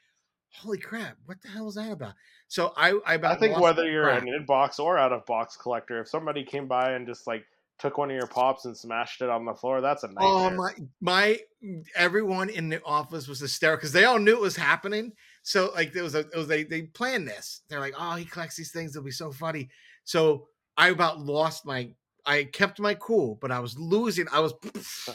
holy 0.52 0.80
crap, 0.80 1.18
what 1.26 1.42
the 1.42 1.50
hell 1.50 1.68
is 1.68 1.76
that 1.76 1.92
about? 1.92 2.14
So 2.48 2.74
I, 2.76 2.92
I, 3.06 3.16
I 3.16 3.36
think 3.36 3.60
whether 3.60 3.90
you're 3.90 4.06
crap. 4.06 4.24
an 4.24 4.28
in-box 4.28 4.80
or 4.80 4.98
out-of-box 4.98 5.58
collector, 5.58 6.02
if 6.02 6.08
somebody 6.08 6.44
came 6.44 6.68
by 6.68 6.94
and 6.94 7.06
just 7.06 7.28
like 7.28 7.46
took 7.78 7.98
one 7.98 8.10
of 8.10 8.18
your 8.18 8.28
pops 8.28 8.66
and 8.66 8.76
smashed 8.76 9.22
it 9.22 9.30
on 9.30 9.46
the 9.46 9.54
floor, 9.54 9.82
that's 9.82 10.04
a 10.04 10.10
oh, 10.18 10.50
nightmare. 10.50 10.74
Oh 10.80 10.84
my, 11.02 11.40
my, 11.62 11.80
everyone 11.96 12.50
in 12.50 12.70
the 12.70 12.84
office 12.84 13.28
was 13.28 13.40
hysterical 13.40 13.82
because 13.82 13.94
they 13.94 14.06
all 14.06 14.20
knew 14.20 14.34
it 14.34 14.42
was 14.42 14.56
happening. 14.56 15.14
So 15.44 15.72
like 15.74 15.94
there 15.94 16.04
was 16.04 16.16
a 16.16 16.20
it 16.20 16.36
was 16.36 16.48
they 16.48 16.64
they 16.64 16.84
planned 16.84 17.28
this. 17.28 17.62
They're 17.70 17.80
like, 17.80 17.96
oh, 17.98 18.16
he 18.16 18.26
collects 18.26 18.56
these 18.56 18.72
things. 18.72 18.96
It'll 18.96 19.06
be 19.06 19.12
so 19.12 19.32
funny. 19.32 19.70
So 20.04 20.48
I 20.78 20.90
about 20.90 21.20
lost 21.20 21.66
my. 21.66 21.90
I 22.26 22.44
kept 22.44 22.80
my 22.80 22.94
cool, 22.96 23.40
but 23.42 23.52
I 23.52 23.60
was 23.60 23.80
losing. 23.80 24.28
I 24.32 24.40
was 24.40 24.54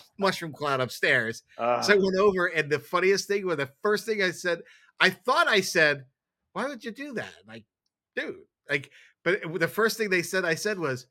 mushroom 0.19 0.53
cloud 0.53 0.81
upstairs. 0.81 1.43
Uh, 1.57 1.81
so 1.81 1.95
I 1.95 1.97
went 1.97 2.17
over, 2.19 2.47
and 2.47 2.71
the 2.71 2.79
funniest 2.79 3.29
thing 3.29 3.47
was 3.47 3.59
the 3.59 3.71
first 3.83 4.07
thing 4.07 4.23
I 4.23 4.31
said. 4.31 4.61
I 5.01 5.11
thought 5.11 5.47
I 5.47 5.61
said, 5.61 6.07
"Why 6.55 6.67
would 6.67 6.85
you 6.85 6.91
do 6.91 7.15
that?" 7.15 7.35
Like, 7.47 7.65
dude, 8.17 8.37
like. 8.69 8.91
But 9.23 9.59
the 9.59 9.69
first 9.69 9.97
thing 9.97 10.11
they 10.11 10.21
said, 10.21 10.45
I 10.45 10.55
said 10.55 10.79
was, 10.79 11.07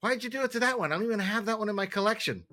"Why'd 0.00 0.22
you 0.22 0.30
do 0.30 0.42
it 0.42 0.52
to 0.52 0.60
that 0.60 0.78
one? 0.78 0.92
I 0.92 0.96
don't 0.96 1.04
even 1.04 1.18
have 1.18 1.46
that 1.46 1.58
one 1.58 1.68
in 1.68 1.74
my 1.74 1.86
collection." 1.86 2.44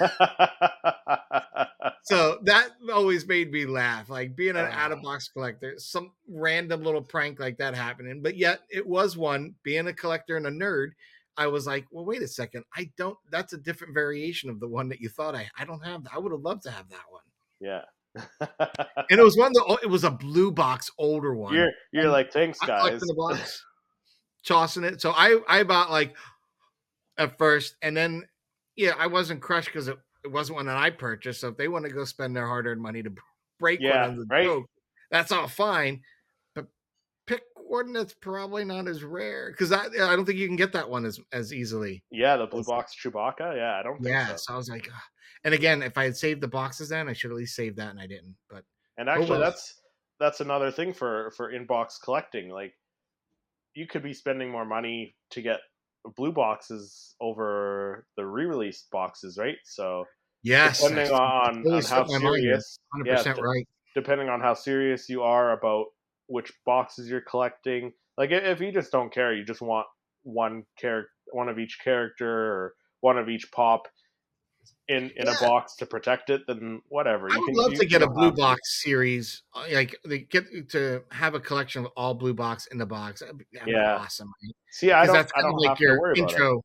so 2.02 2.38
that 2.42 2.70
always 2.92 3.26
made 3.26 3.52
me 3.52 3.66
laugh. 3.66 4.08
Like 4.08 4.36
being 4.36 4.56
an 4.56 4.68
oh. 4.70 4.74
out 4.74 4.92
of 4.92 5.02
box 5.02 5.28
collector, 5.28 5.74
some 5.78 6.12
random 6.28 6.82
little 6.82 7.02
prank 7.02 7.40
like 7.40 7.58
that 7.58 7.74
happening. 7.74 8.22
But 8.22 8.36
yet 8.36 8.60
it 8.70 8.86
was 8.86 9.16
one, 9.16 9.54
being 9.62 9.86
a 9.86 9.92
collector 9.92 10.36
and 10.36 10.46
a 10.46 10.50
nerd, 10.50 10.90
I 11.36 11.46
was 11.46 11.66
like, 11.66 11.86
well, 11.90 12.04
wait 12.04 12.22
a 12.22 12.28
second. 12.28 12.64
I 12.76 12.90
don't 12.96 13.16
that's 13.30 13.52
a 13.52 13.58
different 13.58 13.94
variation 13.94 14.50
of 14.50 14.60
the 14.60 14.68
one 14.68 14.88
that 14.88 15.00
you 15.00 15.08
thought 15.08 15.34
I 15.34 15.48
I 15.58 15.64
don't 15.64 15.84
have. 15.84 16.06
I 16.12 16.18
would 16.18 16.32
have 16.32 16.42
loved 16.42 16.62
to 16.64 16.70
have 16.70 16.88
that 16.88 17.04
one. 17.10 17.22
Yeah. 17.60 17.82
and 19.10 19.20
it 19.20 19.22
was 19.22 19.36
one 19.36 19.52
that 19.52 19.78
it 19.82 19.88
was 19.88 20.04
a 20.04 20.10
blue 20.10 20.50
box 20.50 20.90
older 20.98 21.34
one. 21.34 21.54
You're 21.54 21.70
you're 21.92 22.04
and 22.04 22.12
like, 22.12 22.32
thanks 22.32 22.58
guys. 22.58 23.00
The 23.00 23.14
box, 23.14 23.64
tossing 24.44 24.84
it. 24.84 25.00
So 25.00 25.12
I 25.12 25.38
I 25.48 25.62
bought 25.62 25.90
like 25.90 26.16
at 27.16 27.38
first, 27.38 27.76
and 27.82 27.96
then 27.96 28.24
yeah, 28.80 28.94
I 28.98 29.08
wasn't 29.08 29.42
crushed 29.42 29.68
because 29.68 29.88
it, 29.88 29.98
it 30.24 30.32
wasn't 30.32 30.56
one 30.56 30.66
that 30.66 30.78
I 30.78 30.88
purchased. 30.88 31.42
So 31.42 31.48
if 31.48 31.56
they 31.58 31.68
want 31.68 31.84
to 31.84 31.90
go 31.90 32.04
spend 32.04 32.34
their 32.34 32.46
hard 32.46 32.66
earned 32.66 32.80
money 32.80 33.02
to 33.02 33.12
break 33.58 33.78
yeah, 33.80 34.06
one 34.06 34.10
of 34.10 34.16
the 34.16 34.26
right? 34.30 34.44
joke, 34.44 34.64
that's 35.10 35.30
all 35.30 35.48
fine. 35.48 36.00
But 36.54 36.66
pick 37.26 37.42
one 37.54 37.92
that's 37.92 38.14
probably 38.14 38.64
not 38.64 38.88
as 38.88 39.04
rare 39.04 39.50
because 39.50 39.70
I 39.70 39.84
I 39.84 40.16
don't 40.16 40.24
think 40.24 40.38
you 40.38 40.46
can 40.46 40.56
get 40.56 40.72
that 40.72 40.88
one 40.88 41.04
as 41.04 41.20
as 41.30 41.52
easily. 41.52 42.02
Yeah, 42.10 42.38
the 42.38 42.46
blue 42.46 42.64
box 42.64 42.96
Chewbacca. 43.04 43.54
Yeah, 43.54 43.78
I 43.78 43.82
don't. 43.82 44.02
yeah, 44.02 44.28
so. 44.28 44.36
so. 44.36 44.54
I 44.54 44.56
was 44.56 44.70
like, 44.70 44.88
Ugh. 44.88 45.00
and 45.44 45.52
again, 45.52 45.82
if 45.82 45.98
I 45.98 46.04
had 46.04 46.16
saved 46.16 46.40
the 46.40 46.48
boxes, 46.48 46.88
then 46.88 47.06
I 47.06 47.12
should 47.12 47.30
at 47.30 47.36
least 47.36 47.54
save 47.54 47.76
that, 47.76 47.90
and 47.90 48.00
I 48.00 48.06
didn't. 48.06 48.34
But 48.48 48.64
and 48.96 49.10
oh, 49.10 49.12
actually, 49.12 49.36
oh, 49.36 49.40
that's 49.40 49.74
that's 50.18 50.40
another 50.40 50.70
thing 50.70 50.94
for 50.94 51.32
for 51.36 51.52
inbox 51.52 52.00
collecting. 52.02 52.48
Like, 52.48 52.72
you 53.74 53.86
could 53.86 54.02
be 54.02 54.14
spending 54.14 54.50
more 54.50 54.64
money 54.64 55.16
to 55.32 55.42
get 55.42 55.60
blue 56.16 56.32
boxes 56.32 57.14
over 57.20 58.06
the 58.16 58.24
re-released 58.24 58.90
boxes, 58.90 59.36
right? 59.38 59.56
So 59.64 60.04
yes, 60.42 60.80
depending 60.82 61.12
on, 61.12 61.66
on 61.66 61.82
how 61.82 62.06
serious, 62.06 62.78
hundred 62.92 63.16
percent 63.16 63.38
right. 63.40 63.68
Depending 63.94 64.28
on 64.28 64.40
how 64.40 64.54
serious 64.54 65.08
you 65.08 65.22
are 65.22 65.52
about 65.52 65.86
which 66.26 66.52
boxes 66.64 67.08
you're 67.08 67.20
collecting, 67.20 67.92
like 68.16 68.30
if 68.30 68.60
you 68.60 68.72
just 68.72 68.92
don't 68.92 69.12
care, 69.12 69.34
you 69.34 69.44
just 69.44 69.60
want 69.60 69.86
one 70.22 70.64
character, 70.78 71.10
one 71.32 71.48
of 71.48 71.58
each 71.58 71.78
character, 71.82 72.28
or 72.28 72.74
one 73.00 73.18
of 73.18 73.28
each 73.28 73.50
pop 73.52 73.88
in 74.90 75.04
in 75.16 75.26
yeah. 75.26 75.36
a 75.36 75.40
box 75.40 75.76
to 75.76 75.86
protect 75.86 76.30
it, 76.30 76.42
then 76.48 76.82
whatever. 76.88 77.28
I 77.30 77.38
would 77.38 77.54
love 77.54 77.74
to 77.74 77.86
get 77.86 78.02
a 78.02 78.08
blue 78.08 78.32
box 78.32 78.82
series, 78.82 79.44
uh, 79.54 79.64
like 79.72 79.96
they 80.04 80.18
get 80.18 80.68
to 80.70 81.02
have 81.12 81.34
a 81.34 81.40
collection 81.40 81.84
of 81.84 81.92
all 81.96 82.12
blue 82.12 82.34
box 82.34 82.66
in 82.66 82.78
the 82.78 82.86
box. 82.86 83.20
That'd 83.20 83.38
be, 83.38 83.46
that'd 83.52 83.68
yeah, 83.72 83.96
awesome. 83.96 84.26
Right? 84.42 84.54
See, 84.72 84.90
I 84.90 85.06
don't, 85.06 85.14
that's 85.14 85.32
I 85.36 85.42
don't 85.42 85.56
like 85.56 85.78
your 85.78 86.12
intro. 86.14 86.62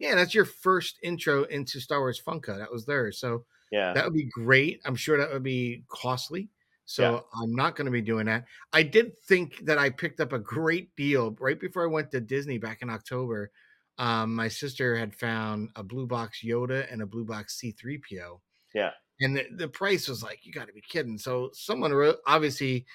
Yeah, 0.00 0.16
that's 0.16 0.34
your 0.34 0.46
first 0.46 0.98
intro 1.02 1.44
into 1.44 1.80
Star 1.80 2.00
Wars 2.00 2.20
Funko. 2.20 2.58
That 2.58 2.72
was 2.72 2.86
there, 2.86 3.12
so 3.12 3.44
yeah, 3.70 3.92
that 3.92 4.04
would 4.04 4.14
be 4.14 4.28
great. 4.34 4.80
I'm 4.84 4.96
sure 4.96 5.16
that 5.16 5.32
would 5.32 5.44
be 5.44 5.84
costly. 5.88 6.48
So 6.86 7.12
yeah. 7.12 7.40
I'm 7.40 7.54
not 7.54 7.76
going 7.76 7.84
to 7.84 7.92
be 7.92 8.02
doing 8.02 8.26
that. 8.26 8.46
I 8.72 8.82
did 8.82 9.16
think 9.22 9.64
that 9.64 9.78
I 9.78 9.90
picked 9.90 10.18
up 10.18 10.32
a 10.32 10.40
great 10.40 10.96
deal 10.96 11.36
right 11.38 11.60
before 11.60 11.84
I 11.84 11.86
went 11.86 12.10
to 12.10 12.20
Disney 12.20 12.58
back 12.58 12.82
in 12.82 12.90
October 12.90 13.52
um, 14.00 14.34
my 14.34 14.48
sister 14.48 14.96
had 14.96 15.14
found 15.14 15.68
a 15.76 15.82
blue 15.82 16.06
box 16.06 16.40
Yoda 16.42 16.90
and 16.90 17.02
a 17.02 17.06
blue 17.06 17.24
box 17.24 17.60
C3PO. 17.62 18.40
Yeah. 18.74 18.90
And 19.20 19.36
the, 19.36 19.46
the 19.54 19.68
price 19.68 20.08
was 20.08 20.22
like, 20.22 20.40
you 20.46 20.52
got 20.52 20.68
to 20.68 20.72
be 20.72 20.80
kidding. 20.80 21.18
So 21.18 21.50
someone 21.52 21.92
re- 21.92 22.14
obviously 22.26 22.86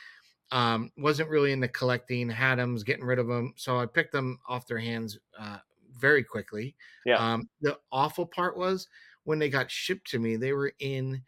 um, 0.52 0.92
wasn't 0.98 1.30
really 1.30 1.52
into 1.52 1.68
collecting, 1.68 2.28
had 2.28 2.58
them, 2.58 2.74
was 2.74 2.84
getting 2.84 3.06
rid 3.06 3.20
of 3.20 3.28
them. 3.28 3.54
So 3.56 3.80
I 3.80 3.86
picked 3.86 4.14
them 4.14 4.40
off 4.50 4.66
their 4.66 4.80
hands 4.80 5.20
uh, 5.40 5.60
very 5.96 6.24
quickly. 6.24 6.76
Yeah. 7.06 7.18
Um, 7.18 7.50
the 7.62 7.78
awful 7.92 8.26
part 8.26 8.58
was 8.58 8.88
when 9.26 9.38
they 9.38 9.50
got 9.50 9.70
shipped 9.70 10.10
to 10.10 10.20
me, 10.20 10.38
they 10.38 10.54
were 10.54 10.74
in 10.80 11.22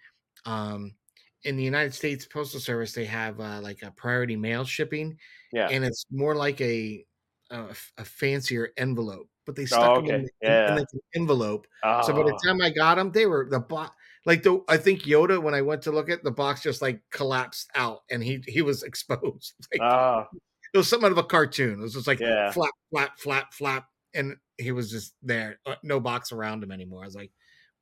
um, 0.45 0.95
in 1.43 1.55
the 1.55 1.63
United 1.63 1.93
States 1.93 2.25
Postal 2.25 2.59
Service. 2.59 2.93
They 2.93 3.05
have 3.05 3.39
uh, 3.39 3.59
like 3.61 3.83
a 3.83 3.91
priority 3.91 4.35
mail 4.35 4.65
shipping. 4.65 5.19
Yeah. 5.53 5.69
And 5.69 5.85
it's 5.85 6.05
more 6.09 6.33
like 6.33 6.59
a 6.61 7.05
a, 7.51 7.65
a 7.97 8.05
fancier 8.05 8.69
envelope, 8.75 9.29
but 9.47 9.55
they 9.55 9.65
stuck 9.65 9.91
Oh, 9.91 9.95
them 9.95 10.05
in, 10.05 10.15
okay. 10.15 10.23
the- 10.41 10.47
in- 10.47 10.53
Yeah. 10.53 10.69
in 10.69 10.75
the 10.75 10.85
envelope. 11.15 11.65
So 12.03 12.13
by 12.13 12.21
the 12.23 12.33
Oh, 12.33 12.47
time 12.47 12.61
I 12.61 12.69
got 12.69 12.95
them, 12.95 13.11
they 13.11 13.25
were 13.25 13.47
the 13.49 13.59
box. 13.59 13.95
Like 14.25 14.43
the, 14.43 14.61
I 14.67 14.77
think 14.77 15.03
Yoda 15.03 15.41
when 15.41 15.53
I 15.55 15.61
went 15.61 15.81
to 15.83 15.91
look 15.91 16.09
at 16.09 16.23
the 16.23 16.31
box, 16.31 16.61
just 16.61 16.81
like 16.81 17.01
collapsed 17.11 17.71
out, 17.73 18.01
and 18.11 18.21
he 18.23 18.43
he 18.45 18.61
was 18.61 18.83
exposed. 18.89 19.55
Like, 19.73 19.81
oh, 19.81 20.27
it 20.73 20.77
was 20.77 20.87
something 20.89 21.05
out 21.07 21.13
of 21.13 21.17
a 21.17 21.23
cartoon. 21.23 21.79
It 21.79 21.83
was 21.83 21.93
just 21.93 22.07
like 22.07 22.19
Yeah. 22.19 22.51
flap, 22.51 22.71
flap, 22.91 23.17
flap, 23.19 23.53
flap, 23.53 23.87
and 24.13 24.35
he 24.57 24.71
was 24.73 24.91
just 24.91 25.15
there, 25.23 25.59
uh, 25.65 25.75
no 25.81 25.99
box 26.01 26.31
around 26.33 26.61
him 26.63 26.71
anymore. 26.71 27.03
I 27.03 27.05
was 27.07 27.15
like, 27.15 27.31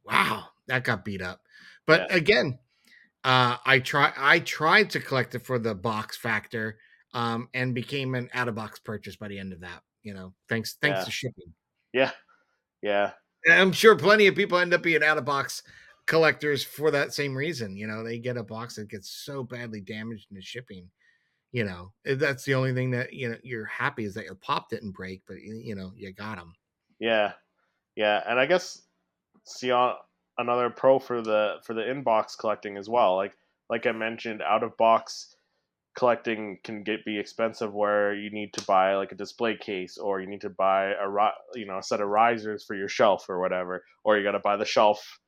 wow, 0.04 0.46
that 0.68 0.84
got 0.84 1.04
beat 1.04 1.22
up. 1.22 1.42
But 1.88 2.10
Yeah. 2.12 2.16
again, 2.18 2.60
uh, 3.24 3.58
I 3.66 3.80
try, 3.80 4.14
I 4.16 4.40
tried 4.40 4.92
to 4.92 5.00
collect 5.00 5.34
it 5.34 5.40
for 5.46 5.58
the 5.58 5.74
box 5.74 6.16
factor, 6.18 6.78
um, 7.14 7.50
and 7.56 7.74
became 7.74 8.14
an 8.14 8.30
out 8.34 8.48
of 8.50 8.54
box 8.56 8.78
purchase 8.78 9.16
by 9.16 9.30
the 9.30 9.40
end 9.40 9.52
of 9.54 9.62
that. 9.62 9.82
You 10.06 10.14
know, 10.14 10.34
thanks, 10.48 10.78
thanks 10.82 11.00
Yeah. 11.00 11.04
to 11.06 11.12
shipping. 11.12 11.54
yeah, 11.94 12.12
yeah, 12.82 13.12
And 13.46 13.60
I'm 13.60 13.72
sure 13.74 13.96
plenty 13.98 14.28
of 14.28 14.36
people 14.36 14.58
end 14.58 14.74
up 14.74 14.84
being 14.84 15.04
out 15.04 15.18
of 15.18 15.26
box 15.26 15.64
collectors 16.06 16.64
for 16.64 16.92
that 16.92 17.12
same 17.14 17.36
reason. 17.36 17.76
You 17.76 17.88
know, 17.88 18.04
they 18.04 18.20
get 18.20 18.38
a 18.38 18.44
box 18.44 18.76
that 18.76 18.88
gets 18.90 19.10
so 19.10 19.44
badly 19.44 19.82
damaged 19.82 20.28
in 20.30 20.36
the 20.36 20.42
shipping. 20.42 20.90
You 21.52 21.64
know, 21.64 21.92
eh, 22.06 22.16
that's 22.16 22.44
the 22.44 22.54
only 22.54 22.74
thing 22.74 22.92
that 22.92 23.14
you 23.14 23.30
know 23.30 23.38
you're 23.44 23.66
happy 23.66 24.06
is 24.06 24.14
that 24.14 24.26
your 24.26 24.36
pop 24.36 24.70
didn't 24.70 24.92
break, 24.92 25.24
but 25.28 25.42
you 25.42 25.56
you 25.56 25.74
know 25.76 25.92
you 25.96 26.14
got 26.14 26.38
them. 26.38 26.54
yeah, 27.00 27.34
yeah. 27.96 28.24
And 28.28 28.40
I 28.40 28.46
guess 28.46 28.84
see 29.46 29.72
on 29.72 29.96
another 30.38 30.70
pro 30.70 31.00
for 31.00 31.22
the 31.22 31.58
for 31.64 31.74
the 31.74 31.82
inbox 31.82 32.38
collecting 32.38 32.78
as 32.78 32.90
well. 32.90 33.16
Like 33.16 33.38
like 33.70 33.86
I 33.88 33.92
mentioned, 33.94 34.42
out 34.44 34.64
of 34.64 34.76
box 34.78 35.35
collecting 35.96 36.60
can 36.64 36.84
get 36.84 37.06
be 37.06 37.18
expensive 37.18 37.74
where 37.74 38.14
you 38.14 38.30
need 38.30 38.54
to 38.54 38.62
buy 38.66 38.96
like 38.96 39.12
a 39.12 39.16
display 39.16 39.56
case 39.58 39.98
or 39.98 40.20
you 40.20 40.28
need 40.28 40.42
to 40.42 40.50
buy 40.50 40.88
a 40.92 41.08
you 41.56 41.66
know 41.66 41.78
a 41.78 41.84
set 41.84 42.02
of 42.02 42.10
risers 42.10 42.66
for 42.66 42.76
your 42.76 42.90
shelf 42.90 43.26
or 43.30 43.40
whatever 43.40 43.84
or 44.04 44.18
you 44.18 44.24
got 44.24 44.32
to 44.34 44.40
buy 44.40 44.58
the 44.58 44.66
shelf 44.66 45.20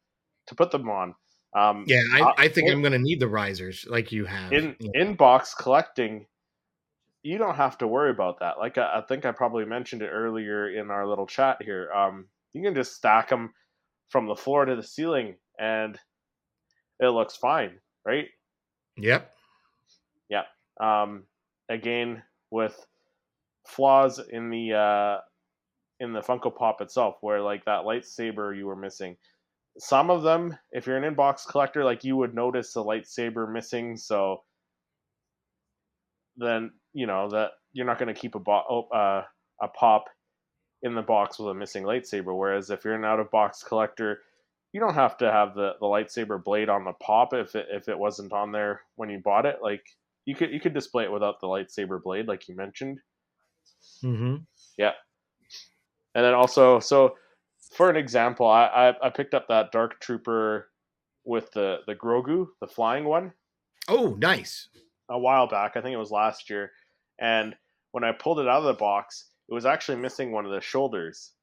to 0.47 0.55
put 0.55 0.72
them 0.72 0.89
on 0.89 1.15
um 1.55 1.86
Yeah, 1.88 2.01
I, 2.13 2.22
Uh, 2.22 2.34
I 2.38 2.47
think 2.49 2.68
in- 2.68 2.74
I'm 2.74 2.82
going 2.82 2.91
to 2.91 2.99
need 2.99 3.20
the 3.20 3.28
risers 3.30 3.86
like 3.89 4.11
you 4.11 4.26
have. 4.26 4.51
in 4.51 4.76
you 4.80 4.91
know. 4.93 5.05
inbox 5.05 5.55
collecting 5.57 6.26
you 7.24 7.38
don't 7.38 7.55
have 7.55 7.78
to 7.78 7.88
worry 7.88 8.11
about 8.11 8.39
that 8.39 8.57
like 8.59 8.78
I, 8.78 8.97
I 8.99 9.01
think 9.01 9.26
i 9.26 9.32
probably 9.32 9.65
mentioned 9.65 10.01
it 10.01 10.09
earlier 10.09 10.70
in 10.70 10.91
our 10.91 11.07
little 11.07 11.28
chat 11.28 11.57
here 11.61 11.91
um 11.91 12.28
you 12.53 12.61
can 12.61 12.76
just 12.76 12.93
stack 12.95 13.30
them 13.30 13.53
from 14.09 14.28
the 14.28 14.36
floor 14.36 14.65
to 14.65 14.76
the 14.76 14.84
ceiling 14.84 15.36
and 15.59 15.97
it 16.99 17.07
looks 17.09 17.36
fine 17.36 17.80
right 18.05 18.28
Yep. 18.97 19.32
Um 20.80 21.24
again 21.70 22.22
with 22.52 22.86
flaws 23.66 24.20
in 24.20 24.50
the 24.50 24.74
uh 24.74 25.18
in 26.00 26.14
the 26.14 26.22
funko 26.22 26.56
pop 26.56 26.82
itself 26.82 27.16
where 27.22 27.42
like 27.42 27.66
that 27.66 27.84
lightsaber 27.84 28.56
you 28.56 28.66
were 28.66 28.76
missing. 28.76 29.18
Some 29.80 30.10
of 30.10 30.24
them 30.24 30.58
if 30.72 30.88
you're 30.88 30.98
an 30.98 31.16
inbox 31.16 31.48
collector 31.48 31.84
like 31.84 32.04
you 32.04 32.16
would 32.16 32.34
notice 32.34 32.74
the 32.74 32.84
lightsaber 32.84 33.52
missing 33.52 33.98
so 33.98 34.44
then 36.38 36.72
you 36.94 37.08
know 37.08 37.30
that 37.30 37.52
you're 37.74 37.86
not 37.86 38.00
going 38.00 38.14
to 38.14 38.20
keep 38.20 38.36
a 38.36 38.40
bo- 38.40 38.64
oh, 38.70 38.96
uh, 38.96 39.24
a 39.62 39.68
pop 39.68 40.06
in 40.84 40.96
the 40.96 41.02
box 41.02 41.40
with 41.40 41.50
a 41.50 41.54
missing 41.54 41.84
lightsaber. 41.84 42.38
Whereas 42.38 42.70
if 42.70 42.86
you're 42.86 42.96
an 42.96 43.06
out 43.06 43.20
of 43.20 43.32
box 43.32 43.64
collector 43.64 44.20
you 44.74 44.80
don't 44.80 44.94
have 44.94 45.18
to 45.18 45.32
have 45.32 45.56
the, 45.56 45.74
the 45.80 45.86
lightsaber 45.86 46.44
blade 46.44 46.70
on 46.70 46.84
the 46.84 46.94
pop 46.94 47.34
if 47.34 47.56
it, 47.56 47.68
if 47.72 47.88
it 47.88 47.98
wasn't 47.98 48.34
on 48.34 48.52
there 48.52 48.82
when 48.96 49.10
you 49.10 49.20
bought 49.20 49.46
it. 49.46 49.58
Like 49.62 49.84
you 50.28 50.36
could 50.36 50.52
you 50.52 50.60
could 50.60 50.74
display 50.76 51.06
it 51.06 51.12
without 51.12 51.40
the 51.42 51.48
lightsaber 51.48 52.02
blade 52.04 52.28
like 52.28 52.48
you 52.48 52.56
mentioned 52.56 53.00
Mm-hmm. 54.04 54.36
Yeah. 54.78 54.92
And 56.16 56.24
then 56.26 56.34
also 56.34 56.80
so 56.80 57.16
for 57.74 57.90
an 57.90 57.96
example 57.96 58.46
I, 58.48 58.66
I 58.66 59.08
i 59.08 59.10
picked 59.10 59.34
up 59.34 59.48
that 59.50 59.72
dark 59.72 60.00
trooper 60.00 60.70
with 61.26 61.52
the 61.54 61.80
the 61.88 61.96
grogu 61.96 62.48
the 62.62 62.68
flying 62.68 63.06
one 63.06 63.34
Oh, 63.90 64.16
nice. 64.20 64.70
a 65.10 65.18
while 65.18 65.48
back 65.48 65.76
i 65.76 65.82
think 65.82 65.94
it 65.94 65.98
was 65.98 66.12
last 66.12 66.50
year 66.50 66.72
and 67.20 67.56
when 67.92 68.04
i 68.04 68.12
pulled 68.12 68.40
it 68.40 68.48
out 68.48 68.60
of 68.60 68.66
the 68.66 68.74
box 68.74 69.30
it 69.50 69.54
was 69.54 69.66
actually 69.66 69.98
missing 69.98 70.32
one 70.32 70.46
of 70.46 70.52
the 70.52 70.62
shoulders 70.62 71.34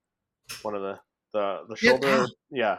one 0.62 0.74
of 0.74 0.82
the 0.82 0.98
the 1.32 1.60
the 1.68 1.76
shoulder 1.76 2.24
ah. 2.24 2.26
yeah 2.50 2.78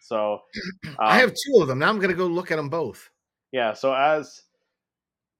so 0.00 0.40
I 1.00 1.14
um, 1.14 1.20
have 1.20 1.30
two 1.30 1.60
of 1.62 1.68
them. 1.68 1.78
Now 1.80 1.88
I'm 1.88 1.96
going 1.98 2.10
to 2.10 2.16
go 2.16 2.26
look 2.26 2.50
at 2.52 2.56
them 2.56 2.68
both. 2.68 3.10
yeah 3.52 3.72
so 3.72 3.92
as 3.94 4.42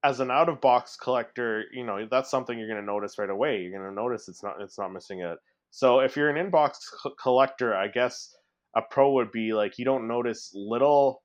as 0.04 0.20
an 0.20 0.30
out 0.30 0.48
of 0.48 0.60
box 0.60 0.96
collector 0.96 1.64
you 1.72 1.84
know 1.84 2.06
that's 2.10 2.30
something 2.30 2.58
you're 2.58 2.68
going 2.68 2.80
to 2.80 2.86
notice 2.86 3.18
right 3.18 3.30
away. 3.30 3.60
You're 3.60 3.78
going 3.78 3.88
to 3.88 3.94
notice 3.94 4.28
it's 4.28 4.42
not 4.42 4.56
it's 4.60 4.78
not 4.78 4.92
missing 4.92 5.20
it 5.20 5.38
so 5.70 6.00
if 6.00 6.16
you're 6.16 6.30
an 6.30 6.50
inbox 6.50 6.76
co- 7.02 7.14
collector 7.20 7.74
i 7.74 7.88
guess 7.88 8.34
a 8.76 8.82
pro 8.82 9.12
would 9.12 9.32
be 9.32 9.52
like 9.54 9.78
you 9.78 9.84
don't 9.84 10.06
notice 10.06 10.52
little 10.54 11.22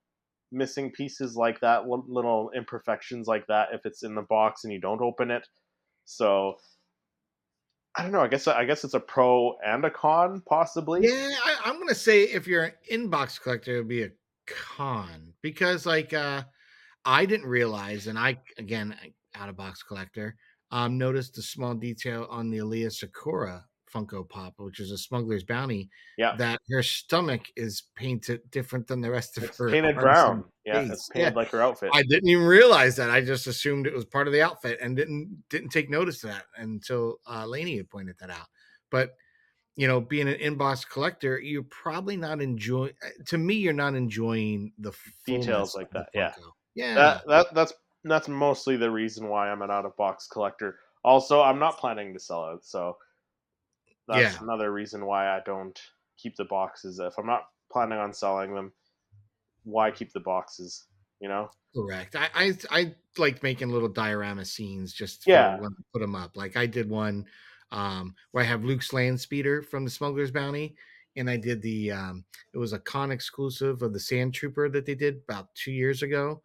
missing 0.52 0.92
pieces 0.92 1.36
like 1.36 1.60
that 1.62 1.88
li- 1.88 2.04
little 2.08 2.52
imperfections 2.56 3.28
like 3.28 3.46
that 3.48 3.70
if 3.74 3.86
it's 3.86 4.04
in 4.04 4.16
the 4.16 4.22
box 4.22 4.64
and 4.64 4.74
you 4.74 4.80
don't 4.80 5.02
open 5.02 5.32
it. 5.32 5.48
So 6.06 6.56
i 7.96 8.04
don't 8.04 8.12
know. 8.12 8.22
I 8.22 8.28
guess 8.28 8.48
i 8.48 8.64
guess 8.66 8.84
it's 8.84 8.94
a 8.94 9.00
pro 9.00 9.56
and 9.66 9.84
a 9.86 9.92
con 9.92 10.42
possibly. 10.48 11.02
Yeah, 11.04 11.30
I, 11.46 11.58
I'm 11.66 11.78
gonna 11.78 11.94
say 11.96 12.24
if 12.24 12.48
you're 12.48 12.64
an 12.64 12.74
inbox 12.92 13.40
collector, 13.40 13.76
it 13.76 13.78
would 13.80 13.88
be 13.88 14.04
a 14.04 14.12
con 14.48 15.34
because 15.42 15.86
like 15.86 16.14
uh 16.14 16.44
I 17.06 17.26
didn't 17.26 17.48
realize, 17.48 18.08
and 18.08 18.18
I 18.18 18.40
again 18.58 18.96
out 19.36 19.50
of 19.50 19.56
box 19.58 19.84
collector, 19.84 20.36
um, 20.72 20.98
noticed 20.98 21.36
the 21.36 21.42
small 21.42 21.74
detail 21.74 22.28
on 22.30 22.50
the 22.50 22.58
Aaliyah 22.60 22.92
Sakura 22.92 23.66
Funko 23.94 24.28
Pop, 24.28 24.54
which 24.58 24.80
is 24.80 24.92
a 24.92 24.98
smuggler's 24.98 25.44
bounty, 25.44 25.90
Yeah. 26.18 26.36
that 26.38 26.60
her 26.72 26.82
stomach 26.82 27.42
is 27.58 27.84
painted 27.96 28.40
different 28.52 28.88
than 28.88 29.02
the 29.02 29.12
rest 29.12 29.38
of 29.38 29.44
it's 29.44 29.58
her 29.58 29.70
painted 29.70 29.96
brown 29.98 30.46
yeah 30.66 30.82
face. 30.82 30.92
it's 30.92 31.10
painted 31.10 31.36
like 31.36 31.50
her 31.50 31.62
outfit 31.62 31.90
I 31.94 32.04
didn't 32.04 32.30
even 32.30 32.46
realize 32.46 32.96
that. 32.98 33.10
I 33.10 33.20
just 33.22 33.48
assumed 33.48 33.88
it 33.88 33.94
was 33.94 34.06
part 34.06 34.28
of 34.28 34.34
the 34.34 34.42
outfit 34.42 34.80
and 34.82 34.96
didn't 34.96 35.44
didn't 35.50 35.70
take 35.70 35.90
notice 35.90 36.24
of 36.24 36.30
that 36.30 36.46
until 36.58 37.18
uh, 37.30 37.46
Laney 37.46 37.78
had 37.78 37.90
pointed 37.90 38.16
that 38.20 38.30
out. 38.30 38.48
But 38.92 39.16
you 39.78 39.88
know, 39.88 40.00
being 40.02 40.28
an 40.28 40.36
inbox 40.40 40.88
collector, 40.88 41.40
you're 41.40 41.64
probably 41.64 42.16
not 42.18 42.42
enjoying. 42.42 42.92
To 43.28 43.38
me, 43.38 43.56
you're 43.56 43.72
not 43.74 43.96
enjoying 43.96 44.74
the 44.78 44.92
Details 45.26 45.76
like 45.76 45.90
that, 45.92 46.10
yeah. 46.14 46.34
Yeah. 46.76 46.96
that 46.96 47.28
that 47.28 47.54
that's 47.54 47.74
that's 48.04 48.28
mostly 48.28 48.78
the 48.78 48.90
reason 48.90 49.28
why 49.28 49.50
I'm 49.50 49.62
an 49.62 49.72
out 49.72 49.86
of 49.86 49.96
box 49.98 50.28
collector. 50.28 50.80
Also, 51.04 51.42
I'm 51.42 51.60
not 51.60 51.78
planning 51.78 52.14
to 52.14 52.20
sell 52.20 52.54
it, 52.54 52.66
so 52.66 52.98
that's 54.08 54.36
Yeah. 54.36 54.44
another 54.44 54.72
reason 54.72 55.06
why 55.06 55.28
I 55.36 55.42
don't 55.46 55.80
keep 56.18 56.36
the 56.36 56.46
boxes. 56.46 57.00
If 57.00 57.18
I'm 57.18 57.26
not 57.26 57.50
planning 57.72 57.98
on 58.00 58.14
selling 58.14 58.54
them, 58.54 58.74
why 59.64 59.92
keep 59.92 60.12
the 60.14 60.20
boxes? 60.20 60.86
You 61.20 61.30
know? 61.30 61.50
Correct. 61.76 62.16
I, 62.16 62.30
I 62.34 62.58
I 62.70 62.96
like 63.18 63.44
making 63.44 63.70
little 63.70 63.88
diorama 63.90 64.46
scenes 64.46 64.94
just 64.94 65.26
Yeah. 65.28 65.58
put 65.94 66.00
them 66.00 66.16
up. 66.16 66.36
Like 66.36 66.58
I 66.58 66.66
did 66.66 66.90
one 66.90 67.26
um, 67.72 68.16
where 68.32 68.44
I 68.44 68.48
have 68.48 68.64
Luke's 68.66 68.92
land 68.92 69.20
speeder 69.20 69.62
from 69.62 69.86
the 69.86 69.92
Smuggler's 69.92 70.32
Bounty, 70.32 70.76
and 71.16 71.30
I 71.30 71.38
did 71.38 71.62
the 71.62 71.92
um, 71.92 72.26
it 72.54 72.58
was 72.58 72.74
a 72.74 72.80
con 72.80 73.12
exclusive 73.12 73.82
of 73.82 73.94
the 73.94 74.00
Sand 74.00 74.34
Trooper 74.34 74.68
that 74.70 74.86
they 74.86 74.96
did 74.96 75.22
about 75.30 75.54
two 75.56 75.72
years 75.72 76.04
ago. 76.04 76.42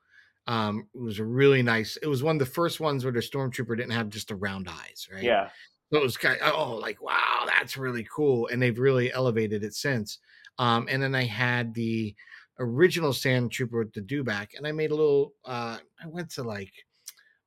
Um, 0.47 0.89
it 0.95 1.01
was 1.01 1.19
a 1.19 1.25
really 1.25 1.63
nice. 1.63 1.97
It 1.97 2.07
was 2.07 2.23
one 2.23 2.37
of 2.37 2.41
the 2.41 2.47
first 2.47 2.79
ones 2.81 3.05
where 3.05 3.13
the 3.13 3.21
stormtrooper 3.21 3.77
didn't 3.77 3.91
have 3.93 4.09
just 4.09 4.29
the 4.29 4.37
round 4.37 4.69
eyes, 4.69 5.09
right? 5.13 5.23
Yeah, 5.23 5.51
So 5.93 5.99
it 5.99 6.03
was 6.03 6.17
kind 6.17 6.41
of, 6.41 6.53
oh, 6.55 6.77
like, 6.77 7.03
wow, 7.03 7.45
that's 7.47 7.77
really 7.77 8.07
cool. 8.15 8.49
And 8.49 8.63
they've 8.63 8.79
really 8.79 9.13
elevated 9.13 9.65
it 9.65 9.75
since. 9.75 10.19
Um, 10.59 10.87
and 10.91 11.03
then 11.03 11.15
I 11.15 11.25
had 11.25 11.75
the 11.75 12.15
original 12.59 13.13
Sand 13.13 13.53
Trooper 13.53 13.81
with 13.81 13.93
the 13.93 14.01
dewback, 14.01 14.57
and 14.57 14.67
I 14.67 14.73
made 14.73 14.91
a 14.91 14.95
little, 14.95 15.35
uh, 15.45 15.79
I 16.03 16.07
went 16.07 16.31
to 16.33 16.43
like 16.43 16.73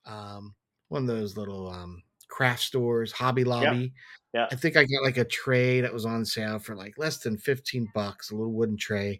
um, 0.05 0.55
one 0.89 1.03
of 1.03 1.07
those 1.07 1.37
little 1.37 1.69
um, 1.69 2.03
craft 2.27 2.61
stores, 2.63 3.11
Hobby 3.11 3.43
Lobby. 3.43 3.93
yeah. 4.33 4.47
I 4.51 4.55
think 4.55 4.77
I 4.77 4.83
got 4.83 5.03
like 5.03 5.17
a 5.17 5.25
tray 5.25 5.81
that 5.81 5.93
was 5.93 6.05
on 6.05 6.25
sale 6.25 6.59
for 6.59 6.75
like 6.75 6.97
less 6.97 7.19
than 7.19 7.37
15 7.37 7.89
bucks, 7.93 8.31
a 8.31 8.35
little 8.35 8.53
wooden 8.53 8.77
tray. 8.77 9.19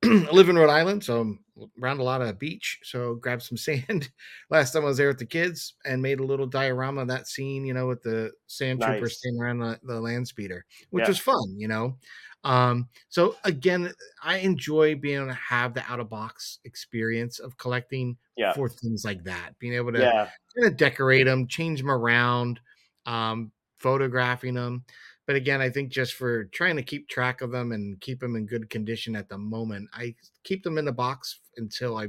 I 0.04 0.30
live 0.32 0.48
in 0.48 0.56
Rhode 0.56 0.70
Island, 0.70 1.02
so 1.04 1.20
I'm 1.20 1.44
around 1.82 1.98
a 1.98 2.04
lot 2.04 2.22
of 2.22 2.38
beach. 2.38 2.78
So 2.84 3.16
grabbed 3.16 3.42
some 3.42 3.56
sand. 3.58 4.10
Last 4.50 4.72
time 4.72 4.82
I 4.84 4.86
was 4.86 4.96
there 4.96 5.08
with 5.08 5.18
the 5.18 5.26
kids 5.26 5.74
and 5.84 6.00
made 6.02 6.20
a 6.20 6.24
little 6.24 6.46
diorama 6.46 7.02
of 7.02 7.08
that 7.08 7.26
scene, 7.26 7.64
you 7.64 7.74
know, 7.74 7.88
with 7.88 8.02
the 8.02 8.32
sand 8.46 8.80
trooper 8.80 9.08
Nice. 9.08 9.18
standing 9.18 9.40
around 9.40 9.58
the, 9.58 9.80
the 9.82 10.00
land 10.00 10.28
speeder, 10.28 10.64
which 10.90 11.08
Yeah. 11.08 11.08
was 11.08 11.18
fun, 11.18 11.54
you 11.56 11.68
know. 11.68 11.98
Um, 12.44 12.88
so 13.08 13.36
again, 13.44 13.92
I 14.22 14.38
enjoy 14.38 14.94
being 14.94 15.16
able 15.16 15.26
to 15.28 15.34
have 15.34 15.74
the 15.74 15.82
out 15.90 15.98
of 16.00 16.08
box 16.08 16.60
experience 16.64 17.40
of 17.40 17.56
collecting 17.56 18.16
yeah, 18.36 18.54
for 18.54 18.68
things 18.68 19.04
like 19.04 19.24
that, 19.24 19.58
being 19.58 19.74
able 19.74 19.92
to 19.92 20.12
yeah, 20.12 20.30
kind 20.56 20.66
of 20.72 20.76
decorate 20.76 21.26
them, 21.26 21.48
change 21.48 21.80
them 21.80 21.90
around, 21.90 22.60
um, 23.06 23.52
photographing 23.78 24.54
them. 24.54 24.84
But 25.28 25.36
again, 25.36 25.60
I 25.60 25.68
think 25.68 25.90
just 25.90 26.14
for 26.14 26.46
trying 26.46 26.76
to 26.76 26.82
keep 26.82 27.06
track 27.06 27.42
of 27.42 27.52
them 27.52 27.72
and 27.72 28.00
keep 28.00 28.18
them 28.18 28.34
in 28.34 28.46
good 28.46 28.70
condition 28.70 29.14
at 29.14 29.28
the 29.28 29.36
moment, 29.36 29.90
I 29.92 30.14
keep 30.42 30.62
them 30.64 30.78
in 30.78 30.86
the 30.86 30.92
box 30.92 31.40
until 31.58 31.98
I 31.98 32.08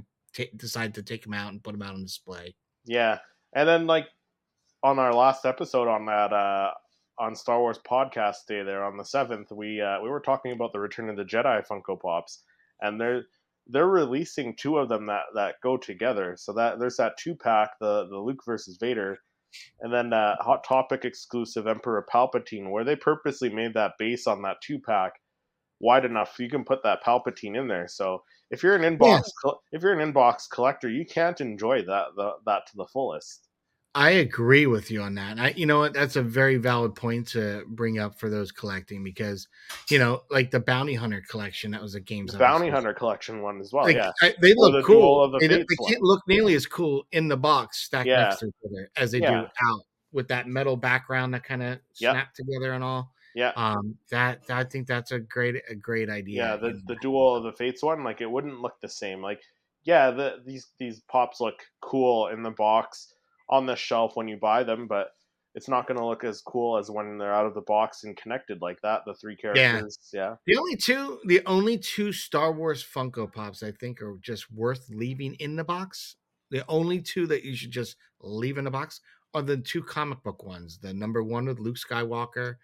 decide 0.55 0.93
to 0.93 1.03
take 1.03 1.23
them 1.23 1.33
out 1.33 1.51
and 1.51 1.61
put 1.61 1.73
them 1.73 1.81
out 1.81 1.95
on 1.95 2.03
display. 2.03 2.55
yeah. 2.85 3.19
And 3.53 3.67
then 3.67 3.87
like 3.87 4.07
on 4.83 4.99
our 4.99 5.13
last 5.13 5.45
episode 5.45 5.89
on 5.89 6.05
that 6.05 6.31
uh 6.31 6.71
on 7.19 7.35
Star 7.35 7.59
Wars 7.59 7.79
podcast 7.79 8.45
day 8.47 8.63
there 8.63 8.85
on 8.85 8.95
the 8.95 9.03
seventh, 9.03 9.51
we 9.51 9.81
uh, 9.81 10.01
we 10.01 10.09
were 10.09 10.21
talking 10.21 10.53
about 10.53 10.71
the 10.71 10.79
Return 10.79 11.09
of 11.09 11.17
the 11.17 11.25
Jedi 11.25 11.67
Funko 11.67 11.99
Pops, 11.99 12.43
and 12.79 13.01
they're 13.01 13.23
they're 13.67 13.87
releasing 13.87 14.55
two 14.55 14.77
of 14.77 14.87
them 14.87 15.05
that 15.07 15.23
that 15.35 15.55
go 15.61 15.75
together. 15.75 16.37
So 16.39 16.53
that 16.53 16.79
there's 16.79 16.95
that 16.95 17.17
two 17.17 17.35
pack, 17.35 17.71
the 17.81 18.07
the 18.09 18.17
Luke 18.17 18.45
versus 18.45 18.77
Vader, 18.77 19.19
and 19.81 19.93
then 19.93 20.13
uh, 20.13 20.35
Hot 20.39 20.63
Topic 20.63 21.05
exclusive 21.05 21.67
Emperor 21.67 22.05
Palpatine, 22.11 22.69
where 22.69 22.83
they 22.83 22.95
purposely 22.95 23.49
made 23.49 23.73
that 23.73 23.93
base 23.97 24.27
on 24.27 24.41
that 24.43 24.61
two 24.61 24.79
pack 24.79 25.13
wide 25.79 26.05
enough 26.05 26.35
you 26.39 26.49
can 26.49 26.63
put 26.63 26.83
that 26.83 27.03
Palpatine 27.03 27.57
in 27.57 27.67
there. 27.67 27.87
So 27.87 28.23
if 28.51 28.63
you're 28.63 28.75
an 28.75 28.97
inbox 28.97 29.29
if 29.71 29.81
you're 29.81 29.97
an 29.99 30.13
inbox 30.13 30.49
collector, 30.51 30.89
you 30.89 31.05
can't 31.05 31.39
enjoy 31.41 31.83
that 31.83 32.07
the, 32.15 32.33
that 32.45 32.67
to 32.67 32.77
the 32.77 32.87
fullest. 32.87 33.48
I 33.95 34.11
agree 34.11 34.67
with 34.67 34.91
you 34.91 35.01
on 35.01 35.15
that. 35.15 35.39
I, 35.39 35.49
you 35.57 35.65
know 35.65 35.79
what? 35.79 35.93
That's 35.93 36.15
a 36.15 36.21
very 36.21 36.57
valid 36.57 36.93
point 36.93 37.27
to 37.29 37.63
bring 37.69 37.97
up 37.97 38.19
for 38.19 38.29
those 38.29 38.51
collecting 38.51 39.03
because, 39.03 39.47
you 39.89 39.97
know, 39.97 40.21
like 40.29 40.51
the 40.51 40.59
Bounty 40.59 40.93
Hunter 40.93 41.23
collection, 41.27 41.71
that 41.71 41.81
was 41.81 41.95
a 41.95 41.99
games. 41.99 42.35
Bounty 42.35 42.69
Hunter 42.69 42.93
collection 42.93 43.41
one 43.41 43.59
as 43.59 43.73
well. 43.73 43.85
Like, 43.85 43.95
yeah, 43.95 44.11
I, 44.21 44.35
they 44.41 44.53
look 44.55 44.73
the 44.73 44.83
cool. 44.83 45.31
The 45.31 45.39
they, 45.39 45.47
they 45.47 45.65
can't 45.87 46.03
look 46.03 46.21
nearly 46.27 46.53
as 46.53 46.67
cool 46.67 47.07
in 47.11 47.27
the 47.27 47.35
box 47.35 47.79
stacked 47.79 48.07
yeah. 48.07 48.25
next 48.25 48.39
to 48.39 48.45
each 48.47 48.53
other 48.69 48.91
as 48.95 49.11
they 49.11 49.21
yeah. 49.21 49.31
do 49.31 49.47
out 49.69 49.81
with 50.11 50.27
that 50.27 50.47
metal 50.47 50.77
background 50.77 51.33
that 51.33 51.43
kind 51.43 51.63
of 51.63 51.79
yep. 51.99 52.13
snap 52.13 52.33
together 52.35 52.73
and 52.73 52.83
all. 52.83 53.11
Yeah. 53.33 53.53
Um. 53.55 53.95
That, 54.11 54.45
that 54.47 54.57
I 54.57 54.63
think 54.65 54.85
that's 54.85 55.11
a 55.11 55.19
great 55.19 55.61
a 55.67 55.75
great 55.75 56.11
idea. 56.11 56.43
Yeah. 56.43 56.55
The 56.57 56.79
the 56.85 56.95
duel 57.01 57.35
of 57.35 57.43
the 57.43 57.53
fates 57.53 57.81
one, 57.81 58.03
like 58.03 58.21
it 58.21 58.29
wouldn't 58.29 58.61
look 58.61 58.79
the 58.81 58.89
same. 58.89 59.21
Like, 59.21 59.41
yeah, 59.83 60.11
the 60.11 60.43
these 60.45 60.67
these 60.77 60.99
pops 61.07 61.41
look 61.41 61.59
cool 61.81 62.27
in 62.27 62.43
the 62.43 62.51
box 62.51 63.15
on 63.49 63.65
the 63.65 63.75
shelf 63.75 64.15
when 64.15 64.27
you 64.27 64.37
buy 64.37 64.63
them, 64.63 64.87
but 64.87 65.11
it's 65.55 65.67
not 65.67 65.87
going 65.87 65.99
to 65.99 66.05
look 66.05 66.23
as 66.23 66.41
cool 66.41 66.77
as 66.77 66.91
when 66.91 67.17
they're 67.17 67.33
out 67.33 67.45
of 67.45 67.55
the 67.55 67.61
box 67.61 68.03
and 68.03 68.15
connected 68.15 68.61
like 68.61 68.79
that. 68.83 69.01
The 69.05 69.15
three 69.15 69.35
characters, 69.35 69.97
yeah. 70.13 70.21
yeah. 70.21 70.35
The 70.45 70.57
only 70.57 70.75
two, 70.75 71.19
the 71.25 71.41
only 71.45 71.77
two 71.77 72.11
Star 72.11 72.51
Wars 72.51 72.85
Funko 72.85 73.31
Pops 73.31 73.63
I 73.63 73.71
think 73.71 74.01
are 74.01 74.17
just 74.21 74.51
worth 74.51 74.85
leaving 74.89 75.33
in 75.35 75.55
the 75.55 75.63
box. 75.63 76.15
The 76.51 76.63
only 76.67 77.01
two 77.01 77.27
that 77.27 77.43
you 77.43 77.55
should 77.55 77.71
just 77.71 77.95
leave 78.21 78.57
in 78.57 78.63
the 78.63 78.71
box 78.71 79.01
are 79.33 79.41
the 79.41 79.57
two 79.57 79.83
comic 79.83 80.23
book 80.23 80.43
ones. 80.43 80.79
The 80.79 80.93
number 80.93 81.23
one 81.23 81.45
with 81.45 81.59
Luke 81.59 81.77
Skywalker 81.77 82.55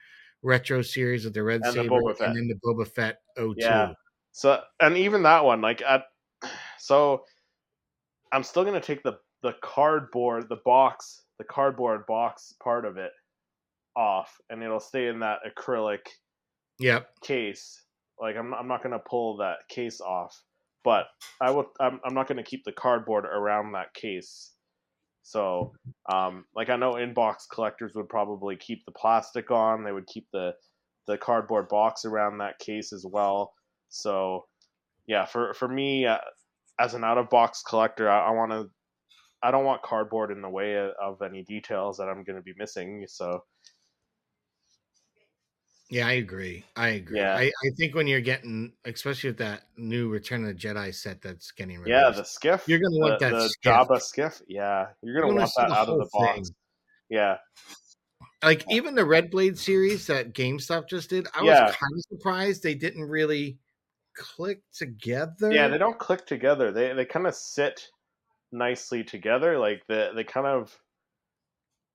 retro 0.43 0.81
series 0.81 1.25
with 1.25 1.33
the 1.33 1.43
red 1.43 1.61
and 1.63 1.73
saber, 1.73 1.99
the 2.17 2.23
and 2.23 2.35
then 2.35 2.47
the 2.47 2.59
Boba 2.63 2.87
Fett 2.87 3.17
02. 3.37 3.55
Yeah. 3.57 3.93
So 4.31 4.61
and 4.79 4.97
even 4.97 5.23
that 5.23 5.43
one, 5.43 5.61
like 5.61 5.81
at 5.81 6.03
so, 6.79 7.23
I'm 8.31 8.43
still 8.43 8.63
gonna 8.63 8.81
take 8.81 9.01
the 9.01 9.17
the 9.43 9.53
cardboard, 9.61 10.49
the 10.49 10.59
box, 10.65 11.21
the 11.37 11.43
cardboard 11.43 12.05
box 12.07 12.53
part 12.63 12.85
of 12.85 12.97
it 12.97 13.11
off, 13.95 14.35
and 14.49 14.63
it'll 14.63 14.79
stay 14.79 15.07
in 15.07 15.19
that 15.19 15.39
acrylic 15.47 16.07
yep. 16.79 17.09
case. 17.21 17.81
Like 18.19 18.35
I'm, 18.37 18.53
I'm 18.53 18.67
not 18.67 18.83
gonna 18.83 18.99
pull 18.99 19.37
that 19.37 19.57
case 19.69 20.01
off, 20.01 20.35
but 20.83 21.07
I 21.41 21.51
will. 21.51 21.71
I'm, 21.79 21.99
I'm 22.05 22.13
not 22.13 22.27
gonna 22.27 22.43
keep 22.43 22.63
the 22.63 22.71
cardboard 22.71 23.25
around 23.25 23.73
that 23.73 23.93
case. 23.93 24.51
So, 25.23 25.73
um, 26.11 26.45
like 26.55 26.69
I 26.69 26.75
know 26.75 26.93
inbox 26.93 27.49
collectors 27.51 27.93
would 27.95 28.09
probably 28.09 28.55
keep 28.55 28.85
the 28.85 28.91
plastic 28.91 29.51
on. 29.51 29.83
They 29.83 29.91
would 29.91 30.07
keep 30.07 30.27
the 30.31 30.53
the 31.07 31.17
cardboard 31.17 31.67
box 31.67 32.05
around 32.05 32.37
that 32.37 32.59
case 32.59 32.93
as 32.93 33.05
well. 33.05 33.53
So, 33.89 34.45
yeah, 35.07 35.25
for 35.25 35.53
for 35.53 35.67
me 35.67 36.05
uh, 36.05 36.19
as 36.79 36.93
an 36.93 37.03
out 37.03 37.17
of 37.17 37.29
box 37.29 37.63
collector, 37.67 38.09
I, 38.09 38.27
I 38.27 38.31
want 38.31 38.51
to 38.51 38.69
I 39.45 39.51
don't 39.51 39.63
want 39.63 39.83
cardboard 39.83 40.31
in 40.31 40.41
the 40.41 40.49
way 40.49 40.75
of 40.77 41.21
any 41.21 41.43
details 41.43 41.97
that 41.97 42.09
I'm 42.09 42.23
going 42.23 42.37
to 42.37 42.41
be 42.41 42.53
missing. 42.57 43.05
So. 43.07 43.43
Yeah, 45.91 46.07
I 46.07 46.13
agree. 46.13 46.65
I 46.75 46.89
agree. 46.89 47.19
Yeah. 47.19 47.35
I, 47.35 47.43
I 47.43 47.69
think 47.77 47.93
when 47.93 48.07
you're 48.07 48.19
getting, 48.19 48.73
especially 48.85 49.29
with 49.29 49.37
that 49.37 49.67
new 49.77 50.09
Return 50.09 50.41
of 50.43 50.47
the 50.47 50.67
Jedi 50.67 50.93
set 50.95 51.21
that's 51.21 51.51
getting 51.51 51.77
released, 51.77 51.89
yeah, 51.89 52.09
the 52.09 52.23
skiff, 52.23 52.63
you're 52.67 52.79
gonna 52.79 52.97
want 52.97 53.19
the, 53.19 53.29
that 53.29 53.35
the 53.35 53.49
skiff. 53.49 53.71
Jabba 53.71 54.01
skiff. 54.01 54.41
Yeah, 54.47 54.87
you're 55.03 55.21
gonna, 55.21 55.27
you're 55.27 55.41
want 55.41 55.51
that 55.57 55.71
out 55.71 55.87
of 55.87 55.99
the 55.99 56.09
box. 56.11 56.35
Thing. 56.35 56.55
Yeah, 57.11 57.37
like 58.43 58.65
even 58.69 58.95
the 58.95 59.05
Red 59.05 59.29
Blade 59.29 59.59
series 59.59 60.07
that 60.07 60.33
GameStop 60.33 60.89
just 60.89 61.11
did, 61.11 61.27
I 61.35 61.43
yeah. 61.43 61.65
was 61.65 61.75
kind 61.75 61.93
of 61.93 62.01
surprised 62.09 62.63
they 62.63 62.73
didn't 62.73 63.03
really 63.03 63.59
click 64.15 64.61
together. 64.73 65.51
Yeah, 65.51 65.67
they 65.67 65.77
don't 65.77 65.99
click 65.99 66.25
together. 66.25 66.71
They 66.71 66.93
they 66.93 67.05
kind 67.05 67.27
of 67.27 67.35
sit 67.35 67.87
nicely 68.55 69.03
together. 69.03 69.59
Like 69.59 69.83
the 69.87 70.11
they 70.15 70.23
kind 70.23 70.47
of 70.47 70.75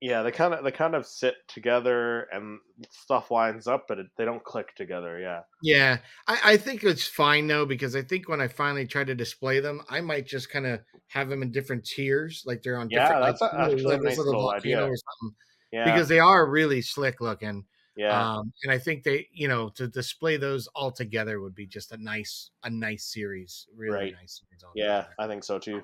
yeah, 0.00 0.22
they 0.22 0.30
kind 0.30 0.54
of 0.54 0.64
they 0.64 0.70
kind 0.70 0.94
of 0.94 1.04
sit 1.04 1.34
together 1.46 2.22
and 2.32 2.58
stuff 2.90 3.30
lines 3.30 3.66
up, 3.66 3.84
but 3.86 3.98
it, 3.98 4.06
they 4.16 4.24
don't 4.24 4.42
click 4.42 4.74
together. 4.74 5.20
Yeah. 5.20 5.40
Yeah, 5.62 5.98
I, 6.26 6.40
I 6.44 6.56
think 6.56 6.84
it's 6.84 7.06
fine 7.06 7.46
though 7.46 7.66
because 7.66 7.94
I 7.94 8.00
think 8.00 8.26
when 8.26 8.40
I 8.40 8.48
finally 8.48 8.86
try 8.86 9.04
to 9.04 9.14
display 9.14 9.60
them, 9.60 9.82
I 9.90 10.00
might 10.00 10.26
just 10.26 10.50
kind 10.50 10.66
of 10.66 10.80
have 11.08 11.28
them 11.28 11.42
in 11.42 11.52
different 11.52 11.84
tiers, 11.84 12.44
like 12.46 12.62
they're 12.62 12.78
on 12.78 12.88
yeah, 12.88 13.02
different 13.02 13.26
that's 13.26 13.40
like, 13.42 13.52
actually 13.52 13.82
levels 13.82 14.04
nice 14.04 14.18
of 14.18 14.24
the 14.24 14.32
volcano 14.32 14.86
or 14.86 14.96
something. 14.96 15.36
Yeah. 15.70 15.84
Because 15.84 16.08
they 16.08 16.18
are 16.18 16.48
really 16.48 16.80
slick 16.80 17.20
looking. 17.20 17.64
Yeah. 17.94 18.36
Um, 18.36 18.52
and 18.62 18.72
I 18.72 18.78
think 18.78 19.02
they, 19.02 19.28
you 19.34 19.48
know, 19.48 19.68
to 19.74 19.86
display 19.86 20.38
those 20.38 20.66
all 20.68 20.90
together 20.90 21.42
would 21.42 21.54
be 21.54 21.66
just 21.66 21.92
a 21.92 21.98
nice, 21.98 22.50
a 22.64 22.70
nice 22.70 23.04
series. 23.04 23.66
Really 23.76 23.94
right. 23.94 24.14
nice 24.14 24.40
series. 24.40 24.64
yeah, 24.74 25.04
I 25.18 25.26
think 25.26 25.44
so 25.44 25.58
too 25.58 25.82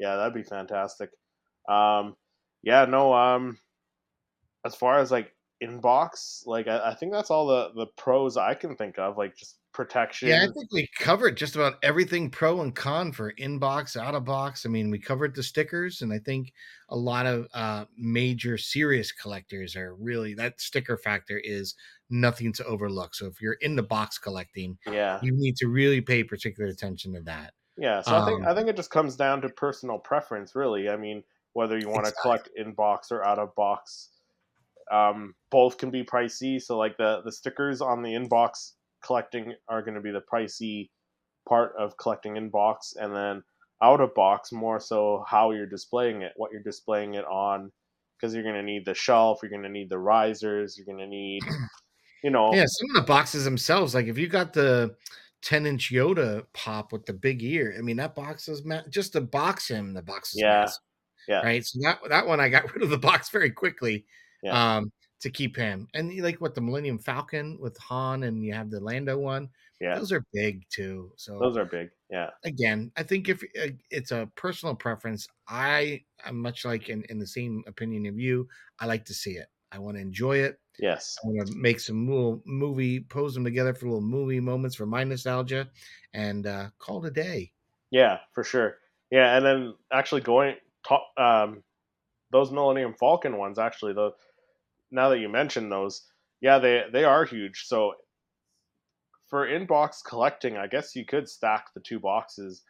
yeah, 0.00 0.16
that'd 0.16 0.34
be 0.34 0.42
fantastic. 0.42 1.10
Um, 1.68 2.16
yeah, 2.62 2.84
no. 2.84 3.12
Um, 3.12 3.58
as 4.64 4.74
far 4.74 4.98
as 4.98 5.10
like 5.10 5.32
inbox, 5.62 6.42
like 6.46 6.68
I, 6.68 6.90
I 6.90 6.94
think 6.94 7.12
that's 7.12 7.30
all 7.30 7.46
the 7.46 7.70
the 7.74 7.86
pros 7.96 8.36
I 8.36 8.54
can 8.54 8.76
think 8.76 8.98
of. 8.98 9.16
Like 9.16 9.36
just 9.36 9.58
protection. 9.72 10.28
Yeah, 10.28 10.42
I 10.42 10.52
think 10.52 10.72
we 10.72 10.88
covered 10.98 11.36
just 11.36 11.54
about 11.54 11.74
everything 11.82 12.30
pro 12.30 12.62
and 12.62 12.74
con 12.74 13.12
for 13.12 13.32
inbox, 13.34 13.96
out 13.96 14.14
of 14.14 14.24
box. 14.24 14.66
I 14.66 14.68
mean, 14.68 14.90
we 14.90 14.98
covered 14.98 15.34
the 15.34 15.42
stickers, 15.42 16.02
and 16.02 16.12
I 16.12 16.18
think 16.18 16.52
a 16.88 16.96
lot 16.96 17.26
of 17.26 17.46
uh, 17.54 17.84
major 17.96 18.58
serious 18.58 19.12
collectors 19.12 19.76
are 19.76 19.94
really 19.94 20.34
that 20.34 20.60
sticker 20.60 20.96
factor 20.96 21.38
is 21.38 21.74
nothing 22.10 22.52
to 22.54 22.64
overlook. 22.64 23.14
So 23.14 23.26
if 23.26 23.40
you're 23.40 23.58
in 23.60 23.76
the 23.76 23.82
box 23.82 24.18
collecting, 24.18 24.78
yeah, 24.90 25.20
you 25.22 25.32
need 25.32 25.56
to 25.58 25.68
really 25.68 26.00
pay 26.00 26.24
particular 26.24 26.68
attention 26.68 27.12
to 27.14 27.20
that. 27.22 27.52
Yeah, 27.78 28.02
so 28.02 28.14
um, 28.14 28.22
I 28.22 28.26
think 28.26 28.44
I 28.44 28.50
um 28.50 28.56
think 28.56 28.68
it 28.68 28.76
just 28.76 28.90
comes 28.90 29.16
down 29.16 29.40
to 29.42 29.48
personal 29.48 29.98
preference, 29.98 30.54
really. 30.54 30.88
I 30.88 30.96
mean, 30.96 31.22
whether 31.52 31.78
you 31.78 31.88
want 31.88 32.06
to 32.06 32.12
collect 32.22 32.50
in 32.56 32.72
box 32.72 33.12
or 33.12 33.24
out 33.24 33.38
of 33.38 33.54
box, 33.54 34.08
um, 34.90 35.34
both 35.50 35.78
can 35.78 35.90
be 35.90 36.02
pricey. 36.02 36.60
So 36.60 36.76
like 36.76 36.96
the 36.96 37.22
the 37.24 37.32
stickers 37.32 37.80
on 37.80 38.02
the 38.02 38.10
inbox 38.10 38.72
collecting 39.04 39.54
are 39.68 39.82
going 39.82 39.94
to 39.94 40.00
be 40.00 40.10
the 40.10 40.22
pricey 40.32 40.90
part 41.48 41.72
of 41.78 41.96
collecting 41.96 42.36
in 42.36 42.50
box, 42.50 42.94
and 42.98 43.14
then 43.14 43.42
out 43.80 44.00
of 44.00 44.14
box 44.14 44.50
more 44.50 44.80
so 44.80 45.24
how 45.26 45.52
you're 45.52 45.66
displaying 45.66 46.22
it, 46.22 46.32
what 46.36 46.50
you're 46.50 46.62
displaying 46.62 47.14
it 47.14 47.24
on, 47.26 47.70
because 48.16 48.34
you're 48.34 48.42
going 48.42 48.56
to 48.56 48.62
need 48.62 48.84
the 48.84 48.94
shelf, 48.94 49.38
you're 49.42 49.50
going 49.50 49.62
to 49.62 49.68
need 49.68 49.88
the 49.88 49.98
risers, 49.98 50.76
you're 50.76 50.86
going 50.86 50.98
to 50.98 51.06
need, 51.06 51.42
you 52.24 52.30
know, 52.30 52.52
yeah, 52.52 52.64
some 52.66 52.96
of 52.96 52.96
the 52.96 53.06
boxes 53.06 53.44
themselves. 53.44 53.94
Like 53.94 54.06
if 54.06 54.18
you 54.18 54.26
got 54.26 54.52
the 54.52 54.96
10 55.42 55.66
inch 55.66 55.92
Yoda 55.92 56.44
pop 56.52 56.92
with 56.92 57.06
the 57.06 57.12
big 57.12 57.42
ear. 57.42 57.74
I 57.78 57.82
mean, 57.82 57.96
that 57.96 58.14
box 58.14 58.48
is 58.48 58.64
ma- 58.64 58.82
just 58.90 59.12
to 59.12 59.20
box 59.20 59.68
him, 59.68 59.94
the 59.94 60.02
box 60.02 60.34
is 60.34 60.42
yeah. 60.42 60.60
Massive, 60.60 60.82
yeah. 61.28 61.40
Right. 61.42 61.64
So 61.64 61.78
that, 61.82 62.00
that 62.08 62.26
one, 62.26 62.40
I 62.40 62.48
got 62.48 62.72
rid 62.74 62.82
of 62.82 62.90
the 62.90 62.98
box 62.98 63.28
very 63.30 63.50
quickly 63.50 64.04
yeah. 64.42 64.76
um, 64.76 64.92
to 65.20 65.30
keep 65.30 65.56
him. 65.56 65.88
And 65.94 66.16
like 66.22 66.40
what 66.40 66.54
the 66.54 66.60
Millennium 66.60 66.98
Falcon 66.98 67.58
with 67.60 67.76
Han 67.78 68.24
and 68.24 68.44
you 68.44 68.52
have 68.54 68.70
the 68.70 68.80
Lando 68.80 69.18
one. 69.18 69.48
Yeah. 69.80 69.96
Those 69.96 70.10
are 70.10 70.24
big 70.32 70.64
too. 70.70 71.12
So 71.16 71.38
those 71.38 71.56
are 71.56 71.64
big. 71.64 71.90
Yeah. 72.10 72.30
Again, 72.44 72.90
I 72.96 73.04
think 73.04 73.28
if 73.28 73.42
uh, 73.62 73.68
it's 73.90 74.10
a 74.10 74.28
personal 74.34 74.74
preference, 74.74 75.28
I 75.46 76.02
am 76.24 76.40
much 76.40 76.64
like 76.64 76.88
in, 76.88 77.04
in 77.04 77.18
the 77.20 77.26
same 77.26 77.62
opinion 77.68 78.06
of 78.06 78.18
you. 78.18 78.48
I 78.80 78.86
like 78.86 79.04
to 79.04 79.14
see 79.14 79.32
it. 79.32 79.46
I 79.70 79.78
want 79.78 79.96
to 79.96 80.00
enjoy 80.00 80.38
it. 80.38 80.58
Yes. 80.78 81.18
I 81.24 81.28
want 81.28 81.48
to 81.48 81.54
make 81.56 81.80
some 81.80 82.08
little 82.08 82.42
movie, 82.46 83.00
pose 83.00 83.34
them 83.34 83.44
together 83.44 83.74
for 83.74 83.86
little 83.86 84.00
movie 84.00 84.40
moments 84.40 84.76
for 84.76 84.86
my 84.86 85.04
nostalgia 85.04 85.68
and 86.14 86.46
uh, 86.46 86.68
call 86.78 87.04
it 87.04 87.08
a 87.08 87.10
day. 87.10 87.52
Yeah, 87.90 88.18
for 88.34 88.44
sure. 88.44 88.76
Yeah, 89.10 89.36
and 89.36 89.44
then 89.44 89.74
actually 89.92 90.20
going 90.20 90.56
top 90.86 91.08
um, 91.16 91.62
those 92.30 92.50
Millennium 92.50 92.94
Falcon 92.94 93.38
ones 93.38 93.58
actually 93.58 93.94
though 93.94 94.14
now 94.90 95.08
that 95.10 95.18
you 95.18 95.28
mention 95.28 95.68
those, 95.68 96.02
yeah, 96.40 96.58
they 96.58 96.84
they 96.92 97.04
are 97.04 97.24
huge. 97.24 97.64
So 97.66 97.94
for 99.28 99.46
inbox 99.46 99.98
collecting, 100.06 100.56
I 100.56 100.66
guess 100.66 100.96
you 100.96 101.04
could 101.04 101.28
stack 101.28 101.66
the 101.74 101.80
two 101.80 102.00
boxes 102.00 102.62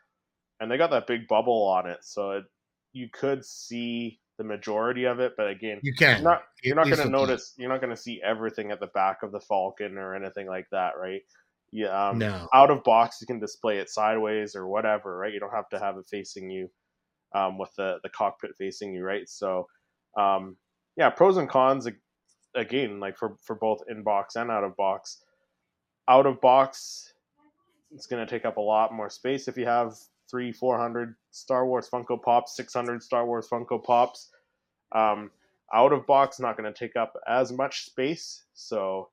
and 0.61 0.70
they 0.70 0.76
got 0.76 0.90
that 0.90 1.06
big 1.06 1.28
bubble 1.28 1.62
on 1.62 1.88
it, 1.88 1.98
so 2.02 2.32
it, 2.32 2.44
you 2.92 3.09
could 3.12 3.44
see 3.44 4.18
the 4.39 4.45
majority 4.45 5.05
of 5.05 5.20
it. 5.20 5.34
But 5.36 5.49
again, 5.49 5.80
you 5.82 5.93
can 5.93 6.22
you're 6.22 6.30
not 6.30 6.43
you're 6.62 6.76
not 6.76 6.86
going 6.86 6.99
to 6.99 7.11
notice. 7.11 7.55
You're 7.59 7.68
not 7.68 7.80
going 7.80 7.95
to 7.95 8.01
see 8.01 8.22
everything 8.24 8.70
at 8.70 8.80
the 8.80 8.86
back 8.86 9.22
of 9.22 9.32
the 9.32 9.41
Falcon 9.41 9.99
or 9.99 10.14
anything 10.14 10.47
like 10.47 10.66
that, 10.70 10.93
right? 10.99 11.22
Yeah, 11.70 12.09
um, 12.09 12.18
no. 12.18 12.49
out 12.55 12.70
of 12.70 12.82
box 12.82 13.18
you 13.20 13.26
can 13.26 13.41
display 13.41 13.76
it 13.76 13.91
sideways 13.91 14.57
or 14.57 14.66
whatever, 14.66 15.18
right? 15.18 15.32
You 15.32 15.41
don't 15.41 15.55
have 15.55 15.68
to 15.70 15.78
have 15.78 15.99
it 15.99 16.07
facing 16.11 16.51
you, 16.51 16.70
um, 17.34 17.59
with 17.59 17.74
the 17.76 17.99
the 18.03 18.09
cockpit 18.09 18.53
facing 18.57 18.95
you, 18.95 19.05
right? 19.05 19.28
So, 19.28 19.68
um, 20.16 20.57
yeah, 20.97 21.11
pros 21.11 21.36
and 21.36 21.49
cons 21.49 21.86
again 22.55 23.01
like 23.01 23.18
for 23.18 23.36
for 23.45 23.57
both 23.57 23.82
in 23.89 24.03
box 24.03 24.36
and 24.36 24.51
out 24.51 24.64
of 24.64 24.76
box. 24.76 25.22
Out 26.09 26.24
of 26.24 26.41
box, 26.41 27.12
it's 27.95 28.07
going 28.07 28.26
to 28.26 28.30
take 28.30 28.47
up 28.47 28.57
a 28.57 28.62
lot 28.62 28.95
more 28.95 29.11
space 29.11 29.47
if 29.47 29.59
you 29.59 29.66
have 29.66 29.95
three, 30.31 30.53
four 30.53 30.79
hundred 30.79 31.14
Star 31.31 31.66
Wars 31.66 31.89
Funko 31.89 32.22
Pops, 32.22 32.57
six 32.57 32.74
hundred 32.74 33.03
Star 33.03 33.26
Wars 33.26 33.49
Funko 33.49 33.83
Pops. 33.83 34.31
Um, 34.93 35.31
out 35.72 35.93
of 35.93 36.07
box, 36.07 36.41
not 36.41 36.57
going 36.57 36.72
to 36.72 36.79
take 36.79 36.97
up 36.97 37.14
as 37.29 37.53
much 37.53 37.85
space. 37.85 38.45
So, 38.55 39.11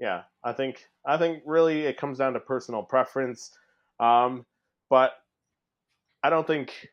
yeah, 0.00 0.22
I 0.42 0.52
think 0.52 0.86
I 1.04 1.18
think 1.18 1.42
really 1.44 1.82
it 1.82 1.98
comes 1.98 2.18
down 2.18 2.32
to 2.32 2.40
personal 2.40 2.82
preference. 2.82 3.50
Um, 4.00 4.46
but 4.88 5.12
I 6.22 6.30
don't 6.30 6.46
think 6.46 6.88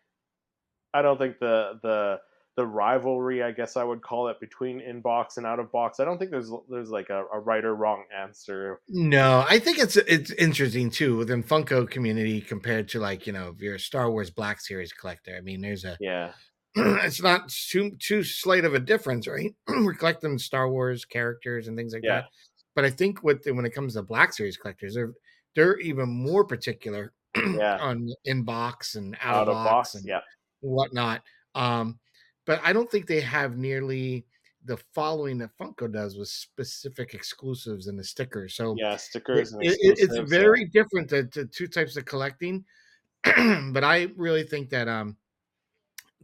I 0.93 1.01
don't 1.01 1.17
think 1.17 1.39
the 1.39 1.79
the 1.81 2.19
the 2.55 2.65
rivalry, 2.65 3.43
I 3.43 3.51
guess 3.51 3.75
I 3.75 3.83
would 3.83 4.01
call 4.01 4.27
it, 4.29 4.39
between 4.39 4.79
in 4.81 5.01
box 5.01 5.37
and 5.37 5.45
out 5.45 5.59
of 5.59 5.71
box. 5.71 5.99
I 5.99 6.05
don't 6.05 6.17
think 6.17 6.31
there's 6.31 6.51
there's 6.69 6.89
like 6.89 7.09
a, 7.09 7.25
a 7.33 7.39
right 7.39 7.63
or 7.63 7.75
wrong 7.75 8.05
answer. 8.15 8.79
No, 8.87 9.45
I 9.47 9.59
think 9.59 9.79
it's 9.79 9.97
it's 9.97 10.31
interesting 10.31 10.89
too 10.89 11.17
within 11.17 11.43
Funko 11.43 11.89
community 11.89 12.41
compared 12.41 12.87
to 12.89 12.99
like 12.99 13.27
you 13.27 13.33
know 13.33 13.49
if 13.55 13.61
you're 13.61 13.75
a 13.75 13.79
Star 13.79 14.09
Wars 14.09 14.29
Black 14.29 14.61
Series 14.61 14.93
collector. 14.93 15.35
I 15.35 15.41
mean, 15.41 15.61
there's 15.61 15.85
a 15.85 15.97
Yeah, 15.99 16.33
it's 16.75 17.21
not 17.21 17.49
too 17.49 17.91
too 17.99 18.23
slight 18.23 18.65
of 18.65 18.73
a 18.73 18.79
difference, 18.79 19.27
right? 19.27 19.53
We're 19.67 19.93
collecting 19.93 20.37
Star 20.37 20.69
Wars 20.69 21.05
characters 21.05 21.67
and 21.67 21.77
things 21.77 21.93
like 21.93 22.03
Yeah. 22.03 22.21
that. 22.21 22.25
But 22.75 22.83
I 22.85 22.89
think 22.89 23.23
with 23.23 23.43
the, 23.43 23.53
when 23.53 23.65
it 23.65 23.73
comes 23.73 23.93
to 23.93 24.03
Black 24.03 24.33
Series 24.33 24.57
collectors, 24.57 24.95
they're 24.95 25.13
they're 25.55 25.77
even 25.79 26.09
more 26.09 26.43
particular 26.45 27.13
Yeah. 27.35 27.77
on 27.81 28.07
in 28.25 28.43
box 28.43 28.95
and 28.95 29.17
out, 29.21 29.35
out 29.35 29.47
of 29.49 29.53
box, 29.55 29.95
and 29.95 30.05
Yeah, 30.05 30.21
whatnot. 30.61 31.21
Um, 31.53 31.99
but 32.45 32.61
I 32.63 32.73
don't 32.73 32.89
think 32.89 33.07
they 33.07 33.21
have 33.21 33.57
nearly 33.57 34.25
the 34.63 34.77
following 34.93 35.37
that 35.39 35.51
Funko 35.59 35.91
does 35.91 36.17
with 36.17 36.27
specific 36.27 37.13
exclusives 37.13 37.87
and 37.87 37.99
the 37.99 38.03
stickers. 38.03 38.55
So 38.55 38.75
yeah, 38.77 38.95
it, 38.95 38.99
stickers 38.99 39.53
and 39.53 39.63
it- 39.63 39.77
it's 39.81 40.01
exclusives, 40.01 40.31
yeah. 40.39 40.39
very 40.39 40.65
different 40.65 41.09
to, 41.09 41.25
to 41.27 41.45
two 41.45 41.67
types 41.67 41.97
of 41.97 42.05
collecting. 42.05 42.65
but 43.23 43.83
I 43.83 44.09
really 44.15 44.43
think 44.43 44.69
that 44.71 44.87
um 44.87 45.17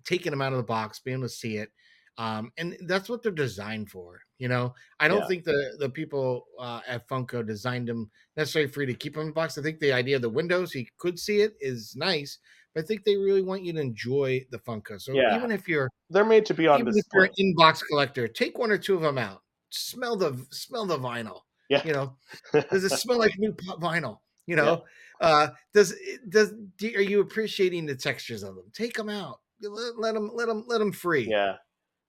taking 0.04 0.32
them 0.32 0.42
out 0.42 0.54
of 0.54 0.58
the 0.58 0.64
box, 0.64 1.00
being 1.00 1.18
able 1.18 1.28
to 1.28 1.30
see 1.30 1.58
it, 1.58 1.72
um, 2.18 2.52
and 2.58 2.78
that's 2.88 3.10
what 3.10 3.24
they're 3.24 3.32
designed 3.32 3.90
for. 3.90 4.22
You 4.38 4.48
know, 4.48 4.74
I 5.00 5.08
don't 5.08 5.22
Yeah. 5.22 5.28
think 5.28 5.44
the 5.44 5.76
the 5.80 5.90
people 5.90 6.48
uh, 6.60 6.82
at 6.88 7.08
Funko 7.08 7.46
designed 7.46 7.88
them 7.88 8.10
necessarily 8.36 8.72
for 8.72 8.82
you 8.82 8.88
to 8.88 8.94
keep 8.96 9.14
them 9.14 9.22
in 9.22 9.28
the 9.28 9.34
box. 9.34 9.58
I 9.58 9.62
think 9.62 9.80
the 9.80 9.94
idea 9.94 10.16
of 10.16 10.22
the 10.24 10.30
window 10.30 10.66
so 10.66 10.80
you 10.80 10.86
could 10.98 11.20
see 11.20 11.42
it 11.42 11.56
is 11.60 11.96
nice, 11.96 12.40
but 12.74 12.84
I 12.84 12.88
think 12.88 13.04
they 13.04 13.18
really 13.18 13.42
want 13.42 13.64
you 13.64 13.74
to 13.74 13.80
enjoy 13.80 14.46
the 14.52 14.60
Funko. 14.60 15.02
So 15.02 15.14
Yeah. 15.14 15.36
even 15.36 15.52
if 15.52 15.68
you're 15.68 15.90
They're 16.10 16.26
made 16.26 16.46
to 16.48 16.54
be 16.54 16.68
on 16.68 16.80
even 16.80 16.98
if 16.98 17.06
you're 17.14 17.26
an 17.26 17.32
in-box 17.38 17.84
collector, 17.84 18.28
take 18.28 18.58
one 18.58 18.72
or 18.72 18.78
two 18.78 18.96
of 18.96 19.02
them 19.02 19.18
out. 19.18 19.42
Smell 19.70 20.16
the 20.16 20.46
smell 20.52 20.86
the 20.86 20.98
vinyl. 20.98 21.42
Yeah. 21.70 21.86
You 21.86 21.94
know, 21.94 22.18
does 22.70 22.84
it 22.84 22.92
smell 22.92 23.18
like 23.18 23.38
new 23.38 23.54
pop 23.54 23.80
vinyl? 23.80 24.20
You 24.46 24.58
know, 24.58 24.84
uh, 25.22 25.50
does 25.74 25.96
does 26.28 26.54
do, 26.78 26.92
are 26.96 27.02
you 27.02 27.22
appreciating 27.22 27.86
the 27.86 27.96
textures 27.96 28.44
of 28.44 28.56
them? 28.56 28.66
Take 28.74 28.96
them 28.96 29.08
out. 29.08 29.40
Let, 29.62 29.98
let 29.98 30.14
them 30.14 30.32
let 30.34 30.48
them 30.48 30.66
let 30.68 30.80
them 30.80 30.92
free. 30.92 31.28
Yeah, 31.30 31.56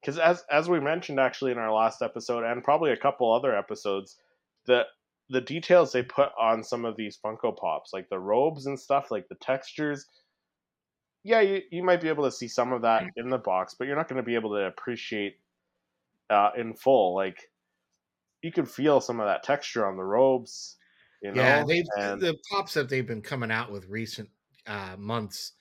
because 0.00 0.18
as 0.18 0.44
as 0.50 0.68
we 0.68 0.80
mentioned 0.80 1.20
actually 1.20 1.52
in 1.52 1.58
our 1.58 1.72
last 1.72 2.02
episode 2.02 2.42
and 2.44 2.64
probably 2.64 2.90
a 2.90 2.96
couple 2.96 3.32
other 3.32 3.56
episodes, 3.56 4.16
the 4.66 4.86
the 5.28 5.40
details 5.40 5.92
they 5.92 6.02
put 6.02 6.30
on 6.38 6.62
some 6.64 6.84
of 6.84 6.96
these 6.96 7.18
Funko 7.24 7.56
Pops, 7.56 7.92
like 7.92 8.08
the 8.08 8.18
robes 8.18 8.66
and 8.66 8.78
stuff, 8.78 9.10
like 9.10 9.28
the 9.28 9.36
textures. 9.36 10.06
Yeah, 11.24 11.40
you, 11.40 11.62
you 11.70 11.82
might 11.84 12.00
be 12.00 12.08
able 12.08 12.24
to 12.24 12.32
see 12.32 12.48
some 12.48 12.72
of 12.72 12.82
that 12.82 13.04
in 13.16 13.28
the 13.28 13.38
box, 13.38 13.74
but 13.78 13.86
you're 13.86 13.96
not 13.96 14.08
going 14.08 14.16
to 14.16 14.22
be 14.22 14.34
able 14.34 14.50
to 14.50 14.66
appreciate 14.66 15.38
uh, 16.30 16.50
in 16.56 16.74
full. 16.74 17.14
Like 17.14 17.50
you 18.42 18.52
can 18.52 18.66
feel 18.66 19.00
some 19.00 19.20
of 19.20 19.26
that 19.26 19.42
texture 19.42 19.86
on 19.86 19.96
the 19.96 20.04
robes. 20.04 20.76
You 21.22 21.32
know, 21.32 21.42
yeah. 21.42 21.64
They've 21.64 21.84
and 21.98 22.20
the 22.20 22.36
pops 22.50 22.74
that 22.74 22.88
they've 22.88 23.06
been 23.06 23.22
coming 23.22 23.50
out 23.50 23.70
with 23.70 23.86
recent 23.86 24.28
uh, 24.66 24.96
months 24.98 25.52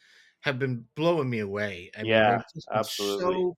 have 0.41 0.57
been 0.57 0.86
blowing 0.95 1.30
me 1.30 1.39
away. 1.39 1.91
I 1.97 2.01
Yeah, 2.03 2.41
just 2.53 2.68
absolutely. 2.74 3.36
So 3.36 3.57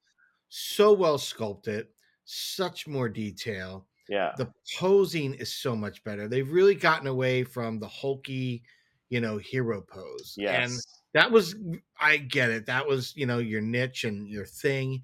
so 0.49 0.93
well 0.93 1.17
sculpted, 1.17 1.87
such 2.25 2.87
more 2.87 3.09
detail. 3.09 3.87
yeah, 4.09 4.33
the 4.37 4.51
posing 4.77 5.33
is 5.35 5.53
so 5.53 5.75
much 5.75 6.03
better. 6.03 6.27
They've 6.27 6.51
really 6.51 6.75
gotten 6.75 7.07
away 7.07 7.43
from 7.43 7.79
the 7.79 7.87
hulky, 7.87 8.63
you 9.09 9.21
know, 9.21 9.37
hero 9.37 9.81
pose. 9.81 10.33
yes, 10.37 10.63
And 10.63 10.79
that 11.13 11.31
was 11.31 11.55
I 11.99 12.17
get 12.17 12.49
it. 12.51 12.65
That 12.67 12.87
was, 12.87 13.15
you 13.15 13.25
know, 13.25 13.39
your 13.39 13.61
niche 13.61 14.03
and 14.03 14.27
your 14.27 14.45
thing. 14.45 15.03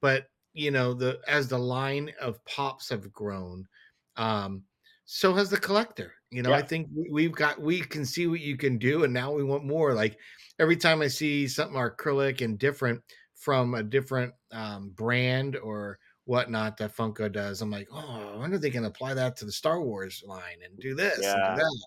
But, 0.00 0.28
you 0.52 0.70
know, 0.70 0.94
the 0.94 1.20
as 1.28 1.48
the 1.48 1.58
line 1.58 2.12
of 2.20 2.44
pops 2.44 2.88
have 2.90 3.12
grown, 3.12 3.68
um, 4.16 4.64
so 5.04 5.34
has 5.34 5.50
the 5.50 5.58
collector. 5.58 6.14
You 6.30 6.42
know, 6.42 6.52
I 6.52 6.62
think 6.62 6.88
we- 6.94 7.10
we've 7.10 7.32
got 7.32 7.60
we 7.60 7.80
can 7.80 8.04
see 8.06 8.26
what 8.26 8.40
you 8.40 8.56
can 8.56 8.78
do, 8.78 9.04
and 9.04 9.12
now 9.14 9.32
we 9.32 9.44
want 9.44 9.64
more. 9.64 9.94
Like 9.94 10.18
every 10.58 10.76
time 10.76 11.02
I 11.02 11.08
see 11.08 11.48
something 11.48 11.76
acrylic 11.76 12.40
and 12.44 12.58
different 12.58 13.02
from 13.34 13.74
a 13.74 13.82
different 13.82 14.34
um, 14.52 14.90
brand 14.90 15.56
or 15.56 15.98
whatnot 16.24 16.76
that 16.78 16.96
Funko 16.96 17.30
does, 17.30 17.60
I'm 17.62 17.70
like, 17.70 17.88
oh, 17.92 18.32
I 18.34 18.36
wonder 18.36 18.56
if 18.56 18.62
they 18.62 18.70
can 18.70 18.84
apply 18.86 19.14
that 19.14 19.36
to 19.38 19.44
the 19.44 19.52
Star 19.52 19.80
Wars 19.82 20.22
line 20.26 20.62
and 20.64 20.78
do 20.78 20.94
this 20.94 21.18
Yeah. 21.18 21.34
and 21.34 21.44
do 21.44 21.52
that. 21.54 21.86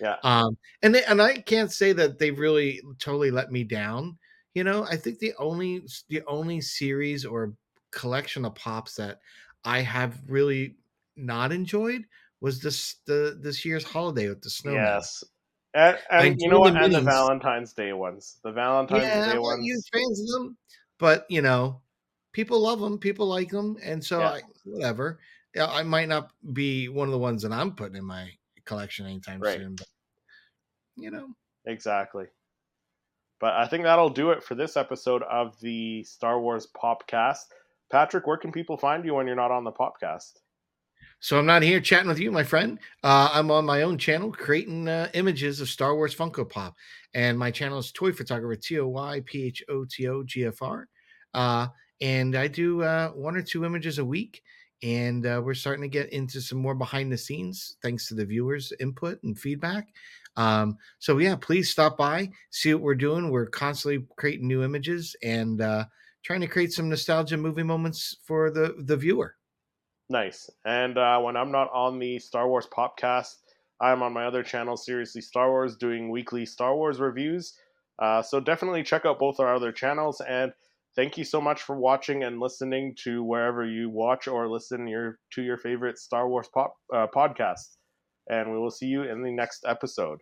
Yeah. 0.00 0.16
Um, 0.22 0.56
and 0.82 0.94
they, 0.94 1.04
and 1.04 1.22
I 1.22 1.38
can't 1.38 1.72
say 1.72 1.92
that 1.92 2.18
they 2.18 2.30
really 2.30 2.80
totally 2.98 3.30
let 3.30 3.50
me 3.50 3.64
down. 3.64 4.18
You 4.54 4.64
know, 4.64 4.84
I 4.84 4.96
think 4.96 5.18
the 5.18 5.34
only 5.38 5.82
the 6.08 6.22
only 6.26 6.60
series 6.60 7.24
or 7.24 7.54
collection 7.90 8.44
of 8.44 8.54
pops 8.54 8.96
that 8.96 9.20
I 9.64 9.80
have 9.80 10.20
really 10.28 10.76
not 11.16 11.52
enjoyed 11.52 12.04
was 12.40 12.60
this 12.60 12.96
the 13.06 13.38
this 13.40 13.64
year's 13.64 13.84
holiday 13.84 14.28
with 14.28 14.42
the 14.42 14.50
snowman. 14.50 14.84
yes. 14.84 15.24
And, 15.74 15.98
and 16.10 16.36
you 16.38 16.48
know 16.48 16.60
what? 16.60 16.74
the 16.74 16.84
And 16.84 16.94
the. 16.94 17.00
Valentine's 17.00 17.72
Day 17.72 17.92
ones. 17.92 18.38
The 18.44 18.52
Valentine's 18.52 19.04
Yeah, 19.04 19.32
Day 19.32 19.38
ones. 19.38 19.64
huge 19.64 19.84
fans 19.92 20.20
of 20.20 20.28
them, 20.42 20.56
but 20.98 21.26
you 21.28 21.42
know, 21.42 21.80
people 22.32 22.60
love 22.60 22.80
them, 22.80 22.98
people 22.98 23.26
like 23.26 23.50
them, 23.50 23.76
and 23.82 24.04
so 24.04 24.20
Yeah. 24.20 24.28
I, 24.30 24.40
whatever. 24.64 25.18
I 25.58 25.82
might 25.84 26.08
not 26.08 26.32
be 26.52 26.88
one 26.88 27.08
of 27.08 27.12
the 27.12 27.18
ones 27.18 27.42
that 27.42 27.52
I'm 27.52 27.74
putting 27.76 27.96
in 27.96 28.04
my 28.04 28.30
collection 28.64 29.06
anytime 29.06 29.40
Right. 29.40 29.58
soon, 29.58 29.74
but 29.76 29.86
you 30.96 31.10
know, 31.10 31.28
Exactly. 31.66 32.26
But 33.40 33.54
I 33.54 33.66
think 33.66 33.84
that'll 33.84 34.10
do 34.10 34.30
it 34.30 34.42
for 34.44 34.54
this 34.54 34.76
episode 34.76 35.22
of 35.24 35.58
the 35.60 36.04
Star 36.04 36.40
Wars 36.40 36.68
Popcast. 36.76 37.44
Patrick, 37.90 38.26
where 38.26 38.36
can 38.36 38.52
people 38.52 38.76
find 38.76 39.04
you 39.04 39.14
when 39.14 39.26
you're 39.26 39.36
not 39.36 39.50
on 39.50 39.64
the 39.64 39.72
Popcast? 39.72 40.38
So 41.20 41.38
I'm 41.38 41.46
not 41.46 41.62
here 41.62 41.80
chatting 41.80 42.08
with 42.08 42.18
you, 42.18 42.30
my 42.30 42.44
friend. 42.44 42.78
Uh, 43.02 43.30
I'm 43.32 43.50
on 43.50 43.64
my 43.64 43.82
own 43.82 43.98
channel 43.98 44.30
creating 44.30 44.88
uh, 44.88 45.08
images 45.14 45.60
of 45.60 45.68
Star 45.68 45.94
Wars 45.94 46.14
Funko 46.14 46.48
Pop, 46.48 46.74
and 47.14 47.38
my 47.38 47.50
channel 47.50 47.78
is 47.78 47.92
Toy 47.92 48.12
Photographer 48.12 48.60
T 48.60 48.78
O 48.78 48.88
Y 48.88 49.22
P 49.24 49.44
H 49.44 49.62
O 49.68 49.84
T 49.84 50.08
O 50.08 50.22
G 50.22 50.44
F 50.44 50.60
R. 50.62 50.88
Uh, 51.32 51.68
and 52.00 52.36
I 52.36 52.48
do 52.48 52.82
uh, 52.82 53.10
one 53.10 53.36
or 53.36 53.42
two 53.42 53.64
images 53.64 53.98
a 53.98 54.04
week, 54.04 54.42
and 54.84 55.26
uh, 55.26 55.42
we're 55.44 55.54
starting 55.54 55.82
to 55.82 55.88
get 55.88 56.12
into 56.12 56.40
some 56.40 56.58
more 56.58 56.76
behind 56.76 57.10
the 57.10 57.18
scenes 57.18 57.76
thanks 57.82 58.06
to 58.08 58.14
the 58.14 58.24
viewers' 58.24 58.72
input 58.78 59.20
and 59.24 59.36
feedback. 59.36 59.88
Um, 60.36 60.76
so 61.00 61.18
yeah, 61.18 61.34
please 61.34 61.70
stop 61.70 61.96
by, 61.96 62.30
see 62.50 62.72
what 62.74 62.82
we're 62.82 62.94
doing. 62.94 63.30
We're 63.30 63.46
constantly 63.46 64.06
creating 64.16 64.46
new 64.46 64.62
images 64.62 65.16
and 65.22 65.60
uh, 65.60 65.86
trying 66.22 66.42
to 66.42 66.46
create 66.46 66.72
some 66.72 66.88
nostalgia 66.88 67.36
movie 67.36 67.64
moments 67.64 68.16
for 68.24 68.50
the 68.50 68.76
the 68.78 68.96
viewer. 68.96 69.34
Nice. 70.08 70.50
And 70.64 70.98
uh, 70.98 71.18
when 71.20 71.36
I'm 71.36 71.50
not 71.50 71.72
on 71.72 71.98
the 71.98 72.18
Star 72.20 72.46
Wars 72.46 72.68
Popcast 72.70 73.36
I'm 73.80 74.02
on 74.02 74.12
my 74.12 74.24
other 74.24 74.42
channel, 74.42 74.76
Seriously 74.76 75.20
Star 75.20 75.50
Wars, 75.50 75.76
doing 75.76 76.10
weekly 76.10 76.46
Star 76.46 76.74
Wars 76.74 77.00
reviews. 77.00 77.54
Uh, 77.98 78.22
so 78.22 78.40
definitely 78.40 78.82
check 78.82 79.04
out 79.04 79.18
both 79.18 79.40
our 79.40 79.54
other 79.54 79.72
channels. 79.72 80.20
And 80.20 80.52
thank 80.96 81.18
you 81.18 81.24
so 81.24 81.40
much 81.40 81.62
for 81.62 81.76
watching 81.76 82.24
and 82.24 82.40
listening 82.40 82.94
to 83.04 83.22
wherever 83.22 83.64
you 83.64 83.90
watch 83.90 84.28
or 84.28 84.48
listen 84.48 84.86
your 84.86 85.18
to 85.32 85.42
your 85.42 85.56
favorite 85.56 85.98
Star 85.98 86.28
Wars 86.28 86.48
pop 86.52 86.74
uh, 86.94 87.06
podcast. 87.14 87.76
And 88.28 88.50
we 88.50 88.58
will 88.58 88.70
see 88.70 88.86
you 88.86 89.02
in 89.02 89.22
the 89.22 89.32
next 89.32 89.64
episode. 89.66 90.18